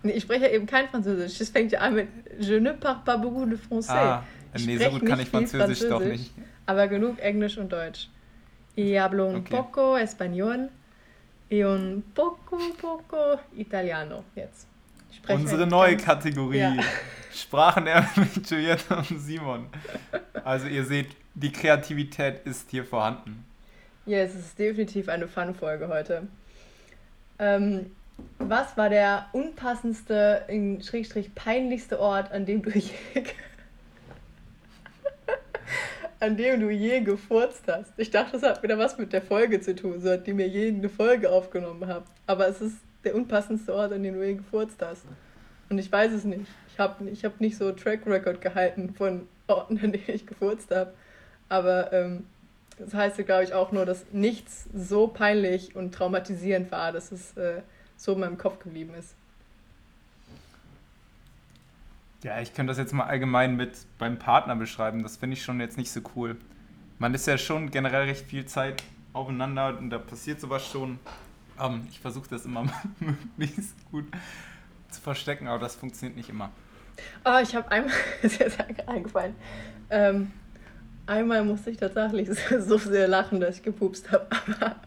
Nee, 0.02 0.12
ich 0.12 0.22
spreche 0.22 0.46
eben 0.48 0.66
kein 0.66 0.88
Französisch. 0.88 1.40
Es 1.40 1.50
fängt 1.50 1.72
ja 1.72 1.80
an 1.80 1.94
mit 1.94 2.08
Je 2.38 2.60
ne 2.60 2.74
parle 2.74 3.00
pas 3.04 3.16
beaucoup 3.16 3.46
de 3.46 3.56
français. 3.58 3.90
Ah, 3.90 4.24
nee, 4.54 4.78
so 4.78 4.90
gut 4.90 5.04
kann 5.04 5.20
ich 5.20 5.28
Französisch, 5.28 5.80
Französisch, 5.80 5.88
doch 5.88 6.00
nicht. 6.00 6.32
Aber 6.66 6.86
genug 6.86 7.18
Englisch 7.18 7.58
und 7.58 7.72
Deutsch. 7.72 8.08
Y 8.76 8.96
hablo 8.98 9.28
un 9.28 9.36
okay. 9.36 9.56
poco 9.56 9.96
español 9.96 10.68
y 11.50 11.64
un 11.64 12.04
poco, 12.14 12.58
poco 12.80 13.40
italiano 13.56 14.24
jetzt. 14.36 14.68
Unsere 15.28 15.66
neue 15.66 15.96
Kategorie. 15.96 16.58
Ja. 16.58 16.76
Sprachen 17.34 17.84
mit 18.16 18.50
Julietta 18.50 18.98
und 18.98 19.20
Simon. 19.20 19.66
Also 20.44 20.66
ihr 20.66 20.84
seht, 20.84 21.08
die 21.34 21.52
Kreativität 21.52 22.46
ist 22.46 22.70
hier 22.70 22.84
vorhanden. 22.84 23.44
Ja, 24.06 24.18
es 24.18 24.34
ist 24.34 24.58
definitiv 24.58 25.08
eine 25.08 25.28
Fun-Folge 25.28 25.88
heute. 25.88 26.26
Ähm, 27.38 27.90
was 28.38 28.76
war 28.76 28.88
der 28.88 29.26
unpassendste, 29.32 30.44
in 30.48 30.80
Schrägstrich 30.82 31.34
peinlichste 31.34 32.00
Ort, 32.00 32.32
an 32.32 32.46
dem 32.46 32.62
du 32.62 32.70
je, 32.70 32.90
an 36.20 36.36
dem 36.36 36.60
du 36.60 36.70
je 36.70 37.00
gefurzt 37.00 37.64
hast? 37.66 37.92
Ich 37.96 38.10
dachte, 38.10 38.32
das 38.32 38.42
hat 38.42 38.62
wieder 38.62 38.78
was 38.78 38.98
mit 38.98 39.12
der 39.12 39.22
Folge 39.22 39.60
zu 39.60 39.74
tun, 39.74 40.00
so 40.00 40.16
die 40.16 40.32
mir 40.32 40.48
je 40.48 40.68
eine 40.68 40.88
Folge 40.88 41.30
aufgenommen 41.30 41.86
habe. 41.88 42.04
Aber 42.26 42.48
es 42.48 42.60
ist 42.60 42.76
der 43.04 43.14
unpassendste 43.14 43.74
Ort, 43.74 43.92
an 43.92 44.02
dem 44.02 44.14
du 44.14 44.24
je 44.24 44.34
gefurzt 44.34 44.80
hast. 44.80 45.04
Und 45.68 45.78
ich 45.78 45.90
weiß 45.90 46.12
es 46.12 46.24
nicht. 46.24 46.46
Ich 46.72 46.78
habe 46.78 47.08
ich 47.10 47.24
hab 47.24 47.40
nicht 47.40 47.58
so 47.58 47.72
Track 47.72 48.06
Record 48.06 48.40
gehalten 48.40 48.94
von 48.94 49.28
Orten, 49.46 49.78
an 49.82 49.92
denen 49.92 50.04
ich 50.08 50.26
gefurzt 50.26 50.70
habe. 50.70 50.92
Aber 51.48 51.92
ähm, 51.92 52.24
das 52.78 52.94
heißt 52.94 53.16
glaube 53.26 53.44
ich, 53.44 53.52
auch 53.52 53.72
nur, 53.72 53.84
dass 53.84 54.06
nichts 54.12 54.68
so 54.74 55.08
peinlich 55.08 55.76
und 55.76 55.94
traumatisierend 55.94 56.70
war, 56.70 56.92
dass 56.92 57.12
es 57.12 57.36
äh, 57.36 57.62
so 57.98 58.14
in 58.14 58.20
meinem 58.20 58.38
Kopf 58.38 58.60
geblieben 58.60 58.94
ist. 58.94 59.14
Ja, 62.22 62.40
ich 62.40 62.54
könnte 62.54 62.70
das 62.70 62.78
jetzt 62.78 62.92
mal 62.92 63.04
allgemein 63.04 63.56
mit 63.56 63.76
beim 63.98 64.18
Partner 64.18 64.56
beschreiben. 64.56 65.02
Das 65.02 65.18
finde 65.18 65.34
ich 65.34 65.42
schon 65.42 65.60
jetzt 65.60 65.76
nicht 65.76 65.90
so 65.90 66.00
cool. 66.16 66.36
Man 66.98 67.14
ist 67.14 67.26
ja 67.26 67.38
schon 67.38 67.70
generell 67.70 68.04
recht 68.04 68.26
viel 68.26 68.46
Zeit 68.46 68.82
aufeinander 69.12 69.76
und 69.78 69.90
da 69.90 69.98
passiert 69.98 70.40
sowas 70.40 70.66
schon. 70.66 70.98
Ähm, 71.60 71.86
ich 71.90 72.00
versuche 72.00 72.28
das 72.28 72.44
immer 72.44 72.66
möglichst 73.00 73.74
gut 73.90 74.06
zu 74.90 75.00
verstecken, 75.00 75.46
aber 75.46 75.58
das 75.58 75.76
funktioniert 75.76 76.16
nicht 76.16 76.30
immer. 76.30 76.50
Oh, 77.24 77.38
ich 77.40 77.54
habe 77.54 77.70
einmal, 77.70 77.92
ist 78.22 78.40
jetzt 78.40 78.58
eingefallen, 78.86 79.36
ähm, 79.90 80.32
einmal 81.08 81.44
musste 81.44 81.70
ich 81.70 81.76
tatsächlich 81.78 82.28
so 82.58 82.78
sehr 82.78 83.08
lachen, 83.08 83.40
dass 83.40 83.56
ich 83.56 83.62
gepupst 83.62 84.12
habe, 84.12 84.26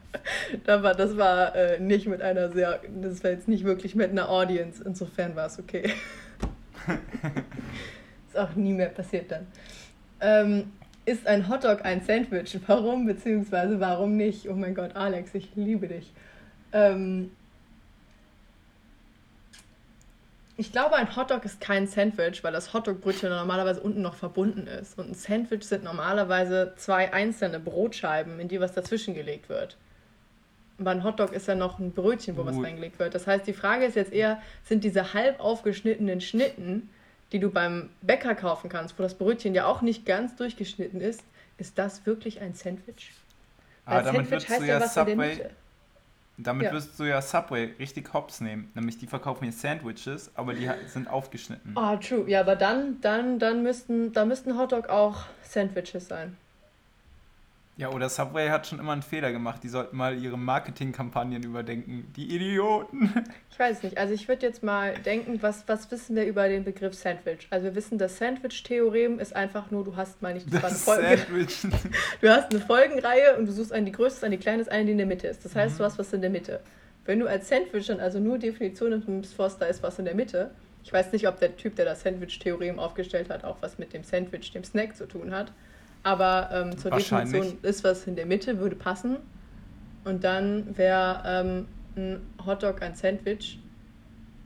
aber 0.67 0.93
das 0.93 1.17
war 1.17 1.55
äh, 1.55 1.79
nicht 1.79 2.07
mit 2.07 2.21
einer 2.21 2.51
sehr, 2.51 2.79
das 3.01 3.23
war 3.23 3.31
jetzt 3.31 3.47
nicht 3.47 3.63
wirklich 3.63 3.95
mit 3.95 4.11
einer 4.11 4.29
Audience, 4.29 4.83
insofern 4.85 5.35
war 5.35 5.47
es 5.47 5.59
okay. 5.59 5.91
ist 8.27 8.37
auch 8.37 8.55
nie 8.55 8.73
mehr 8.73 8.89
passiert 8.89 9.31
dann. 9.31 9.47
Ähm, 10.19 10.71
ist 11.05 11.25
ein 11.27 11.49
Hotdog 11.49 11.83
ein 11.83 12.01
Sandwich? 12.01 12.59
Warum 12.67 13.05
beziehungsweise 13.07 13.79
warum 13.79 14.15
nicht? 14.15 14.47
Oh 14.47 14.53
mein 14.53 14.75
Gott, 14.75 14.95
Alex, 14.95 15.33
ich 15.33 15.55
liebe 15.55 15.87
dich. 15.87 16.13
Ähm, 16.73 17.31
Ich 20.61 20.71
glaube, 20.71 20.93
ein 20.95 21.15
Hotdog 21.15 21.43
ist 21.43 21.59
kein 21.59 21.87
Sandwich, 21.87 22.43
weil 22.43 22.53
das 22.53 22.71
Hotdog-Brötchen 22.71 23.29
normalerweise 23.29 23.81
unten 23.81 24.03
noch 24.03 24.13
verbunden 24.13 24.67
ist. 24.67 24.95
Und 24.95 25.09
ein 25.09 25.15
Sandwich 25.15 25.63
sind 25.63 25.83
normalerweise 25.83 26.73
zwei 26.77 27.11
einzelne 27.11 27.59
Brotscheiben, 27.59 28.39
in 28.39 28.47
die 28.47 28.59
was 28.61 28.71
dazwischen 28.71 29.15
gelegt 29.15 29.49
wird. 29.49 29.75
Bei 30.77 30.91
einem 30.91 31.03
Hotdog 31.03 31.33
ist 31.33 31.47
ja 31.47 31.55
noch 31.55 31.79
ein 31.79 31.93
Brötchen, 31.93 32.37
wo 32.37 32.45
was 32.45 32.61
reingelegt 32.61 32.99
wird. 32.99 33.15
Das 33.15 33.25
heißt, 33.25 33.47
die 33.47 33.53
Frage 33.53 33.85
ist 33.85 33.95
jetzt 33.95 34.13
eher, 34.13 34.39
sind 34.63 34.83
diese 34.83 35.15
halb 35.15 35.39
aufgeschnittenen 35.39 36.21
Schnitten, 36.21 36.91
die 37.31 37.39
du 37.39 37.49
beim 37.49 37.89
Bäcker 38.03 38.35
kaufen 38.35 38.69
kannst, 38.69 38.99
wo 38.99 39.01
das 39.01 39.15
Brötchen 39.15 39.55
ja 39.55 39.65
auch 39.65 39.81
nicht 39.81 40.05
ganz 40.05 40.35
durchgeschnitten 40.35 41.01
ist, 41.01 41.23
ist 41.57 41.79
das 41.79 42.05
wirklich 42.05 42.39
ein 42.39 42.53
Sandwich? 42.53 43.13
Weil 43.85 43.97
ah, 43.97 44.01
damit 44.03 44.29
Sandwich 44.29 44.47
heißt 44.47 44.65
ja 44.65 44.79
was 44.79 44.93
Subway, 44.93 45.11
in 45.13 45.17
der 45.17 45.27
Mitte. 45.27 45.49
Damit 46.43 46.67
ja. 46.67 46.73
wirst 46.73 46.99
du 46.99 47.03
ja 47.03 47.21
Subway 47.21 47.73
richtig 47.79 48.13
hops 48.13 48.41
nehmen. 48.41 48.71
Nämlich 48.73 48.97
die 48.97 49.07
verkaufen 49.07 49.43
hier 49.43 49.53
Sandwiches, 49.53 50.31
aber 50.35 50.53
die 50.53 50.69
sind 50.87 51.09
aufgeschnitten. 51.09 51.73
Ah, 51.75 51.93
oh, 51.93 51.97
true. 51.97 52.29
Ja, 52.29 52.41
aber 52.41 52.55
dann, 52.55 52.99
dann, 53.01 53.39
dann 53.39 53.63
müssten, 53.63 54.11
da 54.13 54.25
müssten 54.25 54.57
Hotdog 54.57 54.89
auch 54.89 55.25
Sandwiches 55.43 56.07
sein. 56.07 56.37
Ja, 57.81 57.89
oder 57.89 58.09
Subway 58.09 58.49
hat 58.49 58.67
schon 58.67 58.77
immer 58.77 58.91
einen 58.91 59.01
Fehler 59.01 59.31
gemacht. 59.31 59.63
Die 59.63 59.67
sollten 59.67 59.97
mal 59.97 60.15
ihre 60.15 60.37
Marketingkampagnen 60.37 61.41
überdenken. 61.41 62.13
Die 62.15 62.35
Idioten. 62.35 63.11
Ich 63.49 63.57
weiß 63.57 63.81
nicht. 63.81 63.97
Also 63.97 64.13
ich 64.13 64.27
würde 64.27 64.45
jetzt 64.45 64.61
mal 64.61 64.93
denken, 64.93 65.41
was, 65.41 65.67
was 65.67 65.89
wissen 65.89 66.15
wir 66.15 66.25
über 66.25 66.47
den 66.47 66.63
Begriff 66.63 66.93
Sandwich? 66.93 67.47
Also 67.49 67.65
wir 67.65 67.75
wissen, 67.75 67.97
das 67.97 68.19
Sandwich-Theorem 68.19 69.17
ist 69.17 69.35
einfach 69.35 69.71
nur, 69.71 69.83
du 69.83 69.95
hast 69.95 70.21
mal 70.21 70.35
nicht 70.35 70.53
das, 70.53 70.61
das 70.61 70.83
Folge. 70.83 71.17
Sandwich. 71.17 71.67
Du 72.21 72.29
hast 72.29 72.51
eine 72.51 72.61
Folgenreihe 72.61 73.35
und 73.39 73.47
du 73.47 73.51
suchst 73.51 73.73
eine 73.73 73.85
die 73.85 73.93
größte, 73.93 74.27
eine 74.27 74.37
die 74.37 74.41
kleine, 74.43 74.71
eine 74.71 74.85
die 74.85 74.91
in 74.91 74.99
der 74.99 75.07
Mitte 75.07 75.25
ist. 75.25 75.43
Das 75.43 75.55
heißt, 75.55 75.73
mhm. 75.73 75.77
du 75.79 75.83
hast 75.85 75.97
was 75.97 76.13
in 76.13 76.21
der 76.21 76.29
Mitte. 76.29 76.59
Wenn 77.05 77.19
du 77.19 77.25
als 77.25 77.49
Sandwich 77.49 77.87
dann 77.87 77.99
also 77.99 78.19
nur 78.19 78.37
Definitionen 78.37 79.03
nimmst, 79.07 79.39
da 79.39 79.65
ist 79.65 79.81
was 79.81 79.97
in 79.97 80.05
der 80.05 80.13
Mitte. 80.13 80.51
Ich 80.83 80.93
weiß 80.93 81.11
nicht, 81.13 81.27
ob 81.27 81.39
der 81.39 81.57
Typ, 81.57 81.75
der 81.77 81.85
das 81.85 82.03
Sandwich-Theorem 82.03 82.77
aufgestellt 82.77 83.31
hat, 83.31 83.43
auch 83.43 83.57
was 83.61 83.79
mit 83.79 83.91
dem 83.93 84.03
Sandwich, 84.03 84.51
dem 84.51 84.63
Snack 84.63 84.95
zu 84.95 85.07
tun 85.07 85.33
hat. 85.33 85.51
Aber 86.03 86.49
ähm, 86.51 86.77
zur 86.77 86.91
Definition 86.91 87.57
ist 87.61 87.83
was 87.83 88.07
in 88.07 88.15
der 88.15 88.25
Mitte, 88.25 88.59
würde 88.59 88.75
passen. 88.75 89.17
Und 90.03 90.23
dann 90.23 90.75
wäre 90.77 91.21
ähm, 91.25 91.67
ein 91.95 92.21
Hotdog 92.45 92.81
ein 92.81 92.95
Sandwich. 92.95 93.59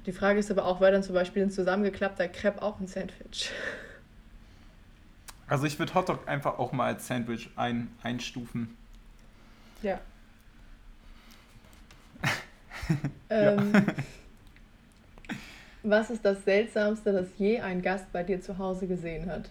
Die 0.06 0.12
Frage 0.12 0.40
ist 0.40 0.52
aber 0.52 0.66
auch, 0.66 0.82
wäre 0.82 0.92
dann 0.92 1.04
zum 1.04 1.16
Beispiel 1.16 1.44
ein 1.44 1.52
zusammengeklappter 1.52 2.28
Crepe 2.28 2.62
auch 2.62 2.80
ein 2.80 2.88
Sandwich? 2.88 3.52
Also 5.48 5.66
ich 5.66 5.78
würde 5.80 5.94
Hotdog 5.94 6.28
einfach 6.28 6.58
auch 6.60 6.72
mal 6.72 6.88
als 6.88 7.08
Sandwich 7.08 7.50
ein, 7.56 7.90
einstufen. 8.04 8.76
Ja. 9.82 10.00
ähm, 13.30 13.72
was 15.84 16.10
ist 16.10 16.26
das 16.26 16.44
Seltsamste, 16.44 17.12
das 17.12 17.28
je 17.38 17.60
ein 17.60 17.82
Gast 17.84 18.12
bei 18.12 18.24
dir 18.24 18.42
zu 18.42 18.58
Hause 18.58 18.88
gesehen 18.88 19.30
hat? 19.30 19.50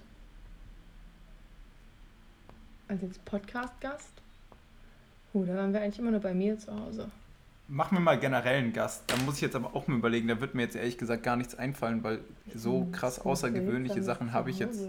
Also 2.88 3.06
jetzt 3.06 3.24
Podcast-Gast? 3.24 4.12
Uh, 5.32 5.44
da 5.44 5.56
waren 5.56 5.72
wir 5.72 5.80
eigentlich 5.80 5.98
immer 5.98 6.10
nur 6.10 6.20
bei 6.20 6.34
mir 6.34 6.58
zu 6.58 6.72
Hause. 6.72 7.10
Machen 7.66 7.96
wir 7.96 8.00
mal 8.00 8.20
generell 8.20 8.58
einen 8.58 8.72
Gast. 8.72 9.04
Da 9.06 9.16
muss 9.16 9.36
ich 9.36 9.40
jetzt 9.40 9.56
aber 9.56 9.74
auch 9.74 9.86
mal 9.88 9.96
überlegen, 9.96 10.28
da 10.28 10.40
wird 10.40 10.54
mir 10.54 10.62
jetzt 10.62 10.76
ehrlich 10.76 10.98
gesagt 10.98 11.22
gar 11.22 11.36
nichts 11.36 11.54
einfallen, 11.54 12.04
weil 12.04 12.20
so 12.54 12.86
krass 12.92 13.18
außergewöhnliche 13.18 14.02
Sachen 14.02 14.32
habe 14.32 14.50
ich 14.50 14.58
jetzt 14.58 14.86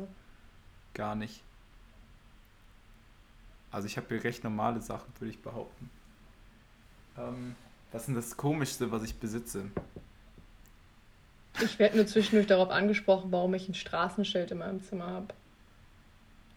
gar 0.94 1.16
nicht. 1.16 1.42
Also 3.72 3.88
ich 3.88 3.98
habe 3.98 4.08
hier 4.10 4.24
recht 4.24 4.44
normale 4.44 4.82
Sachen, 4.82 5.12
würde 5.20 5.32
ich 5.32 5.42
behaupten. 5.42 5.90
Ähm, 7.18 7.56
was 7.92 8.04
ist 8.04 8.08
denn 8.08 8.16
das 8.16 8.36
Komischste, 8.36 8.92
was 8.92 9.04
ich 9.04 9.16
besitze? 9.16 9.66
Ich 11.62 11.80
werde 11.80 11.96
nur 11.96 12.08
zwischendurch 12.08 12.48
darauf 12.48 12.70
angesprochen, 12.70 13.32
warum 13.32 13.54
ich 13.54 13.70
ein 13.70 13.74
Straßenschild 13.74 14.52
in 14.52 14.58
meinem 14.58 14.84
Zimmer 14.84 15.08
habe. 15.08 15.28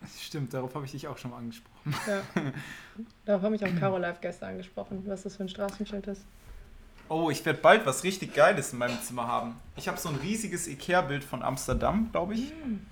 Stimmt, 0.20 0.55
darauf 0.55 0.74
habe 0.74 0.84
ich 0.84 0.92
dich 0.92 1.09
auch 1.09 1.18
schon 1.18 1.30
mal 1.30 1.38
angesprochen. 1.38 1.94
Ja. 2.07 2.22
Darauf 3.24 3.42
habe 3.42 3.57
ich 3.57 3.64
auch 3.64 3.74
Caro 3.78 3.99
Live 3.99 4.20
gestern 4.20 4.51
angesprochen, 4.51 5.03
was 5.07 5.22
das 5.22 5.36
für 5.36 5.44
ein 5.44 5.49
Straßenschild 5.49 6.07
ist. 6.07 6.22
Oh, 7.09 7.30
ich 7.30 7.44
werde 7.46 7.61
bald 7.61 7.86
was 7.86 8.05
richtig 8.05 8.34
Geiles 8.34 8.72
in 8.72 8.78
meinem 8.78 9.01
Zimmer 9.01 9.26
haben. 9.26 9.57
Ich 9.76 9.88
habe 9.88 9.99
so 9.99 10.09
ein 10.11 10.16
riesiges 10.16 10.68
Ikea-Bild 10.68 11.24
von 11.24 11.42
Amsterdam, 11.42 12.11
glaube 12.12 12.34
ich. 12.34 12.53
Mhm. 12.53 12.86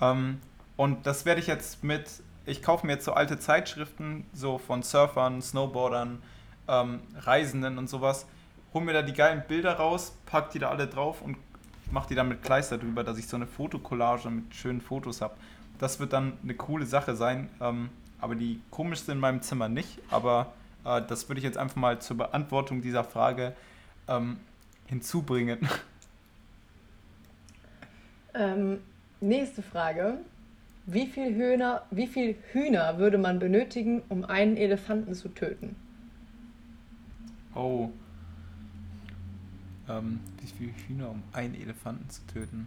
Ähm, 0.00 0.40
und 0.76 1.06
das 1.06 1.24
werde 1.24 1.40
ich 1.40 1.46
jetzt 1.46 1.82
mit. 1.82 2.10
Ich 2.46 2.62
kaufe 2.62 2.86
mir 2.86 2.94
jetzt 2.94 3.06
so 3.06 3.14
alte 3.14 3.38
Zeitschriften, 3.38 4.26
so 4.34 4.58
von 4.58 4.82
Surfern, 4.82 5.40
Snowboardern, 5.40 6.22
ähm, 6.68 7.00
Reisenden 7.16 7.78
und 7.78 7.88
sowas. 7.88 8.26
Hol 8.74 8.82
mir 8.82 8.92
da 8.92 9.02
die 9.02 9.14
geilen 9.14 9.44
Bilder 9.48 9.74
raus, 9.74 10.12
pack 10.26 10.50
die 10.50 10.58
da 10.58 10.68
alle 10.68 10.86
drauf 10.86 11.22
und 11.22 11.38
mache 11.90 12.08
die 12.08 12.14
dann 12.14 12.28
mit 12.28 12.42
Kleister 12.42 12.76
drüber, 12.76 13.02
dass 13.02 13.16
ich 13.16 13.28
so 13.28 13.36
eine 13.36 13.46
Fotokollage 13.46 14.28
mit 14.28 14.54
schönen 14.54 14.82
Fotos 14.82 15.22
habe. 15.22 15.34
Das 15.84 16.00
wird 16.00 16.14
dann 16.14 16.32
eine 16.42 16.54
coole 16.54 16.86
Sache 16.86 17.14
sein. 17.14 17.50
Ähm, 17.60 17.90
aber 18.18 18.36
die 18.36 18.58
komischste 18.70 19.12
in 19.12 19.18
meinem 19.20 19.42
Zimmer 19.42 19.68
nicht. 19.68 19.98
Aber 20.10 20.54
äh, 20.82 21.02
das 21.06 21.28
würde 21.28 21.40
ich 21.40 21.44
jetzt 21.44 21.58
einfach 21.58 21.76
mal 21.76 21.98
zur 22.00 22.16
Beantwortung 22.16 22.80
dieser 22.80 23.04
Frage 23.04 23.52
ähm, 24.08 24.38
hinzubringen. 24.86 25.58
Ähm, 28.32 28.78
nächste 29.20 29.62
Frage. 29.62 30.18
Wie 30.86 31.06
viel, 31.06 31.34
Hühner, 31.34 31.82
wie 31.90 32.06
viel 32.06 32.34
Hühner 32.52 32.96
würde 32.96 33.18
man 33.18 33.38
benötigen, 33.38 34.02
um 34.08 34.24
einen 34.24 34.56
Elefanten 34.56 35.14
zu 35.14 35.28
töten? 35.28 35.76
Oh. 37.54 37.90
Ähm, 39.88 40.18
wie 40.40 40.46
viele 40.46 40.72
Hühner, 40.88 41.10
um 41.10 41.22
einen 41.34 41.54
Elefanten 41.54 42.08
zu 42.08 42.26
töten? 42.26 42.66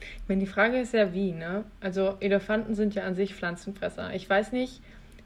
Ich 0.00 0.28
meine, 0.28 0.40
die 0.40 0.46
Frage 0.46 0.78
ist 0.78 0.94
ja 0.94 1.12
wie, 1.12 1.32
ne? 1.32 1.64
Also 1.80 2.16
Elefanten 2.20 2.74
sind 2.74 2.94
ja 2.94 3.04
an 3.04 3.14
sich 3.14 3.34
Pflanzenfresser. 3.34 4.14
Ich 4.14 4.28
weiß 4.28 4.52
nicht, 4.52 4.80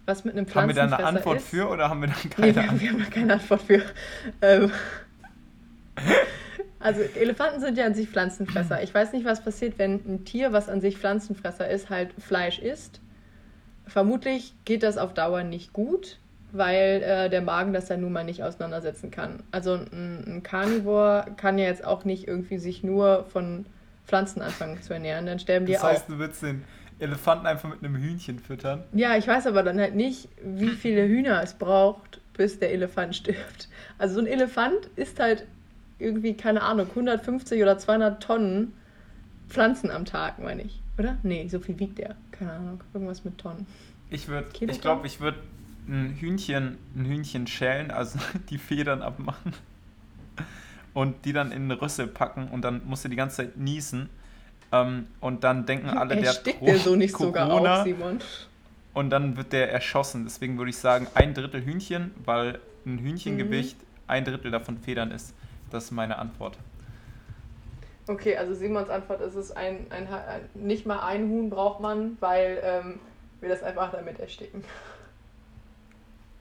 was 0.07 0.25
mit 0.25 0.35
einem 0.35 0.47
Pflanzenfresser 0.47 0.87
ist. 0.87 0.93
Haben 0.93 0.99
wir 0.99 1.05
da 1.05 1.09
eine 1.09 1.19
Antwort 1.19 1.39
ist. 1.39 1.49
für 1.49 1.69
oder 1.69 1.89
haben 1.89 2.01
wir 2.01 2.09
da 2.09 2.15
keine 2.15 2.49
nee, 2.49 2.55
wir, 2.55 2.63
Antwort? 2.63 2.81
wir 2.81 2.91
haben 2.91 2.99
da 2.99 3.11
keine 3.11 3.33
Antwort 3.35 3.63
für. 3.63 3.83
Ähm, 4.43 4.71
also 6.81 7.01
Elefanten 7.01 7.61
sind 7.61 7.79
ja 7.79 7.87
an 7.87 7.95
sich 7.95 8.09
Pflanzenfresser. 8.09 8.83
Ich 8.83 8.93
weiß 8.95 9.13
nicht, 9.13 9.25
was 9.25 9.43
passiert, 9.43 9.79
wenn 9.79 9.95
ein 10.07 10.25
Tier, 10.25 10.53
was 10.53 10.69
an 10.69 10.81
sich 10.81 10.99
Pflanzenfresser 10.99 11.69
ist, 11.69 11.89
halt 11.89 12.11
Fleisch 12.19 12.59
isst. 12.59 13.01
Vermutlich 13.87 14.55
geht 14.65 14.83
das 14.83 14.99
auf 14.99 15.15
Dauer 15.15 15.45
nicht 15.45 15.73
gut, 15.73 16.19
weil 16.53 17.03
äh, 17.03 17.31
der 17.31 17.41
Magen 17.41 17.73
das 17.73 17.87
dann 17.87 18.01
nun 18.03 18.13
mal 18.13 18.25
nicht 18.25 18.43
auseinandersetzen 18.43 19.11
kann. 19.11 19.43
Also 19.51 19.75
ein, 19.75 20.25
ein 20.27 20.43
Carnivore 20.43 21.27
kann 21.37 21.59
ja 21.59 21.67
jetzt 21.67 21.85
auch 21.85 22.05
nicht 22.05 22.29
irgendwie 22.29 22.59
sich 22.59 22.83
nur 22.83 23.25
von 23.25 23.65
Pflanzen 24.07 24.43
anfangen 24.43 24.81
zu 24.83 24.93
ernähren, 24.93 25.27
dann 25.27 25.39
sterben 25.39 25.67
die 25.67 25.73
das 25.73 25.83
heißt, 25.83 25.87
auch. 25.87 25.93
Das 25.93 26.01
heißt, 26.03 26.11
du 26.11 26.19
willst 26.19 26.43
den 26.43 26.65
Elefanten 26.99 27.47
einfach 27.47 27.69
mit 27.69 27.83
einem 27.83 27.97
Hühnchen 27.97 28.39
füttern? 28.39 28.85
Ja, 28.93 29.17
ich 29.17 29.27
weiß 29.27 29.47
aber 29.47 29.63
dann 29.63 29.79
halt 29.81 29.95
nicht, 29.95 30.29
wie 30.43 30.71
viele 30.71 31.07
Hühner 31.07 31.43
es 31.43 31.55
braucht, 31.55 32.21
bis 32.35 32.59
der 32.59 32.73
Elefant 32.73 33.17
stirbt. 33.17 33.69
Also 33.99 34.17
so 34.17 34.21
ein 34.21 34.27
Elefant 34.27 34.89
ist 34.97 35.21
halt 35.21 35.47
irgendwie, 35.99 36.35
keine 36.35 36.63
Ahnung, 36.63 36.89
150 36.89 37.63
oder 37.63 37.79
200 37.79 38.23
Tonnen 38.23 38.73
Pflanzen 39.49 39.91
am 39.91 40.05
Tag, 40.05 40.39
meine 40.39 40.63
ich. 40.63 40.81
Oder? 40.99 41.17
Nee, 41.23 41.49
so 41.49 41.59
viel 41.59 41.79
wiegt 41.79 41.99
der. 41.99 42.17
Keine 42.33 42.53
Ahnung, 42.53 42.81
irgendwas 42.93 43.25
mit 43.25 43.39
Tonnen. 43.39 43.67
Ich 44.11 44.29
würde, 44.29 44.49
ich 44.61 44.81
glaube, 44.81 45.07
ich 45.07 45.21
würde 45.21 45.39
ein 45.89 46.17
Hühnchen, 46.19 46.79
ein 46.97 47.05
Hühnchen 47.05 47.47
schälen, 47.47 47.91
also 47.91 48.19
die 48.51 48.59
Federn 48.59 49.03
abmachen 49.03 49.53
und 50.95 51.25
die 51.25 51.33
dann 51.33 51.53
in 51.53 51.65
eine 51.65 51.81
Rüssel 51.81 52.07
packen 52.07 52.49
und 52.49 52.63
dann 52.63 52.83
musst 52.87 53.05
du 53.05 53.09
die 53.09 53.17
ganze 53.17 53.37
Zeit 53.39 53.57
niesen. 53.57 54.09
Ähm, 54.73 55.09
und 55.21 55.45
dann 55.45 55.67
denken 55.67 55.91
alle, 55.91 56.17
der 56.17 56.31
hat 56.31 56.47
der 56.47 56.79
so 56.79 56.97
nicht 56.97 57.13
Corona, 57.13 57.51
sogar 57.51 57.81
auf, 57.81 57.85
Simon. 57.85 58.19
Und 58.95 59.11
dann 59.11 59.37
wird 59.37 59.53
der 59.53 59.73
erschossen. 59.73 60.25
Deswegen 60.25 60.57
würde 60.57 60.71
ich 60.71 60.79
sagen, 60.79 61.09
ein 61.15 61.35
Drittel 61.35 61.65
Hühnchen, 61.65 62.13
weil 62.25 62.61
ein 62.87 62.99
Hühnchengewicht 62.99 63.77
mhm. 63.77 63.87
ein 64.07 64.25
Drittel 64.25 64.51
davon 64.51 64.79
Federn 64.79 65.11
ist. 65.11 65.35
Das 65.71 65.85
ist 65.85 65.91
meine 65.91 66.19
Antwort. 66.19 66.57
Okay, 68.07 68.37
also 68.37 68.55
Simons 68.55 68.91
Antwort 68.91 69.21
ist 69.23 69.35
es, 69.35 69.51
ein, 69.51 69.87
ein, 69.91 70.07
ein 70.07 70.43
nicht 70.55 70.87
mal 70.87 71.01
ein 71.01 71.29
Huhn 71.29 71.51
braucht 71.51 71.81
man, 71.81 72.17
weil 72.21 72.61
ähm, 72.63 73.01
wir 73.41 73.49
das 73.49 73.63
einfach 73.63 73.91
damit 73.93 74.21
ersticken. 74.21 74.63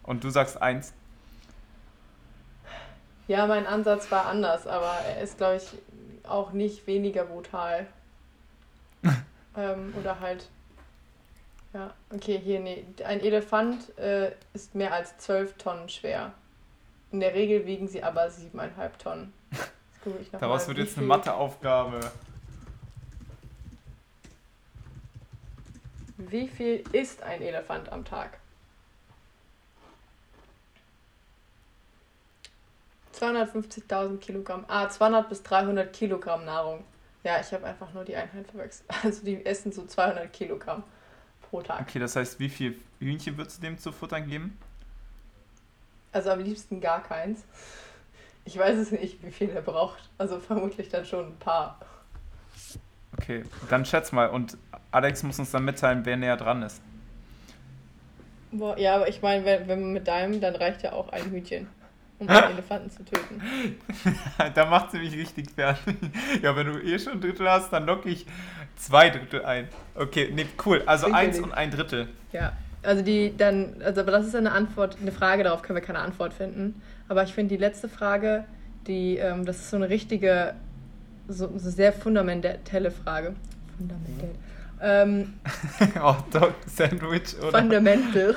Und 0.04 0.24
du 0.24 0.30
sagst 0.30 0.62
eins? 0.62 0.94
Ja, 3.28 3.48
mein 3.48 3.66
Ansatz 3.68 4.12
war 4.12 4.26
anders, 4.26 4.68
aber 4.68 4.92
er 5.08 5.22
ist, 5.22 5.38
glaube 5.38 5.58
ich, 5.58 5.70
auch 6.28 6.52
nicht 6.52 6.86
weniger 6.88 7.26
brutal. 7.26 7.88
ähm, 9.58 9.94
oder 10.00 10.20
halt. 10.20 10.50
Ja, 11.74 11.94
okay, 12.12 12.40
hier, 12.44 12.60
nee. 12.60 12.86
Ein 13.04 13.20
Elefant 13.22 13.98
äh, 13.98 14.32
ist 14.54 14.76
mehr 14.76 14.94
als 14.94 15.18
12 15.18 15.58
Tonnen 15.58 15.90
schwer. 15.90 16.34
In 17.12 17.20
der 17.20 17.34
Regel 17.34 17.66
wiegen 17.66 17.88
sie 17.88 18.04
aber 18.04 18.26
7,5 18.26 18.98
Tonnen. 19.00 19.34
Daraus 20.32 20.68
wird 20.68 20.80
jetzt 20.80 20.98
eine 20.98 21.08
Matheaufgabe. 21.08 22.00
Wie 26.18 26.48
viel 26.48 26.84
isst 26.92 27.24
ein 27.24 27.42
Elefant 27.42 27.92
am 27.92 28.06
Tag? 28.06 28.40
250.000 33.14 34.18
Kilogramm. 34.18 34.66
Ah, 34.68 34.90
200 34.90 35.30
bis 35.30 35.44
300 35.44 35.94
Kilogramm 35.94 36.46
Nahrung. 36.46 36.84
Ja, 37.24 37.40
ich 37.40 37.52
habe 37.54 37.66
einfach 37.66 37.94
nur 37.94 38.04
die 38.04 38.16
Einheit 38.16 38.48
verwechselt. 38.48 38.90
Also 39.04 39.24
die 39.24 39.46
essen 39.46 39.72
so 39.72 39.86
200 39.86 40.32
Kilogramm 40.34 40.84
pro 41.50 41.62
Tag. 41.62 41.82
Okay, 41.82 42.00
das 42.00 42.16
heißt, 42.16 42.40
wie 42.40 42.50
viel 42.50 42.78
Hühnchen 43.00 43.38
würdest 43.38 43.60
du 43.60 43.62
dem 43.62 43.78
zu 43.78 43.92
futtern 43.92 44.28
geben? 44.28 44.58
Also 46.12 46.32
am 46.32 46.40
liebsten 46.40 46.82
gar 46.82 47.02
keins. 47.02 47.46
Ich 48.46 48.58
weiß 48.58 48.78
es 48.78 48.92
nicht, 48.92 49.24
wie 49.24 49.32
viel 49.32 49.50
er 49.50 49.62
braucht. 49.62 50.10
Also 50.18 50.40
vermutlich 50.40 50.90
dann 50.90 51.06
schon 51.06 51.28
ein 51.28 51.40
paar. 51.40 51.80
Okay, 53.18 53.44
dann 53.70 53.86
schätz 53.86 54.12
mal. 54.12 54.30
Und 54.30 54.58
Alex 54.92 55.24
muss 55.24 55.40
uns 55.40 55.52
dann 55.52 55.64
mitteilen, 55.66 56.06
wer 56.06 56.18
näher 56.18 56.38
dran 56.38 56.62
ist. 56.62 56.82
Boah, 58.52 58.78
ja, 58.78 58.96
aber 58.96 59.08
ich 59.08 59.22
meine, 59.22 59.46
wenn, 59.46 59.68
wenn 59.68 59.82
man 59.82 59.94
mit 59.94 60.08
deinem, 60.08 60.40
dann 60.40 60.56
reicht 60.56 60.84
ja 60.84 60.94
auch 60.94 61.10
ein 61.10 61.32
Hühnchen, 61.32 61.68
um 62.24 62.36
einen 62.36 62.54
Elefanten 62.54 62.90
zu 62.90 63.04
töten. 63.04 63.42
da 64.56 64.66
macht 64.66 64.92
sie 64.92 65.00
mich 65.00 65.14
richtig 65.14 65.52
fertig. 65.52 65.96
Ja, 66.42 66.56
wenn 66.56 66.68
du 66.68 66.80
eh 66.80 67.00
schon 67.00 67.14
ein 67.14 67.22
Drittel 67.22 67.50
hast, 67.50 67.72
dann 67.72 67.86
locke 67.86 68.10
ich 68.10 68.26
zwei 68.76 69.10
Drittel 69.10 69.46
ein. 69.46 69.68
Okay, 69.96 70.32
nee, 70.34 70.46
cool. 70.66 70.84
Also 70.86 71.06
Klingt 71.06 71.20
eins 71.20 71.40
und 71.40 71.54
ein 71.54 71.72
Drittel. 71.72 72.08
Ja, 72.32 72.54
also 72.84 73.02
die 73.02 73.36
dann, 73.36 73.82
also 73.84 74.02
aber 74.02 74.12
das 74.12 74.28
ist 74.28 74.36
eine 74.36 74.52
Antwort, 74.52 74.98
eine 75.02 75.12
Frage, 75.12 75.44
darauf 75.44 75.62
können 75.62 75.78
wir 75.78 75.86
keine 75.86 76.00
Antwort 76.00 76.34
finden. 76.34 76.82
Aber 77.08 77.24
ich 77.24 77.34
finde 77.34 77.56
die 77.56 77.62
letzte 77.62 77.88
Frage, 77.88 78.46
die, 78.88 79.18
ähm, 79.18 79.46
das 79.46 79.58
ist 79.58 79.70
so 79.70 79.78
eine 79.78 79.90
richtige, 79.90 80.54
so, 81.28 81.50
so 81.58 81.70
sehr 81.70 81.94
fundamentelle 81.94 82.92
Frage. 82.92 83.36
Fundamental. 83.78 84.30
Ähm, 84.82 85.36
oh, 86.04 86.16
Dog 86.32 86.56
Sandwich, 86.66 87.38
oder? 87.40 87.60
Fundamental. 87.60 88.36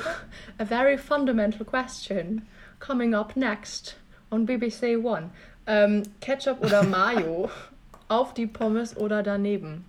A 0.57 0.65
very 0.65 0.97
fundamental 0.97 1.65
question. 1.65 2.47
Coming 2.79 3.13
up 3.13 3.35
next 3.35 3.97
on 4.31 4.45
BBC 4.45 5.03
One. 5.03 5.29
Ähm, 5.65 6.03
Ketchup 6.21 6.63
oder 6.63 6.83
Mayo 6.83 7.49
auf 8.07 8.33
die 8.33 8.47
Pommes 8.47 8.95
oder 8.95 9.23
daneben? 9.23 9.85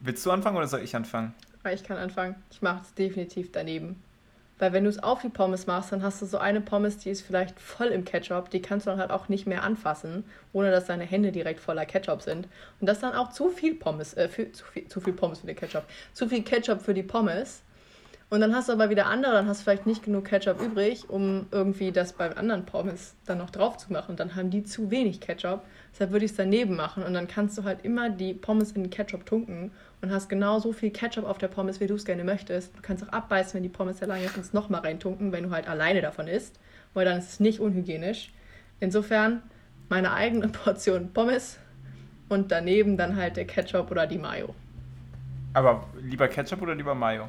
Willst 0.00 0.24
du 0.26 0.30
anfangen 0.30 0.56
oder 0.56 0.66
soll 0.66 0.80
ich 0.80 0.96
anfangen? 0.96 1.34
Ich 1.72 1.84
kann 1.84 1.96
anfangen. 1.96 2.34
Ich 2.50 2.60
mache 2.60 2.82
es 2.82 2.94
definitiv 2.94 3.52
daneben. 3.52 4.02
Weil 4.58 4.72
wenn 4.72 4.84
du 4.84 4.90
es 4.90 5.02
auf 5.02 5.22
die 5.22 5.28
Pommes 5.28 5.66
machst, 5.66 5.90
dann 5.90 6.02
hast 6.02 6.22
du 6.22 6.26
so 6.26 6.38
eine 6.38 6.60
Pommes, 6.60 6.98
die 6.98 7.10
ist 7.10 7.22
vielleicht 7.22 7.58
voll 7.58 7.88
im 7.88 8.04
Ketchup, 8.04 8.50
die 8.50 8.62
kannst 8.62 8.86
du 8.86 8.90
dann 8.90 9.00
halt 9.00 9.10
auch 9.10 9.28
nicht 9.28 9.46
mehr 9.46 9.64
anfassen, 9.64 10.24
ohne 10.52 10.70
dass 10.70 10.86
deine 10.86 11.04
Hände 11.04 11.32
direkt 11.32 11.58
voller 11.58 11.84
Ketchup 11.84 12.22
sind. 12.22 12.46
Und 12.80 12.86
das 12.86 12.98
ist 12.98 13.02
dann 13.02 13.14
auch 13.14 13.32
zu 13.32 13.48
viel 13.48 13.74
Pommes, 13.74 14.14
äh, 14.14 14.28
für, 14.28 14.52
zu, 14.52 14.64
viel, 14.64 14.86
zu 14.86 15.00
viel 15.00 15.14
Pommes 15.14 15.40
für 15.40 15.46
den 15.46 15.56
Ketchup. 15.56 15.84
Zu 16.12 16.28
viel 16.28 16.42
Ketchup 16.42 16.80
für 16.80 16.94
die 16.94 17.02
Pommes. 17.02 17.62
Und 18.32 18.40
dann 18.40 18.54
hast 18.54 18.70
du 18.70 18.72
aber 18.72 18.88
wieder 18.88 19.08
andere, 19.08 19.32
dann 19.32 19.46
hast 19.46 19.60
du 19.60 19.64
vielleicht 19.64 19.84
nicht 19.84 20.04
genug 20.04 20.24
Ketchup 20.24 20.58
übrig, 20.58 21.10
um 21.10 21.44
irgendwie 21.50 21.92
das 21.92 22.14
bei 22.14 22.34
anderen 22.34 22.64
Pommes 22.64 23.14
dann 23.26 23.36
noch 23.36 23.50
drauf 23.50 23.76
zu 23.76 23.92
machen. 23.92 24.16
Dann 24.16 24.34
haben 24.34 24.48
die 24.48 24.64
zu 24.64 24.90
wenig 24.90 25.20
Ketchup. 25.20 25.60
Deshalb 25.92 26.12
würde 26.12 26.24
ich 26.24 26.30
es 26.30 26.36
daneben 26.38 26.74
machen 26.74 27.02
und 27.02 27.12
dann 27.12 27.28
kannst 27.28 27.58
du 27.58 27.64
halt 27.64 27.84
immer 27.84 28.08
die 28.08 28.32
Pommes 28.32 28.72
in 28.72 28.84
den 28.84 28.90
Ketchup 28.90 29.26
tunken 29.26 29.70
und 30.00 30.10
hast 30.10 30.30
genau 30.30 30.60
so 30.60 30.72
viel 30.72 30.90
Ketchup 30.90 31.26
auf 31.26 31.36
der 31.36 31.48
Pommes, 31.48 31.78
wie 31.80 31.86
du 31.86 31.94
es 31.94 32.06
gerne 32.06 32.24
möchtest. 32.24 32.74
Du 32.74 32.80
kannst 32.80 33.06
auch 33.06 33.12
abbeißen, 33.12 33.52
wenn 33.52 33.64
die 33.64 33.68
Pommes 33.68 34.00
lange 34.00 34.24
ist, 34.24 34.34
und 34.34 34.40
es 34.40 34.54
nochmal 34.54 34.80
reintunken, 34.80 35.30
wenn 35.30 35.44
du 35.44 35.50
halt 35.50 35.68
alleine 35.68 36.00
davon 36.00 36.26
isst, 36.26 36.58
weil 36.94 37.04
dann 37.04 37.18
ist 37.18 37.32
es 37.32 37.38
nicht 37.40 37.60
unhygienisch. 37.60 38.32
Insofern 38.80 39.42
meine 39.90 40.10
eigene 40.10 40.48
Portion 40.64 41.12
Pommes 41.12 41.58
und 42.30 42.50
daneben 42.50 42.96
dann 42.96 43.14
halt 43.14 43.36
der 43.36 43.44
Ketchup 43.44 43.90
oder 43.90 44.06
die 44.06 44.16
Mayo. 44.16 44.54
Aber 45.52 45.86
lieber 46.00 46.28
Ketchup 46.28 46.62
oder 46.62 46.74
lieber 46.74 46.94
Mayo? 46.94 47.28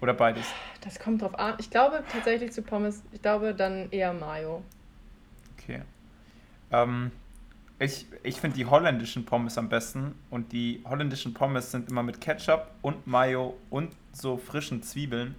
Oder 0.00 0.14
beides? 0.14 0.46
Das 0.80 0.98
kommt 0.98 1.22
drauf 1.22 1.38
an. 1.38 1.54
Ich 1.58 1.70
glaube 1.70 2.02
tatsächlich 2.10 2.52
zu 2.52 2.62
Pommes, 2.62 3.02
ich 3.12 3.20
glaube 3.20 3.54
dann 3.54 3.90
eher 3.90 4.12
Mayo. 4.12 4.62
Okay. 5.58 5.82
Ähm, 6.70 7.10
ich 7.78 8.06
ich 8.22 8.40
finde 8.40 8.56
die 8.56 8.66
holländischen 8.66 9.24
Pommes 9.24 9.58
am 9.58 9.68
besten. 9.68 10.14
Und 10.30 10.52
die 10.52 10.82
holländischen 10.88 11.34
Pommes 11.34 11.70
sind 11.70 11.90
immer 11.90 12.02
mit 12.02 12.20
Ketchup 12.20 12.70
und 12.82 13.06
Mayo 13.06 13.56
und 13.68 13.94
so 14.12 14.38
frischen 14.38 14.82
Zwiebeln. 14.82 15.34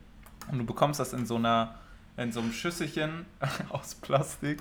Und 0.52 0.60
du 0.60 0.66
bekommst 0.66 1.00
das 1.00 1.14
in 1.14 1.26
so 1.26 1.36
einer, 1.36 1.76
in 2.18 2.32
so 2.32 2.40
einem 2.40 2.52
Schüsselchen 2.52 3.26
aus 3.70 3.96
Plastik, 3.96 4.60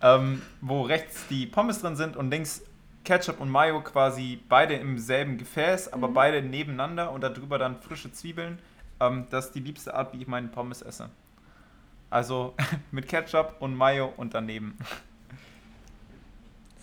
ähm, 0.00 0.42
wo 0.60 0.82
rechts 0.82 1.26
die 1.28 1.46
Pommes 1.46 1.80
drin 1.80 1.96
sind 1.96 2.16
und 2.16 2.30
links 2.30 2.62
Ketchup 3.04 3.40
und 3.40 3.50
Mayo 3.50 3.82
quasi 3.82 4.40
beide 4.48 4.74
im 4.74 4.98
selben 4.98 5.36
Gefäß, 5.36 5.92
aber 5.92 6.08
mhm. 6.08 6.14
beide 6.14 6.42
nebeneinander 6.42 7.12
und 7.12 7.22
darüber 7.22 7.58
dann 7.58 7.80
frische 7.80 8.10
Zwiebeln. 8.12 8.58
Ähm, 9.04 9.26
das 9.30 9.46
ist 9.46 9.54
die 9.54 9.60
liebste 9.60 9.94
Art, 9.94 10.12
wie 10.12 10.22
ich 10.22 10.26
meinen 10.26 10.50
Pommes 10.50 10.82
esse. 10.82 11.10
Also 12.10 12.54
mit 12.90 13.08
Ketchup 13.08 13.56
und 13.60 13.74
Mayo 13.74 14.12
und 14.16 14.34
daneben. 14.34 14.78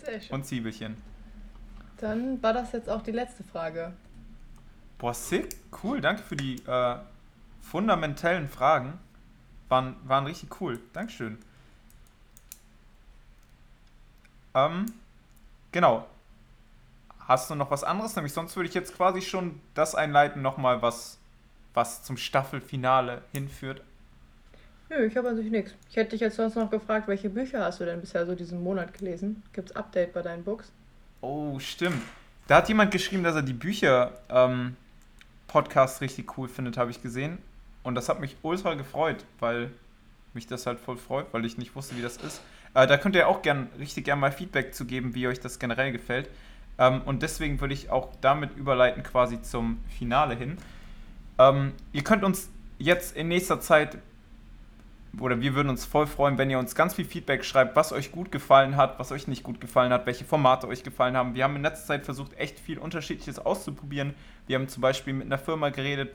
Sehr 0.04 0.20
schön. 0.20 0.34
Und 0.34 0.46
Zwiebelchen. 0.46 0.96
Dann 1.98 2.42
war 2.42 2.52
das 2.52 2.72
jetzt 2.72 2.88
auch 2.88 3.02
die 3.02 3.12
letzte 3.12 3.44
Frage. 3.44 3.92
Boah, 4.98 5.14
sick. 5.14 5.56
Cool, 5.82 6.00
danke 6.00 6.22
für 6.22 6.36
die 6.36 6.56
äh, 6.66 6.96
fundamentellen 7.60 8.48
Fragen. 8.48 8.98
Waren, 9.68 9.96
waren 10.04 10.26
richtig 10.26 10.60
cool. 10.60 10.80
Dankeschön. 10.92 11.38
Ähm, 14.54 14.86
genau. 15.70 16.06
Hast 17.20 17.48
du 17.48 17.54
noch 17.54 17.70
was 17.70 17.84
anderes? 17.84 18.14
Nämlich 18.16 18.32
sonst 18.32 18.54
würde 18.56 18.68
ich 18.68 18.74
jetzt 18.74 18.96
quasi 18.96 19.22
schon 19.22 19.60
das 19.74 19.94
einleiten, 19.94 20.42
nochmal 20.42 20.82
was, 20.82 21.18
was 21.74 22.02
zum 22.02 22.16
Staffelfinale 22.16 23.22
hinführt. 23.32 23.82
Nö, 24.90 25.06
ich 25.06 25.16
habe 25.16 25.30
an 25.30 25.36
sich 25.36 25.50
nichts. 25.50 25.74
Ich 25.88 25.96
hätte 25.96 26.10
dich 26.10 26.20
jetzt 26.20 26.36
sonst 26.36 26.54
noch 26.54 26.70
gefragt, 26.70 27.08
welche 27.08 27.30
Bücher 27.30 27.64
hast 27.64 27.80
du 27.80 27.86
denn 27.86 28.00
bisher 28.00 28.26
so 28.26 28.34
diesen 28.34 28.62
Monat 28.62 28.92
gelesen? 28.92 29.42
Gibt 29.52 29.70
es 29.70 29.76
Update 29.76 30.12
bei 30.12 30.20
deinen 30.20 30.44
Books? 30.44 30.70
Oh, 31.22 31.58
stimmt. 31.58 32.02
Da 32.46 32.56
hat 32.56 32.68
jemand 32.68 32.90
geschrieben, 32.90 33.22
dass 33.22 33.34
er 33.34 33.42
die 33.42 33.54
Bücher-Podcasts 33.54 36.00
ähm, 36.00 36.04
richtig 36.04 36.36
cool 36.36 36.48
findet, 36.48 36.76
habe 36.76 36.90
ich 36.90 37.00
gesehen. 37.00 37.38
Und 37.82 37.94
das 37.94 38.08
hat 38.08 38.20
mich 38.20 38.36
ultra 38.42 38.74
gefreut, 38.74 39.24
weil 39.40 39.70
mich 40.34 40.46
das 40.46 40.66
halt 40.66 40.78
voll 40.78 40.98
freut, 40.98 41.26
weil 41.32 41.44
ich 41.44 41.58
nicht 41.58 41.74
wusste, 41.74 41.96
wie 41.96 42.02
das 42.02 42.18
ist. 42.18 42.42
Äh, 42.74 42.86
da 42.86 42.98
könnt 42.98 43.16
ihr 43.16 43.28
auch 43.28 43.42
gern, 43.42 43.68
richtig 43.78 44.04
gerne 44.04 44.20
mal 44.20 44.32
Feedback 44.32 44.74
zu 44.74 44.84
geben, 44.84 45.14
wie 45.14 45.28
euch 45.28 45.40
das 45.40 45.58
generell 45.58 45.92
gefällt. 45.92 46.28
Ähm, 46.78 47.02
und 47.02 47.22
deswegen 47.22 47.60
würde 47.60 47.74
ich 47.74 47.90
auch 47.90 48.08
damit 48.20 48.56
überleiten 48.56 49.02
quasi 49.02 49.42
zum 49.42 49.80
Finale 49.98 50.34
hin. 50.34 50.56
Ähm, 51.42 51.72
ihr 51.92 52.04
könnt 52.04 52.24
uns 52.24 52.50
jetzt 52.78 53.16
in 53.16 53.28
nächster 53.28 53.60
Zeit 53.60 53.98
oder 55.18 55.40
wir 55.40 55.54
würden 55.54 55.68
uns 55.68 55.84
voll 55.84 56.06
freuen, 56.06 56.38
wenn 56.38 56.48
ihr 56.50 56.58
uns 56.58 56.74
ganz 56.74 56.94
viel 56.94 57.04
Feedback 57.04 57.44
schreibt, 57.44 57.76
was 57.76 57.92
euch 57.92 58.12
gut 58.12 58.32
gefallen 58.32 58.76
hat, 58.76 58.98
was 58.98 59.12
euch 59.12 59.28
nicht 59.28 59.42
gut 59.42 59.60
gefallen 59.60 59.92
hat, 59.92 60.06
welche 60.06 60.24
Formate 60.24 60.68
euch 60.68 60.82
gefallen 60.82 61.16
haben. 61.16 61.34
Wir 61.34 61.44
haben 61.44 61.56
in 61.56 61.62
letzter 61.62 61.86
Zeit 61.86 62.04
versucht, 62.04 62.32
echt 62.38 62.58
viel 62.58 62.78
Unterschiedliches 62.78 63.38
auszuprobieren. 63.38 64.14
Wir 64.46 64.56
haben 64.58 64.68
zum 64.68 64.80
Beispiel 64.80 65.12
mit 65.12 65.26
einer 65.26 65.38
Firma 65.38 65.68
geredet, 65.68 66.14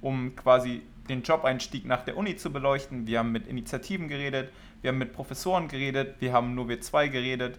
um 0.00 0.34
quasi 0.34 0.82
den 1.08 1.22
Job-Einstieg 1.22 1.84
nach 1.84 2.04
der 2.04 2.16
Uni 2.16 2.36
zu 2.36 2.50
beleuchten. 2.50 3.06
Wir 3.06 3.18
haben 3.18 3.32
mit 3.32 3.46
Initiativen 3.48 4.08
geredet, 4.08 4.50
wir 4.80 4.88
haben 4.88 4.98
mit 4.98 5.12
Professoren 5.12 5.68
geredet, 5.68 6.16
wir 6.20 6.32
haben 6.32 6.54
nur 6.54 6.68
wir 6.68 6.80
zwei 6.80 7.08
geredet, 7.08 7.58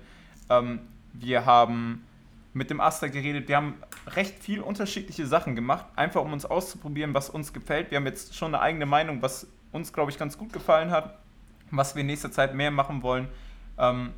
ähm, 0.50 0.80
wir 1.14 1.46
haben 1.46 2.04
mit 2.54 2.70
dem 2.70 2.80
Aster 2.80 3.10
geredet. 3.10 3.48
Wir 3.48 3.58
haben 3.58 3.76
recht 4.08 4.36
viel 4.40 4.62
unterschiedliche 4.62 5.26
Sachen 5.26 5.56
gemacht, 5.56 5.86
einfach 5.96 6.22
um 6.22 6.34
uns 6.34 6.46
auszuprobieren, 6.46 7.14
was 7.14 7.30
uns 7.30 7.54
gefällt. 7.54 7.92
Wir 7.92 7.98
haben 7.98 8.06
jetzt 8.06 8.36
schon 8.36 8.54
eine 8.54 8.64
eigene 8.64 8.86
Meinung, 8.86 9.22
was 9.22 9.48
uns, 9.72 9.92
glaube 9.92 10.12
ich, 10.12 10.18
ganz 10.18 10.38
gut 10.38 10.54
gefallen 10.54 10.92
hat, 10.92 11.18
was 11.72 11.96
wir 11.96 12.02
in 12.02 12.08
nächster 12.08 12.32
Zeit 12.32 12.54
mehr 12.54 12.72
machen 12.72 13.02
wollen 13.02 13.28
ähm, 13.78 14.14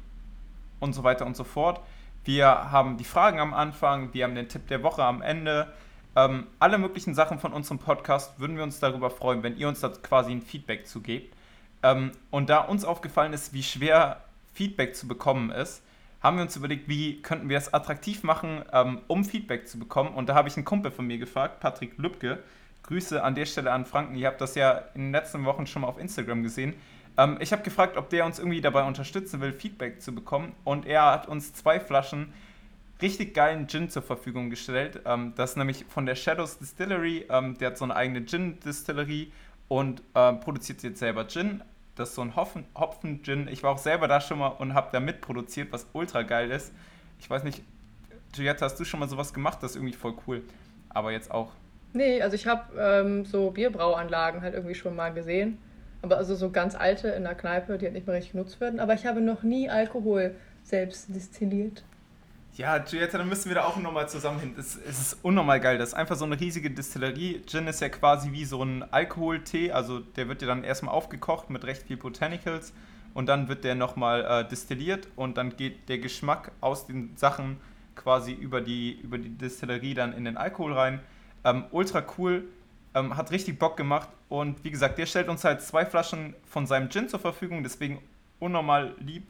und 0.79 0.93
so 0.93 1.03
weiter 1.03 1.25
und 1.25 1.35
so 1.35 1.45
fort. 1.45 1.81
Wir 2.25 2.47
haben 2.47 2.97
die 2.97 3.03
Fragen 3.03 3.39
am 3.39 3.53
Anfang, 3.53 4.13
wir 4.13 4.25
haben 4.25 4.35
den 4.35 4.49
Tipp 4.49 4.67
der 4.67 4.83
Woche 4.83 5.03
am 5.03 5.21
Ende. 5.21 5.71
Ähm, 6.15 6.47
alle 6.59 6.77
möglichen 6.77 7.13
Sachen 7.13 7.39
von 7.39 7.53
unserem 7.53 7.79
Podcast 7.79 8.39
würden 8.39 8.57
wir 8.57 8.63
uns 8.63 8.79
darüber 8.79 9.09
freuen, 9.09 9.43
wenn 9.43 9.57
ihr 9.57 9.67
uns 9.67 9.79
da 9.79 9.89
quasi 9.89 10.31
ein 10.31 10.41
Feedback 10.41 10.87
zugebt. 10.87 11.35
Ähm, 11.83 12.11
und 12.31 12.49
da 12.49 12.59
uns 12.59 12.83
aufgefallen 12.83 13.31
ist, 13.31 13.53
wie 13.53 13.63
schwer 13.63 14.23
Feedback 14.53 14.95
zu 14.95 15.07
bekommen 15.07 15.51
ist, 15.51 15.83
haben 16.25 16.37
wir 16.37 16.43
uns 16.43 16.55
überlegt, 16.55 16.89
wie 16.89 17.21
könnten 17.21 17.49
wir 17.49 17.57
es 17.57 17.71
attraktiv 17.71 18.23
machen, 18.23 18.63
ähm, 18.73 19.01
um 19.07 19.23
Feedback 19.23 19.67
zu 19.67 19.77
bekommen. 19.77 20.15
Und 20.15 20.27
da 20.27 20.33
habe 20.33 20.49
ich 20.49 20.57
einen 20.57 20.65
Kumpel 20.65 20.89
von 20.91 21.05
mir 21.05 21.19
gefragt, 21.19 21.59
Patrick 21.59 21.97
Lübke, 21.97 22.39
Grüße 22.81 23.23
an 23.23 23.35
der 23.35 23.45
Stelle 23.45 23.71
an 23.71 23.85
Franken. 23.85 24.15
Ihr 24.15 24.27
habt 24.27 24.41
das 24.41 24.55
ja 24.55 24.71
in 24.95 25.01
den 25.03 25.11
letzten 25.11 25.45
Wochen 25.45 25.67
schon 25.67 25.83
mal 25.83 25.87
auf 25.87 25.99
Instagram 25.99 26.41
gesehen. 26.41 26.73
Ähm, 27.15 27.37
ich 27.39 27.51
habe 27.51 27.61
gefragt, 27.61 27.95
ob 27.95 28.09
der 28.09 28.25
uns 28.25 28.39
irgendwie 28.39 28.59
dabei 28.59 28.83
unterstützen 28.85 29.39
will, 29.39 29.53
Feedback 29.53 30.01
zu 30.01 30.15
bekommen. 30.15 30.53
Und 30.63 30.87
er 30.87 31.05
hat 31.05 31.27
uns 31.27 31.53
zwei 31.53 31.79
Flaschen 31.79 32.33
richtig 33.03 33.35
geilen 33.35 33.67
Gin 33.67 33.91
zur 33.91 34.01
Verfügung 34.01 34.49
gestellt. 34.49 35.01
Ähm, 35.05 35.33
das 35.35 35.51
ist 35.51 35.57
nämlich 35.57 35.85
von 35.89 36.07
der 36.07 36.15
Shadows 36.15 36.57
Distillery. 36.57 37.27
Ähm, 37.29 37.55
der 37.59 37.67
hat 37.69 37.77
so 37.77 37.85
eine 37.85 37.95
eigene 37.95 38.25
Gin-Distillerie 38.25 39.31
und 39.67 40.01
äh, 40.15 40.33
produziert 40.33 40.81
jetzt 40.81 40.97
selber 40.97 41.27
Gin. 41.27 41.61
Das 41.95 42.09
ist 42.09 42.15
so 42.15 42.21
ein 42.21 42.35
Hopfen-Gin. 42.35 43.47
Ich 43.47 43.63
war 43.63 43.71
auch 43.71 43.77
selber 43.77 44.07
da 44.07 44.19
schon 44.19 44.39
mal 44.39 44.49
und 44.49 44.73
habe 44.73 44.89
da 44.91 44.99
mitproduziert, 44.99 45.71
was 45.71 45.87
ultra 45.93 46.23
geil 46.23 46.51
ist. 46.51 46.73
Ich 47.19 47.29
weiß 47.29 47.43
nicht, 47.43 47.63
Juliette, 48.35 48.65
hast 48.65 48.79
du 48.79 48.83
schon 48.83 48.99
mal 48.99 49.07
sowas 49.07 49.33
gemacht? 49.33 49.59
Das 49.61 49.71
ist 49.71 49.77
irgendwie 49.77 49.93
voll 49.93 50.15
cool. 50.27 50.43
Aber 50.89 51.11
jetzt 51.11 51.31
auch 51.31 51.51
Nee, 51.95 52.21
also 52.21 52.35
ich 52.35 52.45
habe 52.45 52.77
ähm, 52.77 53.23
so 53.23 53.51
Bierbrauanlagen 53.51 54.41
halt 54.41 54.53
irgendwie 54.53 54.75
schon 54.75 54.97
mal 54.97 55.13
gesehen. 55.13 55.57
Aber 56.01 56.17
also 56.17 56.35
so 56.35 56.51
ganz 56.51 56.75
alte 56.75 57.07
in 57.07 57.23
der 57.23 57.35
Kneipe, 57.35 57.77
die 57.77 57.85
halt 57.85 57.93
nicht 57.93 58.05
mehr 58.05 58.17
richtig 58.17 58.33
genutzt 58.33 58.59
werden. 58.59 58.81
Aber 58.81 58.93
ich 58.95 59.05
habe 59.05 59.21
noch 59.21 59.43
nie 59.43 59.69
Alkohol 59.69 60.35
selbst 60.63 61.15
destilliert. 61.15 61.85
Ja, 62.57 62.77
Giulietta, 62.77 63.17
dann 63.17 63.27
müssen 63.27 63.49
wir 63.49 63.55
da 63.55 63.65
auch 63.65 63.75
nochmal 63.75 64.07
zusammen 64.07 64.39
hin. 64.39 64.55
Es, 64.57 64.77
ist 64.77 65.17
unnormal 65.23 65.59
geil. 65.59 65.77
Das 65.77 65.89
ist 65.89 65.93
einfach 65.93 66.15
so 66.15 66.23
eine 66.23 66.39
riesige 66.39 66.71
Distillerie. 66.71 67.41
Gin 67.45 67.67
ist 67.67 67.81
ja 67.81 67.89
quasi 67.89 68.31
wie 68.31 68.45
so 68.45 68.63
ein 68.63 68.83
Alkoholtee. 68.93 69.73
Also 69.73 69.99
der 69.99 70.29
wird 70.29 70.41
ja 70.41 70.47
dann 70.47 70.63
erstmal 70.63 70.95
aufgekocht 70.95 71.49
mit 71.49 71.65
recht 71.65 71.83
viel 71.83 71.97
Botanicals 71.97 72.71
und 73.13 73.27
dann 73.27 73.49
wird 73.49 73.65
der 73.65 73.75
nochmal 73.75 74.23
äh, 74.23 74.47
destilliert 74.47 75.09
und 75.17 75.35
dann 75.35 75.57
geht 75.57 75.89
der 75.89 75.97
Geschmack 75.97 76.53
aus 76.61 76.87
den 76.87 77.17
Sachen 77.17 77.57
quasi 77.95 78.31
über 78.31 78.61
die, 78.61 79.01
über 79.01 79.17
die 79.17 79.37
Distillerie 79.37 79.93
dann 79.93 80.13
in 80.13 80.23
den 80.23 80.37
Alkohol 80.37 80.73
rein. 80.73 81.01
Ähm, 81.43 81.65
ultra 81.71 82.03
cool, 82.17 82.45
ähm, 82.93 83.17
hat 83.17 83.31
richtig 83.31 83.59
Bock 83.59 83.75
gemacht 83.75 84.07
und 84.29 84.63
wie 84.63 84.71
gesagt, 84.71 84.97
der 84.97 85.07
stellt 85.07 85.27
uns 85.27 85.43
halt 85.43 85.61
zwei 85.61 85.85
Flaschen 85.85 86.35
von 86.45 86.67
seinem 86.67 86.89
Gin 86.89 87.09
zur 87.09 87.19
Verfügung, 87.19 87.63
deswegen 87.63 87.99
unnormal 88.39 88.95
lieb 88.99 89.23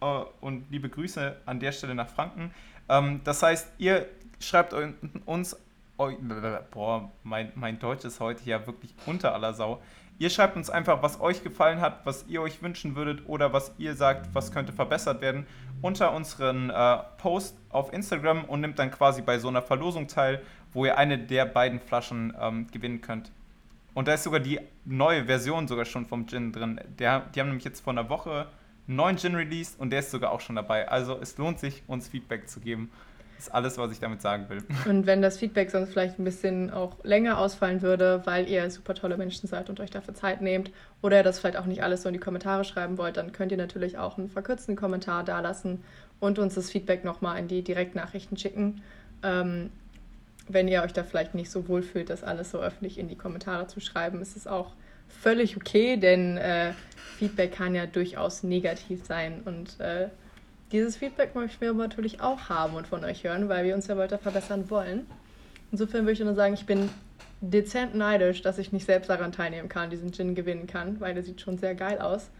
und 0.00 0.66
liebe 0.70 0.88
Grüße 0.88 1.36
an 1.46 1.60
der 1.60 1.72
Stelle 1.72 1.94
nach 1.94 2.08
Franken. 2.08 2.52
Ähm, 2.88 3.20
das 3.24 3.42
heißt, 3.42 3.72
ihr 3.78 4.06
schreibt 4.40 4.72
uns, 5.26 5.56
boah, 6.70 7.10
mein, 7.22 7.52
mein 7.54 7.78
Deutsch 7.78 8.04
ist 8.04 8.20
heute 8.20 8.44
ja 8.44 8.66
wirklich 8.66 8.94
unter 9.06 9.34
aller 9.34 9.54
Sau. 9.54 9.82
Ihr 10.20 10.30
schreibt 10.30 10.56
uns 10.56 10.68
einfach, 10.68 11.00
was 11.02 11.20
euch 11.20 11.44
gefallen 11.44 11.80
hat, 11.80 12.04
was 12.04 12.26
ihr 12.26 12.42
euch 12.42 12.60
wünschen 12.60 12.96
würdet 12.96 13.28
oder 13.28 13.52
was 13.52 13.72
ihr 13.78 13.94
sagt, 13.94 14.34
was 14.34 14.50
könnte 14.50 14.72
verbessert 14.72 15.20
werden, 15.20 15.46
unter 15.80 16.12
unseren 16.12 16.70
äh, 16.70 16.98
Post 17.18 17.56
auf 17.70 17.92
Instagram 17.92 18.44
und 18.44 18.60
nimmt 18.60 18.80
dann 18.80 18.90
quasi 18.90 19.22
bei 19.22 19.38
so 19.38 19.46
einer 19.46 19.62
Verlosung 19.62 20.08
teil, 20.08 20.42
wo 20.72 20.84
ihr 20.84 20.98
eine 20.98 21.18
der 21.18 21.46
beiden 21.46 21.78
Flaschen 21.78 22.36
ähm, 22.40 22.66
gewinnen 22.72 23.00
könnt. 23.00 23.30
Und 23.94 24.08
da 24.08 24.14
ist 24.14 24.24
sogar 24.24 24.40
die 24.40 24.60
neue 24.84 25.24
Version 25.26 25.68
sogar 25.68 25.84
schon 25.84 26.06
vom 26.06 26.26
Gin 26.26 26.52
drin. 26.52 26.80
Der, 26.98 27.20
die 27.20 27.40
haben 27.40 27.48
nämlich 27.48 27.64
jetzt 27.64 27.80
vor 27.80 27.92
einer 27.92 28.08
Woche 28.08 28.48
neuen 28.88 29.18
Gin 29.18 29.34
released 29.34 29.78
und 29.78 29.90
der 29.90 30.00
ist 30.00 30.10
sogar 30.10 30.32
auch 30.32 30.40
schon 30.40 30.56
dabei. 30.56 30.88
Also 30.88 31.18
es 31.20 31.36
lohnt 31.38 31.60
sich, 31.60 31.82
uns 31.86 32.08
Feedback 32.08 32.48
zu 32.48 32.60
geben. 32.60 32.90
Das 33.36 33.46
ist 33.46 33.54
alles, 33.54 33.78
was 33.78 33.92
ich 33.92 34.00
damit 34.00 34.20
sagen 34.20 34.48
will. 34.48 34.64
Und 34.90 35.06
wenn 35.06 35.22
das 35.22 35.38
Feedback 35.38 35.70
sonst 35.70 35.90
vielleicht 35.90 36.18
ein 36.18 36.24
bisschen 36.24 36.72
auch 36.72 36.96
länger 37.04 37.38
ausfallen 37.38 37.82
würde, 37.82 38.22
weil 38.24 38.48
ihr 38.48 38.68
super 38.68 38.94
tolle 38.94 39.16
Menschen 39.16 39.46
seid 39.46 39.70
und 39.70 39.78
euch 39.78 39.90
dafür 39.90 40.12
Zeit 40.12 40.40
nehmt 40.40 40.72
oder 41.02 41.22
das 41.22 41.38
vielleicht 41.38 41.56
auch 41.56 41.64
nicht 41.64 41.84
alles 41.84 42.02
so 42.02 42.08
in 42.08 42.14
die 42.14 42.18
Kommentare 42.18 42.64
schreiben 42.64 42.98
wollt, 42.98 43.16
dann 43.16 43.30
könnt 43.30 43.52
ihr 43.52 43.58
natürlich 43.58 43.96
auch 43.96 44.18
einen 44.18 44.28
verkürzten 44.28 44.74
Kommentar 44.74 45.22
dalassen 45.22 45.84
und 46.18 46.40
uns 46.40 46.56
das 46.56 46.68
Feedback 46.68 47.04
nochmal 47.04 47.38
in 47.38 47.46
die 47.46 47.62
Direktnachrichten 47.62 48.36
schicken. 48.36 48.82
Ähm, 49.22 49.70
wenn 50.48 50.66
ihr 50.66 50.82
euch 50.82 50.92
da 50.92 51.04
vielleicht 51.04 51.36
nicht 51.36 51.50
so 51.52 51.68
wohl 51.68 51.82
fühlt, 51.82 52.10
das 52.10 52.24
alles 52.24 52.50
so 52.50 52.58
öffentlich 52.58 52.98
in 52.98 53.06
die 53.06 53.16
Kommentare 53.16 53.68
zu 53.68 53.78
schreiben, 53.78 54.20
ist 54.20 54.36
es 54.36 54.48
auch 54.48 54.72
völlig 55.08 55.56
okay, 55.56 55.96
denn 55.96 56.36
äh, 56.36 56.72
Feedback 57.18 57.52
kann 57.52 57.74
ja 57.74 57.86
durchaus 57.86 58.42
negativ 58.42 59.04
sein 59.04 59.42
und 59.44 59.80
äh, 59.80 60.08
dieses 60.70 60.96
Feedback 60.96 61.34
möchten 61.34 61.60
wir 61.60 61.72
natürlich 61.72 62.20
auch 62.20 62.48
haben 62.48 62.74
und 62.74 62.86
von 62.86 63.04
euch 63.04 63.24
hören, 63.24 63.48
weil 63.48 63.64
wir 63.64 63.74
uns 63.74 63.86
ja 63.86 63.96
weiter 63.96 64.18
verbessern 64.18 64.68
wollen. 64.70 65.06
Insofern 65.72 66.02
würde 66.02 66.12
ich 66.12 66.20
nur 66.20 66.34
sagen, 66.34 66.54
ich 66.54 66.66
bin 66.66 66.90
dezent 67.40 67.94
neidisch, 67.94 68.42
dass 68.42 68.58
ich 68.58 68.72
nicht 68.72 68.84
selbst 68.84 69.08
daran 69.08 69.32
teilnehmen 69.32 69.68
kann, 69.68 69.90
diesen 69.90 70.12
Gin 70.12 70.34
gewinnen 70.34 70.66
kann, 70.66 71.00
weil 71.00 71.14
der 71.14 71.22
sieht 71.22 71.40
schon 71.40 71.58
sehr 71.58 71.74
geil 71.74 71.98
aus. 71.98 72.30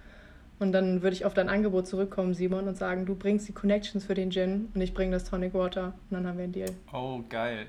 Und 0.58 0.72
dann 0.72 1.02
würde 1.02 1.14
ich 1.14 1.24
auf 1.24 1.34
dein 1.34 1.48
Angebot 1.48 1.86
zurückkommen, 1.86 2.34
Simon, 2.34 2.66
und 2.66 2.76
sagen, 2.76 3.06
du 3.06 3.14
bringst 3.14 3.46
die 3.48 3.52
Connections 3.52 4.04
für 4.04 4.14
den 4.14 4.30
Gin 4.30 4.68
und 4.74 4.80
ich 4.80 4.92
bringe 4.92 5.12
das 5.12 5.24
Tonic 5.24 5.54
Water 5.54 5.94
und 6.10 6.16
dann 6.16 6.26
haben 6.26 6.36
wir 6.36 6.44
einen 6.44 6.52
Deal. 6.52 6.70
Oh, 6.92 7.22
geil. 7.28 7.66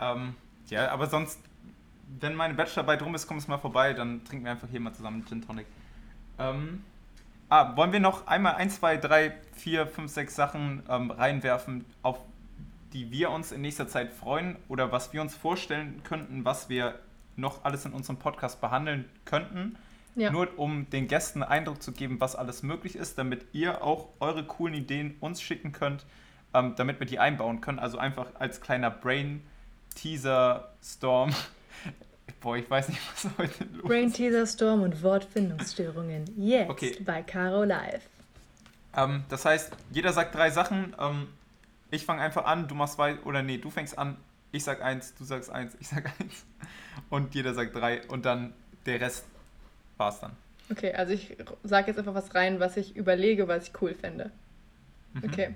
Ähm, 0.00 0.34
ja, 0.70 0.90
aber 0.90 1.06
sonst, 1.06 1.38
wenn 2.18 2.34
meine 2.34 2.54
Bachelorarbeit 2.54 3.02
rum 3.02 3.14
ist, 3.14 3.26
kommst 3.26 3.46
du 3.46 3.52
mal 3.52 3.58
vorbei, 3.58 3.94
dann 3.94 4.24
trinken 4.24 4.44
wir 4.44 4.52
einfach 4.52 4.68
hier 4.68 4.80
mal 4.80 4.92
zusammen 4.92 5.24
Gin 5.26 5.42
Tonic. 5.42 5.66
Ähm, 6.38 6.82
Ah, 7.50 7.76
wollen 7.76 7.92
wir 7.92 7.98
noch 7.98 8.28
einmal 8.28 8.54
1, 8.54 8.76
2, 8.76 8.98
3, 8.98 9.32
4, 9.54 9.88
5, 9.88 10.12
6 10.12 10.36
Sachen 10.36 10.84
ähm, 10.88 11.10
reinwerfen, 11.10 11.84
auf 12.00 12.20
die 12.92 13.10
wir 13.10 13.32
uns 13.32 13.50
in 13.50 13.60
nächster 13.60 13.88
Zeit 13.88 14.12
freuen 14.12 14.54
oder 14.68 14.92
was 14.92 15.12
wir 15.12 15.20
uns 15.20 15.34
vorstellen 15.34 16.00
könnten, 16.04 16.44
was 16.44 16.68
wir 16.68 17.00
noch 17.34 17.64
alles 17.64 17.84
in 17.84 17.92
unserem 17.92 18.18
Podcast 18.18 18.60
behandeln 18.60 19.06
könnten? 19.24 19.76
Ja. 20.14 20.30
Nur 20.30 20.56
um 20.60 20.88
den 20.90 21.08
Gästen 21.08 21.42
Eindruck 21.42 21.82
zu 21.82 21.90
geben, 21.90 22.20
was 22.20 22.36
alles 22.36 22.62
möglich 22.62 22.94
ist, 22.94 23.18
damit 23.18 23.46
ihr 23.50 23.82
auch 23.82 24.10
eure 24.20 24.44
coolen 24.44 24.74
Ideen 24.74 25.16
uns 25.18 25.42
schicken 25.42 25.72
könnt, 25.72 26.06
ähm, 26.54 26.74
damit 26.76 27.00
wir 27.00 27.06
die 27.08 27.18
einbauen 27.18 27.60
können. 27.60 27.80
Also 27.80 27.98
einfach 27.98 28.28
als 28.38 28.60
kleiner 28.60 28.92
Brain-Teaser-Storm 28.92 31.34
Boah, 32.40 32.56
ich 32.56 32.70
weiß 32.70 32.88
nicht, 32.88 33.00
was 33.12 33.30
heute 33.38 33.64
los 33.64 33.76
ist. 33.76 33.82
Brain 33.82 34.12
Teaser 34.12 34.46
Storm 34.46 34.82
und 34.82 35.02
Wortfindungsstörungen. 35.02 36.24
Jetzt 36.36 36.70
okay. 36.70 36.96
bei 37.04 37.22
Caro 37.22 37.64
Live. 37.64 38.02
Ähm, 38.96 39.24
das 39.28 39.44
heißt, 39.44 39.72
jeder 39.90 40.12
sagt 40.12 40.34
drei 40.34 40.50
Sachen. 40.50 40.94
Ähm, 40.98 41.28
ich 41.90 42.04
fange 42.04 42.22
einfach 42.22 42.44
an, 42.44 42.68
du 42.68 42.74
machst 42.74 42.94
zwei, 42.94 43.18
oder 43.20 43.42
nee, 43.42 43.58
du 43.58 43.70
fängst 43.70 43.98
an, 43.98 44.16
ich 44.52 44.64
sag 44.64 44.82
eins, 44.82 45.14
du 45.14 45.24
sagst 45.24 45.50
eins, 45.50 45.76
ich 45.80 45.88
sag 45.88 46.06
eins. 46.20 46.44
Und 47.08 47.34
jeder 47.34 47.54
sagt 47.54 47.74
drei 47.74 48.06
und 48.08 48.24
dann 48.24 48.52
der 48.86 49.00
Rest 49.00 49.24
war's 49.96 50.20
dann. 50.20 50.32
Okay, 50.70 50.92
also 50.92 51.12
ich 51.12 51.36
sage 51.64 51.88
jetzt 51.88 51.98
einfach 51.98 52.14
was 52.14 52.34
rein, 52.34 52.60
was 52.60 52.76
ich 52.76 52.96
überlege, 52.96 53.48
was 53.48 53.68
ich 53.68 53.82
cool 53.82 53.94
fände. 53.94 54.30
Mhm. 55.14 55.24
Okay. 55.24 55.54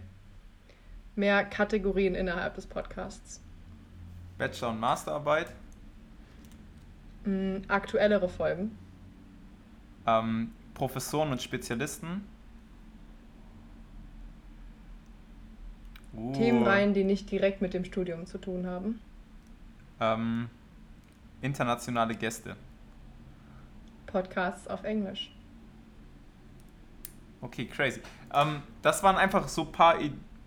Mehr 1.15 1.45
Kategorien 1.45 2.17
innerhalb 2.17 2.57
des 2.57 2.67
Podcasts. 2.67 3.41
Bachelor- 4.37 4.71
und 4.71 4.81
Masterarbeit. 4.81 5.47
Mm, 7.25 7.59
aktuellere 7.69 8.29
Folgen. 8.29 8.77
Ähm, 10.07 10.53
Professoren 10.75 11.33
und 11.33 11.43
Spezialisten. 11.43 12.27
Uh. 16.13 16.33
Themenreihen, 16.33 16.95
die 16.95 17.05
nicht 17.05 17.31
direkt 17.31 17.63
mit 17.63 17.75
dem 17.75 17.85
Studium 17.85 18.27
zu 18.27 18.39
tun 18.39 18.67
haben. 18.67 19.01
Ähm, 20.01 20.49
internationale 21.41 22.15
Gäste. 22.15 22.57
Podcasts 24.07 24.69
auf 24.69 24.85
Englisch. 24.85 25.35
Okay, 27.41 27.67
crazy. 27.67 28.01
Ähm, 28.33 28.63
das 28.83 29.03
waren 29.03 29.17
einfach 29.17 29.49
so 29.49 29.63
ein 29.63 29.73
paar 29.73 30.01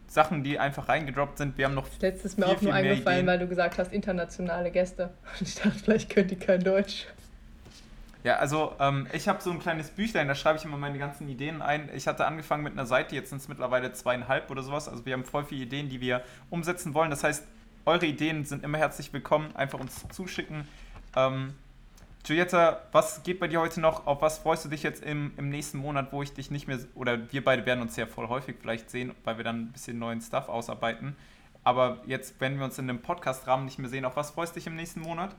Sachen, 0.08 0.44
die 0.44 0.58
einfach 0.58 0.88
reingedroppt 0.88 1.38
sind. 1.38 1.58
Wir 1.58 1.66
haben 1.66 1.76
noch. 1.76 1.88
Letztes 2.00 2.36
viel, 2.36 2.44
auch 2.46 2.62
nur 2.62 2.74
eingefallen, 2.74 3.28
weil 3.28 3.40
du 3.40 3.48
gesagt 3.48 3.78
hast, 3.78 3.92
internationale 3.92 4.72
Gäste. 4.72 5.12
Und 5.40 5.48
ich 5.48 5.56
dachte, 5.56 5.72
vielleicht 5.72 6.10
könnt 6.10 6.32
ihr 6.32 6.40
kein 6.40 6.64
Deutsch. 6.64 7.08
Ja, 8.24 8.38
also 8.38 8.74
ähm, 8.80 9.08
ich 9.14 9.28
habe 9.28 9.42
so 9.42 9.52
ein 9.52 9.60
kleines 9.60 9.90
Büchlein, 9.90 10.28
da 10.28 10.36
schreibe 10.36 10.58
ich 10.58 10.66
immer 10.66 10.78
meine 10.78 10.98
ganzen 10.98 11.30
Ideen 11.30 11.62
ein. 11.62 11.90
Ich 11.94 12.08
hatte 12.08 12.26
angefangen 12.26 12.64
mit 12.64 12.74
einer 12.74 12.86
Seite, 12.86 13.16
jetzt 13.16 13.30
sind 13.30 13.38
es 13.38 13.48
mittlerweile 13.48 13.94
zweieinhalb 13.94 14.50
oder 14.50 14.64
sowas. 14.64 14.90
Also 14.90 15.06
wir 15.06 15.14
haben 15.14 15.24
voll 15.24 15.46
viele 15.46 15.64
Ideen, 15.64 15.88
die 15.88 16.02
wir 16.02 16.24
umsetzen 16.50 16.94
wollen. 16.94 17.10
Das 17.10 17.24
heißt, 17.24 17.46
eure 17.86 18.06
Ideen 18.06 18.44
sind 18.44 18.64
immer 18.64 18.80
herzlich 18.80 19.14
willkommen. 19.14 19.56
Einfach 19.56 19.80
uns 19.80 20.06
zuschicken. 20.10 20.68
Ähm, 21.16 21.54
Giulietta, 22.28 22.82
was 22.92 23.24
geht 23.24 23.40
bei 23.40 23.48
dir 23.48 23.62
heute 23.62 23.80
noch? 23.80 24.06
Auf 24.06 24.22
was 24.22 24.40
freust 24.40 24.66
du 24.66 24.70
dich 24.70 24.84
jetzt 24.84 25.02
im, 25.02 25.32
im 25.38 25.48
nächsten 25.48 25.78
Monat, 25.78 26.12
wo 26.12 26.22
ich 26.22 26.34
dich 26.34 26.52
nicht 26.52 26.68
mehr, 26.68 26.78
oder 26.94 27.32
wir 27.32 27.42
beide 27.42 27.66
werden 27.66 27.82
uns 27.82 27.96
ja 27.96 28.06
voll 28.06 28.28
häufig 28.28 28.58
vielleicht 28.60 28.90
sehen, 28.90 29.14
weil 29.24 29.38
wir 29.38 29.46
dann 29.46 29.62
ein 29.62 29.72
bisschen 29.72 29.98
neuen 29.98 30.20
Stuff 30.20 30.50
ausarbeiten. 30.50 31.16
Aber 31.64 32.02
jetzt, 32.06 32.36
wenn 32.40 32.58
wir 32.58 32.66
uns 32.66 32.78
in 32.80 32.88
dem 32.88 33.02
Podcast-Rahmen 33.02 33.64
nicht 33.64 33.80
mehr 33.80 33.88
sehen, 33.88 34.04
auf 34.04 34.18
was 34.18 34.32
freust 34.32 34.54
du 34.54 34.60
dich 34.60 34.68
im 34.68 34.76
nächsten 34.76 35.00
Monat? 35.00 35.34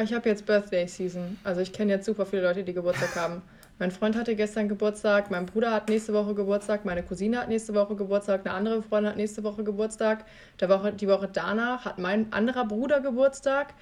Ich 0.00 0.14
habe 0.14 0.28
jetzt 0.28 0.46
Birthday 0.46 0.86
Season. 0.86 1.38
Also 1.42 1.60
ich 1.60 1.72
kenne 1.72 1.90
jetzt 1.90 2.06
super 2.06 2.24
viele 2.24 2.42
Leute, 2.42 2.62
die 2.62 2.72
Geburtstag 2.72 3.16
haben. 3.16 3.42
Mein 3.80 3.90
Freund 3.90 4.14
hatte 4.14 4.36
gestern 4.36 4.68
Geburtstag, 4.68 5.30
mein 5.32 5.46
Bruder 5.46 5.72
hat 5.72 5.88
nächste 5.88 6.12
Woche 6.12 6.34
Geburtstag, 6.34 6.84
meine 6.84 7.02
Cousine 7.02 7.40
hat 7.40 7.48
nächste 7.48 7.74
Woche 7.74 7.96
Geburtstag, 7.96 8.46
eine 8.46 8.54
andere 8.54 8.82
Freundin 8.82 9.10
hat 9.10 9.16
nächste 9.16 9.42
Woche 9.42 9.64
Geburtstag. 9.64 10.24
Der 10.60 10.68
Woche, 10.68 10.92
die 10.92 11.08
Woche 11.08 11.28
danach 11.32 11.84
hat 11.84 11.98
mein 11.98 12.32
anderer 12.32 12.64
Bruder 12.64 13.00
Geburtstag. 13.00 13.74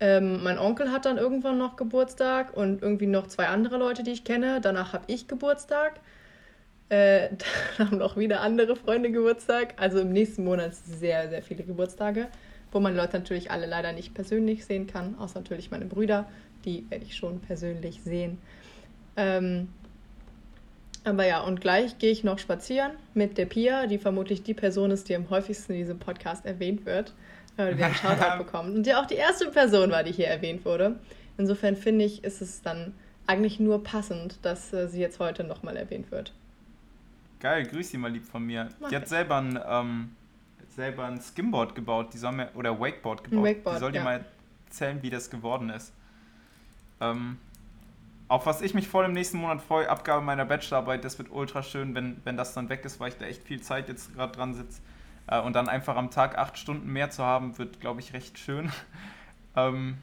Ähm, 0.00 0.44
mein 0.44 0.58
Onkel 0.58 0.92
hat 0.92 1.06
dann 1.06 1.18
irgendwann 1.18 1.58
noch 1.58 1.76
Geburtstag 1.76 2.56
und 2.56 2.82
irgendwie 2.82 3.06
noch 3.06 3.26
zwei 3.26 3.48
andere 3.48 3.78
Leute, 3.78 4.04
die 4.04 4.12
ich 4.12 4.24
kenne. 4.24 4.60
Danach 4.60 4.92
habe 4.92 5.04
ich 5.08 5.26
Geburtstag. 5.26 6.00
Äh, 6.88 7.30
dann 7.78 7.90
haben 7.90 7.98
noch 7.98 8.16
wieder 8.16 8.40
andere 8.40 8.76
Freunde 8.76 9.10
Geburtstag. 9.10 9.74
Also 9.76 10.00
im 10.00 10.12
nächsten 10.12 10.44
Monat 10.44 10.74
sehr, 10.74 11.28
sehr 11.28 11.42
viele 11.42 11.64
Geburtstage, 11.64 12.28
wo 12.70 12.78
man 12.78 12.94
Leute 12.94 13.18
natürlich 13.18 13.50
alle 13.50 13.66
leider 13.66 13.92
nicht 13.92 14.14
persönlich 14.14 14.64
sehen 14.64 14.86
kann, 14.86 15.16
außer 15.18 15.40
natürlich 15.40 15.70
meine 15.70 15.86
Brüder. 15.86 16.28
Die 16.64 16.86
werde 16.90 17.04
ich 17.04 17.16
schon 17.16 17.40
persönlich 17.40 18.02
sehen. 18.02 18.38
Ähm, 19.16 19.68
aber 21.02 21.26
ja, 21.26 21.40
und 21.40 21.60
gleich 21.60 21.98
gehe 21.98 22.12
ich 22.12 22.22
noch 22.22 22.38
spazieren 22.38 22.92
mit 23.14 23.38
der 23.38 23.46
Pia, 23.46 23.86
die 23.86 23.98
vermutlich 23.98 24.42
die 24.42 24.54
Person 24.54 24.90
ist, 24.90 25.08
die 25.08 25.16
am 25.16 25.30
häufigsten 25.30 25.72
in 25.72 25.78
diesem 25.78 25.98
Podcast 25.98 26.44
erwähnt 26.46 26.86
wird 26.86 27.14
weil 27.58 27.76
wir 27.76 27.86
einen 27.86 27.94
Shoutout 27.94 28.38
bekommen. 28.44 28.76
Und 28.76 28.86
ja 28.86 29.00
auch 29.00 29.06
die 29.06 29.14
erste 29.14 29.50
Person 29.50 29.90
war, 29.90 30.02
die 30.02 30.12
hier 30.12 30.28
erwähnt 30.28 30.64
wurde. 30.64 30.98
Insofern 31.36 31.76
finde 31.76 32.04
ich, 32.04 32.24
ist 32.24 32.40
es 32.40 32.62
dann 32.62 32.94
eigentlich 33.26 33.60
nur 33.60 33.84
passend, 33.84 34.38
dass 34.42 34.72
äh, 34.72 34.88
sie 34.88 35.00
jetzt 35.00 35.18
heute 35.18 35.44
nochmal 35.44 35.76
erwähnt 35.76 36.10
wird. 36.10 36.32
Geil, 37.40 37.66
grüß 37.66 37.90
sie 37.90 37.98
mal 37.98 38.10
lieb 38.10 38.24
von 38.24 38.44
mir. 38.44 38.68
Mach 38.80 38.88
die 38.88 38.96
hat 38.96 39.08
selber 39.08 39.36
ein, 39.36 39.58
ähm, 39.68 40.16
selber 40.74 41.04
ein 41.04 41.20
Skimboard 41.20 41.74
gebaut, 41.74 42.08
die 42.12 42.18
soll 42.18 42.32
mir, 42.32 42.48
oder 42.54 42.80
Wakeboard 42.80 43.24
gebaut. 43.24 43.44
Wakeboard, 43.44 43.76
die 43.76 43.80
soll 43.80 43.92
dir 43.92 43.98
ja. 43.98 44.04
mal 44.04 44.24
erzählen, 44.66 45.02
wie 45.02 45.10
das 45.10 45.30
geworden 45.30 45.70
ist. 45.70 45.92
Ähm, 47.00 47.38
auf 48.26 48.44
was 48.46 48.60
ich 48.60 48.74
mich 48.74 48.88
voll 48.88 49.04
im 49.04 49.12
nächsten 49.12 49.38
Monat 49.38 49.62
freue, 49.62 49.88
Abgabe 49.88 50.22
meiner 50.22 50.44
Bachelorarbeit, 50.44 51.04
das 51.04 51.18
wird 51.18 51.30
ultra 51.30 51.62
schön, 51.62 51.94
wenn, 51.94 52.20
wenn 52.24 52.36
das 52.36 52.54
dann 52.54 52.68
weg 52.68 52.84
ist, 52.84 53.00
weil 53.00 53.10
ich 53.10 53.16
da 53.16 53.26
echt 53.26 53.42
viel 53.42 53.60
Zeit 53.62 53.88
jetzt 53.88 54.14
gerade 54.14 54.32
dran 54.32 54.54
sitze. 54.54 54.80
Äh, 55.28 55.40
und 55.40 55.54
dann 55.54 55.68
einfach 55.68 55.96
am 55.96 56.10
Tag 56.10 56.38
acht 56.38 56.58
Stunden 56.58 56.92
mehr 56.92 57.10
zu 57.10 57.24
haben, 57.24 57.58
wird, 57.58 57.80
glaube 57.80 58.00
ich, 58.00 58.12
recht 58.12 58.38
schön. 58.38 58.72
ähm, 59.56 59.98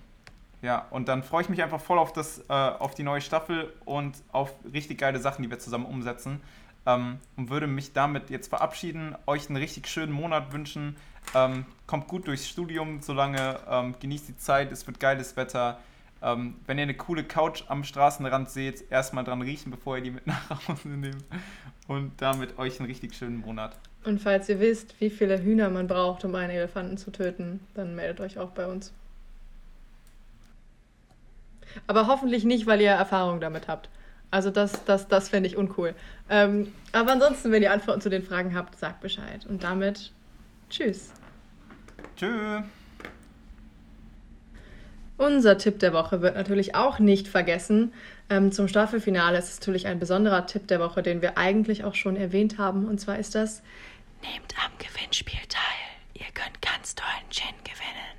ja, 0.62 0.86
und 0.90 1.08
dann 1.08 1.24
freue 1.24 1.44
ich 1.44 1.50
mich 1.50 1.62
einfach 1.62 1.82
voll 1.82 2.00
auf, 2.00 2.14
das, 2.14 2.40
äh, 2.50 2.54
auf 2.54 2.96
die 2.96 3.04
neue 3.04 3.22
Staffel 3.22 3.74
und 3.86 4.16
auf 4.32 4.54
richtig 4.74 5.00
geile 5.00 5.20
Sachen, 5.20 5.44
die 5.44 5.50
wir 5.50 5.60
zusammen 5.60 5.86
umsetzen. 5.86 6.42
Ähm, 6.88 7.20
und 7.36 7.50
würde 7.50 7.68
mich 7.68 7.94
damit 7.94 8.30
jetzt 8.30 8.48
verabschieden, 8.48 9.16
euch 9.26 9.50
einen 9.50 9.58
richtig 9.58 9.88
schönen 9.88 10.14
Monat 10.14 10.54
wünschen. 10.54 10.96
Ähm, 11.34 11.66
kommt 11.88 12.08
gut 12.08 12.28
durchs 12.28 12.48
Studium, 12.48 13.02
solange 13.02 13.60
ähm, 13.70 13.96
genießt 14.00 14.28
die 14.28 14.38
Zeit, 14.38 14.72
es 14.72 14.86
wird 14.86 15.00
geiles 15.00 15.36
Wetter. 15.36 15.80
Ähm, 16.22 16.56
wenn 16.66 16.78
ihr 16.78 16.84
eine 16.84 16.96
coole 16.96 17.24
Couch 17.24 17.64
am 17.68 17.84
Straßenrand 17.84 18.50
seht, 18.50 18.90
erstmal 18.92 19.24
dran 19.24 19.42
riechen, 19.42 19.72
bevor 19.72 19.98
ihr 19.98 20.04
die 20.04 20.12
mit 20.12 20.28
nach 20.28 20.68
Hause 20.68 20.90
nehmt. 20.90 21.24
Und 21.88 22.14
damit 22.22 22.58
euch 22.58 22.80
einen 22.80 22.88
richtig 22.88 23.16
schönen 23.16 23.42
Monat. 23.42 23.78
Und 24.06 24.20
falls 24.20 24.48
ihr 24.50 24.60
wisst, 24.60 25.00
wie 25.02 25.10
viele 25.10 25.42
Hühner 25.42 25.70
man 25.70 25.88
braucht, 25.88 26.24
um 26.26 26.36
einen 26.36 26.52
Elefanten 26.52 26.98
zu 26.98 27.12
töten, 27.12 27.60
dann 27.74 27.96
meldet 27.96 28.22
euch 28.22 28.38
auch 28.38 28.52
bei 28.52 28.68
uns. 28.68 28.94
Aber 31.88 32.08
hoffentlich 32.08 32.44
nicht, 32.44 32.68
weil 32.68 32.82
ihr 32.82 32.92
Erfahrung 32.92 33.40
damit 33.40 33.68
habt. 33.68 33.90
Also 34.32 34.52
das, 34.52 34.86
das, 34.86 35.08
das 35.08 35.30
fände 35.30 35.48
ich 35.48 35.58
uncool. 35.58 35.96
Ähm, 36.30 36.72
aber 36.92 37.14
ansonsten, 37.14 37.52
wenn 37.52 37.64
ihr 37.64 37.72
Antworten 37.72 38.02
zu 38.02 38.10
den 38.10 38.24
Fragen 38.24 38.56
habt, 38.56 38.78
sagt 38.78 39.02
Bescheid. 39.02 39.46
Und 39.48 39.64
damit 39.64 40.12
tschüss. 40.70 41.12
Tschüss. 42.16 42.64
Unser 45.18 45.58
Tipp 45.58 45.80
der 45.80 45.94
Woche 45.94 46.22
wird 46.22 46.36
natürlich 46.36 46.76
auch 46.76 47.00
nicht 47.00 47.30
vergessen. 47.30 47.94
Ähm, 48.30 48.52
zum 48.52 48.68
Staffelfinale 48.68 49.38
ist 49.38 49.50
es 49.50 49.60
natürlich 49.60 49.88
ein 49.88 50.00
besonderer 50.00 50.46
Tipp 50.46 50.68
der 50.68 50.82
Woche, 50.82 51.02
den 51.02 51.22
wir 51.22 51.38
eigentlich 51.38 51.86
auch 51.86 51.96
schon 51.96 52.18
erwähnt 52.18 52.58
haben. 52.58 52.86
Und 52.86 53.00
zwar 53.00 53.18
ist 53.18 53.34
das, 53.34 53.62
nehmt 54.32 54.54
am 54.64 54.72
Gewinnspiel 54.78 55.40
teil. 55.50 55.62
Ihr 56.14 56.32
könnt 56.34 56.62
ganz 56.62 56.96
tollen 56.96 57.30
Gin 57.30 57.56
gewinnen. 57.64 58.16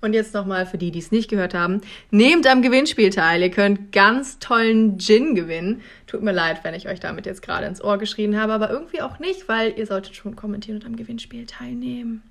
Und 0.00 0.12
jetzt 0.12 0.34
nochmal 0.34 0.66
für 0.66 0.78
die, 0.78 0.90
die 0.90 0.98
es 0.98 1.10
nicht 1.10 1.30
gehört 1.30 1.54
haben. 1.54 1.80
Nehmt 2.10 2.46
am 2.46 2.62
Gewinnspiel 2.62 3.10
teil. 3.10 3.42
Ihr 3.42 3.50
könnt 3.50 3.92
ganz 3.92 4.38
tollen 4.38 4.98
Gin 4.98 5.34
gewinnen. 5.34 5.82
Tut 6.06 6.22
mir 6.22 6.32
leid, 6.32 6.60
wenn 6.62 6.74
ich 6.74 6.88
euch 6.88 7.00
damit 7.00 7.26
jetzt 7.26 7.42
gerade 7.42 7.66
ins 7.66 7.82
Ohr 7.82 7.98
geschrien 7.98 8.38
habe, 8.38 8.52
aber 8.52 8.70
irgendwie 8.70 9.00
auch 9.00 9.18
nicht, 9.18 9.48
weil 9.48 9.76
ihr 9.78 9.86
solltet 9.86 10.14
schon 10.14 10.36
kommentieren 10.36 10.78
und 10.78 10.86
am 10.86 10.96
Gewinnspiel 10.96 11.46
teilnehmen. 11.46 12.22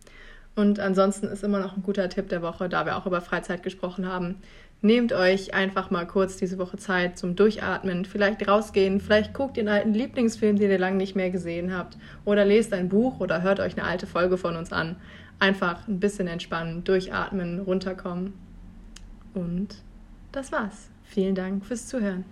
Und 0.56 0.80
ansonsten 0.80 1.28
ist 1.28 1.44
immer 1.44 1.60
noch 1.60 1.76
ein 1.76 1.84
guter 1.84 2.08
Tipp 2.08 2.30
der 2.30 2.42
Woche, 2.42 2.70
da 2.70 2.86
wir 2.86 2.96
auch 2.96 3.06
über 3.06 3.20
Freizeit 3.20 3.62
gesprochen 3.62 4.08
haben. 4.08 4.36
Nehmt 4.82 5.14
euch 5.14 5.54
einfach 5.54 5.90
mal 5.90 6.06
kurz 6.06 6.38
diese 6.38 6.60
Woche 6.60 6.78
Zeit 6.78 7.18
zum 7.18 7.36
Durchatmen, 7.36 8.06
vielleicht 8.06 8.48
rausgehen, 8.48 9.00
vielleicht 9.00 9.34
guckt 9.34 9.58
einen 9.58 9.68
alten 9.68 9.94
Lieblingsfilm, 9.94 10.58
den 10.58 10.70
ihr 10.70 10.78
lange 10.78 10.98
nicht 10.98 11.16
mehr 11.16 11.32
gesehen 11.32 11.76
habt, 11.76 11.98
oder 12.24 12.46
lest 12.46 12.72
ein 12.74 12.90
Buch 12.90 13.20
oder 13.20 13.42
hört 13.42 13.60
euch 13.60 13.78
eine 13.78 13.88
alte 13.88 14.06
Folge 14.06 14.38
von 14.38 14.56
uns 14.56 14.72
an. 14.72 14.98
Einfach 15.40 15.88
ein 15.88 16.00
bisschen 16.00 16.28
entspannen, 16.28 16.84
durchatmen, 16.84 17.60
runterkommen. 17.60 18.34
Und 19.34 19.76
das 20.32 20.52
war's. 20.52 20.90
Vielen 21.04 21.36
Dank 21.36 21.66
fürs 21.66 21.88
Zuhören. 21.88 22.26